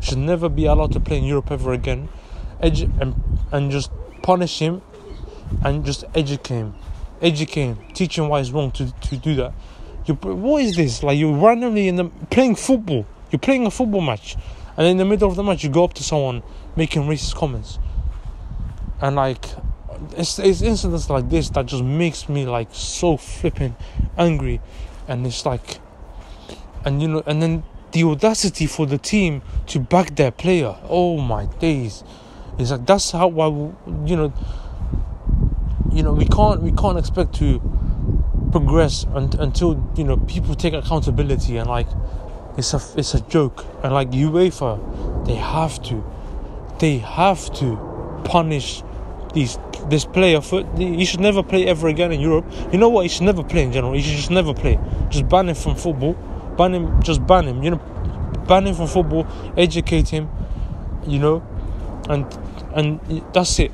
should 0.00 0.18
never 0.18 0.48
be 0.48 0.66
allowed 0.66 0.92
to 0.92 1.00
play 1.00 1.18
in 1.18 1.24
Europe 1.24 1.50
ever 1.50 1.72
again, 1.72 2.08
edu- 2.62 2.90
and, 3.00 3.14
and 3.52 3.70
just 3.70 3.90
punish 4.22 4.58
him 4.58 4.82
and 5.64 5.84
just 5.84 6.04
educate 6.14 6.54
him, 6.54 6.74
educate 7.20 7.62
him, 7.62 7.78
teach 7.92 8.18
him 8.18 8.28
why 8.28 8.40
it's 8.40 8.50
wrong 8.50 8.70
to, 8.72 8.92
to 9.00 9.16
do 9.16 9.34
that. 9.34 9.52
You, 10.06 10.14
what 10.14 10.62
is 10.62 10.76
this? 10.76 11.02
Like 11.02 11.18
you're 11.18 11.36
randomly 11.36 11.88
in 11.88 11.96
the 11.96 12.04
playing 12.30 12.54
football. 12.54 13.06
You're 13.30 13.40
playing 13.40 13.66
a 13.66 13.70
football 13.70 14.00
match, 14.00 14.36
and 14.76 14.86
in 14.86 14.96
the 14.96 15.04
middle 15.04 15.28
of 15.28 15.36
the 15.36 15.42
match, 15.42 15.62
you 15.62 15.70
go 15.70 15.84
up 15.84 15.94
to 15.94 16.02
someone 16.02 16.42
making 16.74 17.02
racist 17.02 17.34
comments, 17.34 17.78
and 19.00 19.16
like 19.16 19.44
it's, 20.16 20.38
it's 20.38 20.62
incidents 20.62 21.10
like 21.10 21.28
this 21.28 21.50
that 21.50 21.66
just 21.66 21.84
makes 21.84 22.28
me 22.28 22.46
like 22.46 22.68
so 22.72 23.16
flipping 23.16 23.76
angry 24.16 24.60
and 25.10 25.26
it's 25.26 25.44
like, 25.44 25.80
and 26.84 27.02
you 27.02 27.08
know, 27.08 27.22
and 27.26 27.42
then 27.42 27.64
the 27.92 28.04
audacity 28.04 28.66
for 28.66 28.86
the 28.86 28.96
team 28.96 29.42
to 29.66 29.80
back 29.80 30.14
their 30.16 30.30
player. 30.30 30.76
Oh 30.88 31.18
my 31.18 31.46
days! 31.58 32.04
It's 32.58 32.70
like 32.70 32.86
that's 32.86 33.10
how 33.10 33.28
I, 33.28 33.48
you 34.06 34.16
know, 34.16 34.32
you 35.92 36.02
know, 36.02 36.12
we 36.12 36.26
can't 36.26 36.62
we 36.62 36.72
can't 36.72 36.96
expect 36.96 37.34
to 37.36 37.60
progress 38.52 39.04
un- 39.14 39.32
until 39.38 39.92
you 39.96 40.04
know 40.04 40.16
people 40.16 40.54
take 40.54 40.74
accountability 40.74 41.56
and 41.56 41.68
like 41.68 41.88
it's 42.56 42.72
a 42.74 42.80
it's 42.96 43.14
a 43.14 43.20
joke 43.22 43.64
and 43.82 43.92
like 43.92 44.10
UEFA 44.10 45.26
they 45.26 45.36
have 45.36 45.82
to 45.82 46.04
they 46.78 46.98
have 46.98 47.52
to 47.54 47.76
punish 48.24 48.82
these 49.32 49.58
this 49.88 50.04
player 50.04 50.40
for 50.40 50.64
he 50.76 51.04
should 51.04 51.20
never 51.20 51.42
play 51.42 51.66
ever 51.66 51.88
again 51.88 52.12
in 52.12 52.20
Europe. 52.20 52.44
You 52.72 52.78
know 52.78 52.88
what? 52.88 53.02
He 53.02 53.08
should 53.08 53.24
never 53.24 53.42
play 53.42 53.62
in 53.62 53.72
general. 53.72 53.92
He 53.92 54.02
should 54.02 54.16
just 54.16 54.30
never 54.30 54.54
play. 54.54 54.78
Just 55.08 55.28
ban 55.28 55.48
him 55.48 55.54
from 55.54 55.74
football. 55.74 56.14
Ban 56.56 56.74
him. 56.74 57.02
Just 57.02 57.26
ban 57.26 57.46
him. 57.46 57.62
You 57.62 57.70
know, 57.72 58.44
ban 58.46 58.66
him 58.66 58.74
from 58.74 58.86
football. 58.86 59.26
Educate 59.56 60.08
him. 60.08 60.28
You 61.06 61.18
know, 61.18 61.46
and 62.08 62.26
and 62.74 63.00
that's 63.32 63.58
it. 63.58 63.72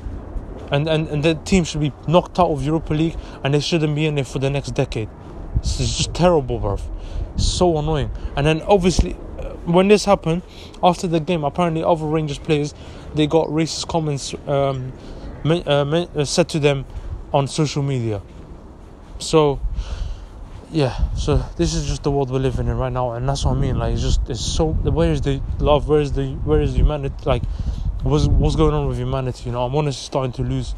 And 0.71 0.87
and 0.87 1.07
and 1.07 1.23
the 1.23 1.35
team 1.35 1.63
should 1.63 1.81
be 1.81 1.93
knocked 2.07 2.39
out 2.39 2.49
of 2.49 2.63
Europa 2.63 2.93
League, 2.93 3.15
and 3.43 3.53
they 3.53 3.59
shouldn't 3.59 3.95
be 3.95 4.05
in 4.05 4.15
there 4.15 4.25
for 4.25 4.39
the 4.39 4.49
next 4.49 4.71
decade. 4.71 5.09
This 5.61 5.79
is 5.79 5.97
just 5.97 6.13
terrible, 6.13 6.59
bruv. 6.59 6.81
so 7.37 7.77
annoying. 7.77 8.11
And 8.35 8.45
then 8.45 8.61
obviously, 8.63 9.15
uh, 9.39 9.53
when 9.65 9.87
this 9.87 10.05
happened 10.05 10.43
after 10.83 11.07
the 11.07 11.19
game, 11.19 11.43
apparently 11.43 11.83
other 11.83 12.05
Rangers 12.05 12.37
players 12.37 12.73
they 13.15 13.27
got 13.27 13.47
racist 13.47 13.87
comments. 13.87 14.33
Um, 14.47 14.93
uh, 15.51 16.07
uh, 16.15 16.25
said 16.25 16.49
to 16.49 16.59
them 16.59 16.85
on 17.33 17.47
social 17.47 17.83
media. 17.83 18.21
So, 19.19 19.59
yeah, 20.71 21.13
so 21.15 21.37
this 21.57 21.73
is 21.73 21.87
just 21.87 22.03
the 22.03 22.11
world 22.11 22.29
we're 22.29 22.39
living 22.39 22.67
in 22.67 22.77
right 22.77 22.91
now, 22.91 23.13
and 23.13 23.27
that's 23.27 23.45
what 23.45 23.57
I 23.57 23.59
mean. 23.59 23.77
Like, 23.77 23.93
it's 23.93 24.01
just 24.01 24.29
it's 24.29 24.41
so. 24.41 24.67
Where 24.67 25.11
is 25.11 25.21
the 25.21 25.41
love? 25.59 25.87
Where 25.87 26.01
is 26.01 26.13
the 26.13 26.31
where 26.45 26.61
is 26.61 26.75
humanity? 26.75 27.15
Like, 27.25 27.43
what's 28.03 28.27
what's 28.27 28.55
going 28.55 28.73
on 28.73 28.87
with 28.87 28.97
humanity? 28.97 29.45
You 29.45 29.53
know, 29.53 29.65
I'm 29.65 29.75
honestly 29.75 30.05
starting 30.05 30.31
to 30.33 30.43
lose 30.43 30.75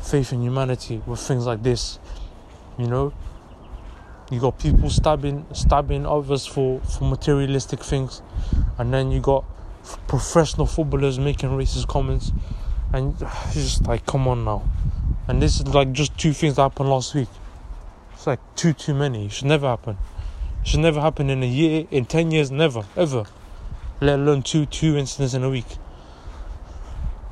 faith 0.00 0.32
in 0.32 0.42
humanity 0.42 1.02
with 1.06 1.20
things 1.20 1.46
like 1.46 1.62
this. 1.62 1.98
You 2.78 2.86
know, 2.86 3.12
you 4.30 4.40
got 4.40 4.58
people 4.58 4.90
stabbing 4.90 5.46
stabbing 5.52 6.06
others 6.06 6.46
for 6.46 6.80
for 6.80 7.04
materialistic 7.04 7.80
things, 7.80 8.22
and 8.78 8.92
then 8.92 9.10
you 9.10 9.20
got 9.20 9.44
professional 10.06 10.66
footballers 10.66 11.18
making 11.18 11.50
racist 11.50 11.86
comments 11.88 12.32
and 12.94 13.20
it's 13.20 13.54
just 13.54 13.86
like 13.88 14.06
come 14.06 14.28
on 14.28 14.44
now. 14.44 14.62
And 15.26 15.42
this 15.42 15.58
is 15.58 15.66
like 15.66 15.92
just 15.92 16.16
two 16.16 16.32
things 16.32 16.56
that 16.56 16.62
happened 16.62 16.88
last 16.88 17.14
week. 17.14 17.28
It's 18.12 18.26
like 18.26 18.38
too 18.54 18.72
too 18.72 18.94
many. 18.94 19.26
It 19.26 19.32
should 19.32 19.48
never 19.48 19.66
happen. 19.66 19.98
It 20.62 20.68
should 20.68 20.80
never 20.80 21.00
happen 21.00 21.28
in 21.28 21.42
a 21.42 21.46
year 21.46 21.86
in 21.90 22.04
10 22.04 22.30
years 22.30 22.52
never 22.52 22.84
ever. 22.96 23.24
Let 24.00 24.20
alone 24.20 24.42
two 24.42 24.66
two 24.66 24.96
incidents 24.96 25.34
in 25.34 25.42
a 25.42 25.50
week. 25.50 25.66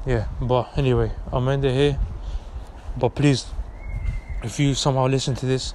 Yeah 0.05 0.27
but 0.41 0.77
anyway 0.77 1.13
i'm 1.33 1.49
ending 1.49 1.75
here. 1.75 1.99
But 2.97 3.11
please 3.15 3.47
if 4.43 4.59
you 4.59 4.75
somehow 4.75 5.07
listen 5.07 5.37
to 5.37 5.47
this 5.47 5.75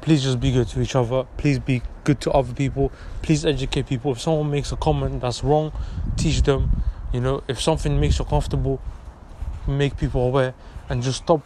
please 0.00 0.24
just 0.24 0.40
be 0.40 0.50
good 0.50 0.66
to 0.68 0.80
each 0.80 0.96
other. 0.96 1.24
Please 1.36 1.60
be 1.60 1.82
good 2.02 2.20
to 2.22 2.32
other 2.32 2.52
people. 2.52 2.90
Please 3.22 3.46
educate 3.46 3.86
people. 3.86 4.10
If 4.10 4.20
someone 4.20 4.50
makes 4.50 4.72
a 4.72 4.76
comment 4.76 5.20
that's 5.20 5.44
wrong 5.44 5.70
teach 6.16 6.42
them 6.42 6.82
you 7.12 7.20
know, 7.20 7.42
if 7.48 7.60
something 7.60 8.00
makes 8.00 8.18
you 8.18 8.24
comfortable, 8.24 8.80
make 9.66 9.96
people 9.96 10.26
aware 10.26 10.54
and 10.88 11.02
just 11.02 11.18
stop 11.24 11.42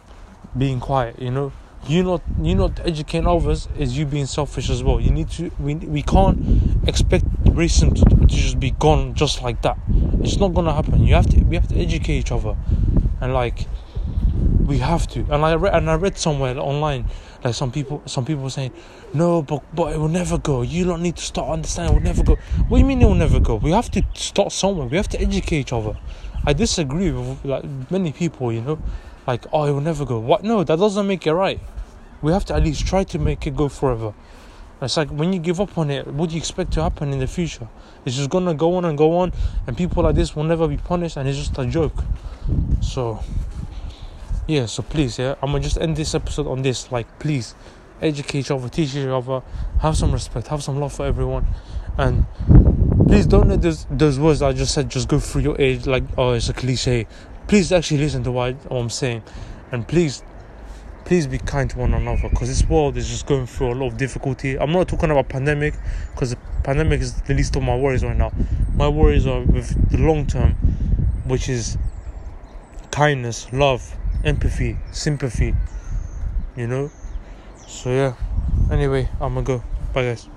being 0.57 0.79
quiet, 0.79 1.19
you 1.19 1.31
know. 1.31 1.51
You 1.87 2.03
not 2.03 2.21
you 2.41 2.55
not 2.55 2.79
educating 2.85 3.27
others 3.27 3.69
is 3.77 3.97
you 3.97 4.05
being 4.05 4.25
selfish 4.25 4.69
as 4.69 4.83
well. 4.83 4.99
You 4.99 5.11
need 5.11 5.29
to 5.31 5.51
we 5.59 5.75
we 5.75 6.01
can't 6.01 6.87
expect 6.87 7.25
racism 7.45 7.95
to, 7.95 8.03
to 8.03 8.25
just 8.27 8.59
be 8.59 8.71
gone 8.71 9.13
just 9.13 9.41
like 9.41 9.61
that. 9.61 9.77
It's 10.21 10.37
not 10.37 10.53
gonna 10.53 10.73
happen. 10.73 11.05
You 11.05 11.13
have 11.15 11.27
to 11.27 11.39
we 11.43 11.55
have 11.55 11.67
to 11.69 11.75
educate 11.77 12.17
each 12.17 12.31
other 12.31 12.57
and 13.21 13.33
like 13.33 13.67
we 14.67 14.79
have 14.79 15.07
to. 15.07 15.21
And 15.31 15.43
I 15.45 15.55
read 15.55 15.73
and 15.73 15.89
I 15.89 15.95
read 15.95 16.17
somewhere 16.17 16.57
online 16.57 17.05
like 17.43 17.55
some 17.55 17.71
people, 17.71 18.01
some 18.05 18.25
people 18.25 18.49
saying, 18.49 18.71
no, 19.13 19.41
but 19.41 19.63
but 19.73 19.93
it 19.93 19.97
will 19.97 20.09
never 20.09 20.37
go. 20.37 20.61
You 20.61 20.85
don't 20.85 21.01
need 21.01 21.15
to 21.17 21.23
start 21.23 21.49
understanding. 21.49 21.95
It 21.95 21.99
will 21.99 22.05
never 22.05 22.23
go. 22.23 22.35
What 22.67 22.77
do 22.77 22.81
you 22.81 22.85
mean 22.85 23.01
it 23.01 23.05
will 23.05 23.15
never 23.15 23.39
go? 23.39 23.55
We 23.55 23.71
have 23.71 23.89
to 23.91 24.03
start 24.13 24.51
somewhere. 24.51 24.87
We 24.87 24.97
have 24.97 25.07
to 25.09 25.21
educate 25.21 25.59
each 25.59 25.73
other. 25.73 25.97
I 26.45 26.53
disagree 26.53 27.11
with 27.11 27.43
like 27.45 27.63
many 27.89 28.11
people. 28.11 28.51
You 28.51 28.61
know, 28.61 28.79
like 29.25 29.45
oh, 29.53 29.65
it 29.65 29.71
will 29.71 29.81
never 29.81 30.05
go. 30.05 30.19
What? 30.19 30.43
No, 30.43 30.63
that 30.63 30.77
doesn't 30.77 31.07
make 31.07 31.25
it 31.27 31.33
right. 31.33 31.59
We 32.21 32.31
have 32.31 32.45
to 32.45 32.55
at 32.55 32.63
least 32.63 32.85
try 32.85 33.03
to 33.05 33.19
make 33.19 33.45
it 33.45 33.55
go 33.55 33.69
forever. 33.69 34.13
It's 34.81 34.97
like 34.97 35.09
when 35.09 35.33
you 35.33 35.39
give 35.39 35.59
up 35.59 35.77
on 35.77 35.89
it, 35.89 36.05
what 36.05 36.29
do 36.29 36.35
you 36.35 36.39
expect 36.39 36.73
to 36.73 36.83
happen 36.83 37.11
in 37.11 37.19
the 37.19 37.27
future? 37.27 37.67
It's 38.05 38.15
just 38.15 38.29
gonna 38.29 38.53
go 38.53 38.75
on 38.75 38.85
and 38.85 38.97
go 38.97 39.17
on, 39.17 39.33
and 39.65 39.75
people 39.75 40.03
like 40.03 40.15
this 40.15 40.35
will 40.35 40.43
never 40.43 40.67
be 40.67 40.77
punished, 40.77 41.17
and 41.17 41.27
it's 41.27 41.37
just 41.37 41.57
a 41.57 41.65
joke. 41.65 41.95
So 42.81 43.23
yeah 44.47 44.65
so 44.65 44.81
please 44.81 45.19
yeah 45.19 45.35
i'm 45.41 45.51
gonna 45.51 45.63
just 45.63 45.77
end 45.77 45.95
this 45.95 46.15
episode 46.15 46.47
on 46.47 46.61
this 46.61 46.91
like 46.91 47.07
please 47.19 47.53
educate 48.01 48.39
each 48.39 48.51
other 48.51 48.69
teach 48.69 48.95
each 48.95 49.05
other 49.07 49.41
have 49.81 49.95
some 49.97 50.11
respect 50.11 50.47
have 50.47 50.63
some 50.63 50.79
love 50.79 50.93
for 50.93 51.05
everyone 51.05 51.45
and 51.97 52.25
please 53.07 53.25
don't 53.25 53.49
let 53.49 53.61
those 53.61 53.85
those 53.91 54.19
words 54.19 54.41
i 54.41 54.53
just 54.53 54.73
said 54.73 54.89
just 54.89 55.07
go 55.07 55.19
through 55.19 55.41
your 55.41 55.59
age 55.59 55.85
like 55.85 56.03
oh 56.17 56.31
it's 56.33 56.49
a 56.49 56.53
cliche. 56.53 57.07
Please 57.47 57.71
actually 57.71 57.99
listen 57.99 58.23
to 58.23 58.31
what, 58.31 58.55
what 58.69 58.79
i'm 58.79 58.89
saying 58.89 59.23
and 59.71 59.87
please 59.87 60.23
please 61.07 61.25
be 61.25 61.37
kind 61.37 61.69
to 61.69 61.79
one 61.79 61.93
another 61.93 62.27
because 62.29 62.49
this 62.49 62.67
world 62.67 62.97
is 62.97 63.07
just 63.07 63.25
going 63.25 63.45
through 63.47 63.71
a 63.71 63.75
lot 63.75 63.87
of 63.87 63.97
difficulty. 63.97 64.59
I'm 64.59 64.73
not 64.73 64.89
talking 64.89 65.09
about 65.09 65.29
pandemic 65.29 65.73
because 66.11 66.31
the 66.31 66.37
pandemic 66.63 66.99
is 66.99 67.21
the 67.21 67.33
least 67.33 67.55
of 67.55 67.63
my 67.63 67.77
worries 67.77 68.03
right 68.03 68.17
now. 68.17 68.33
My 68.75 68.89
worries 68.89 69.25
are 69.25 69.39
with 69.39 69.89
the 69.89 69.99
long 69.99 70.27
term 70.27 70.51
which 71.25 71.47
is 71.47 71.77
kindness, 72.91 73.51
love, 73.53 73.96
empathy, 74.23 74.77
sympathy. 74.91 75.55
You 76.55 76.67
know. 76.67 76.91
So 77.67 77.89
yeah. 77.91 78.13
Anyway, 78.71 79.09
I'm 79.21 79.33
gonna 79.33 79.43
go. 79.43 79.63
Bye 79.93 80.03
guys. 80.03 80.36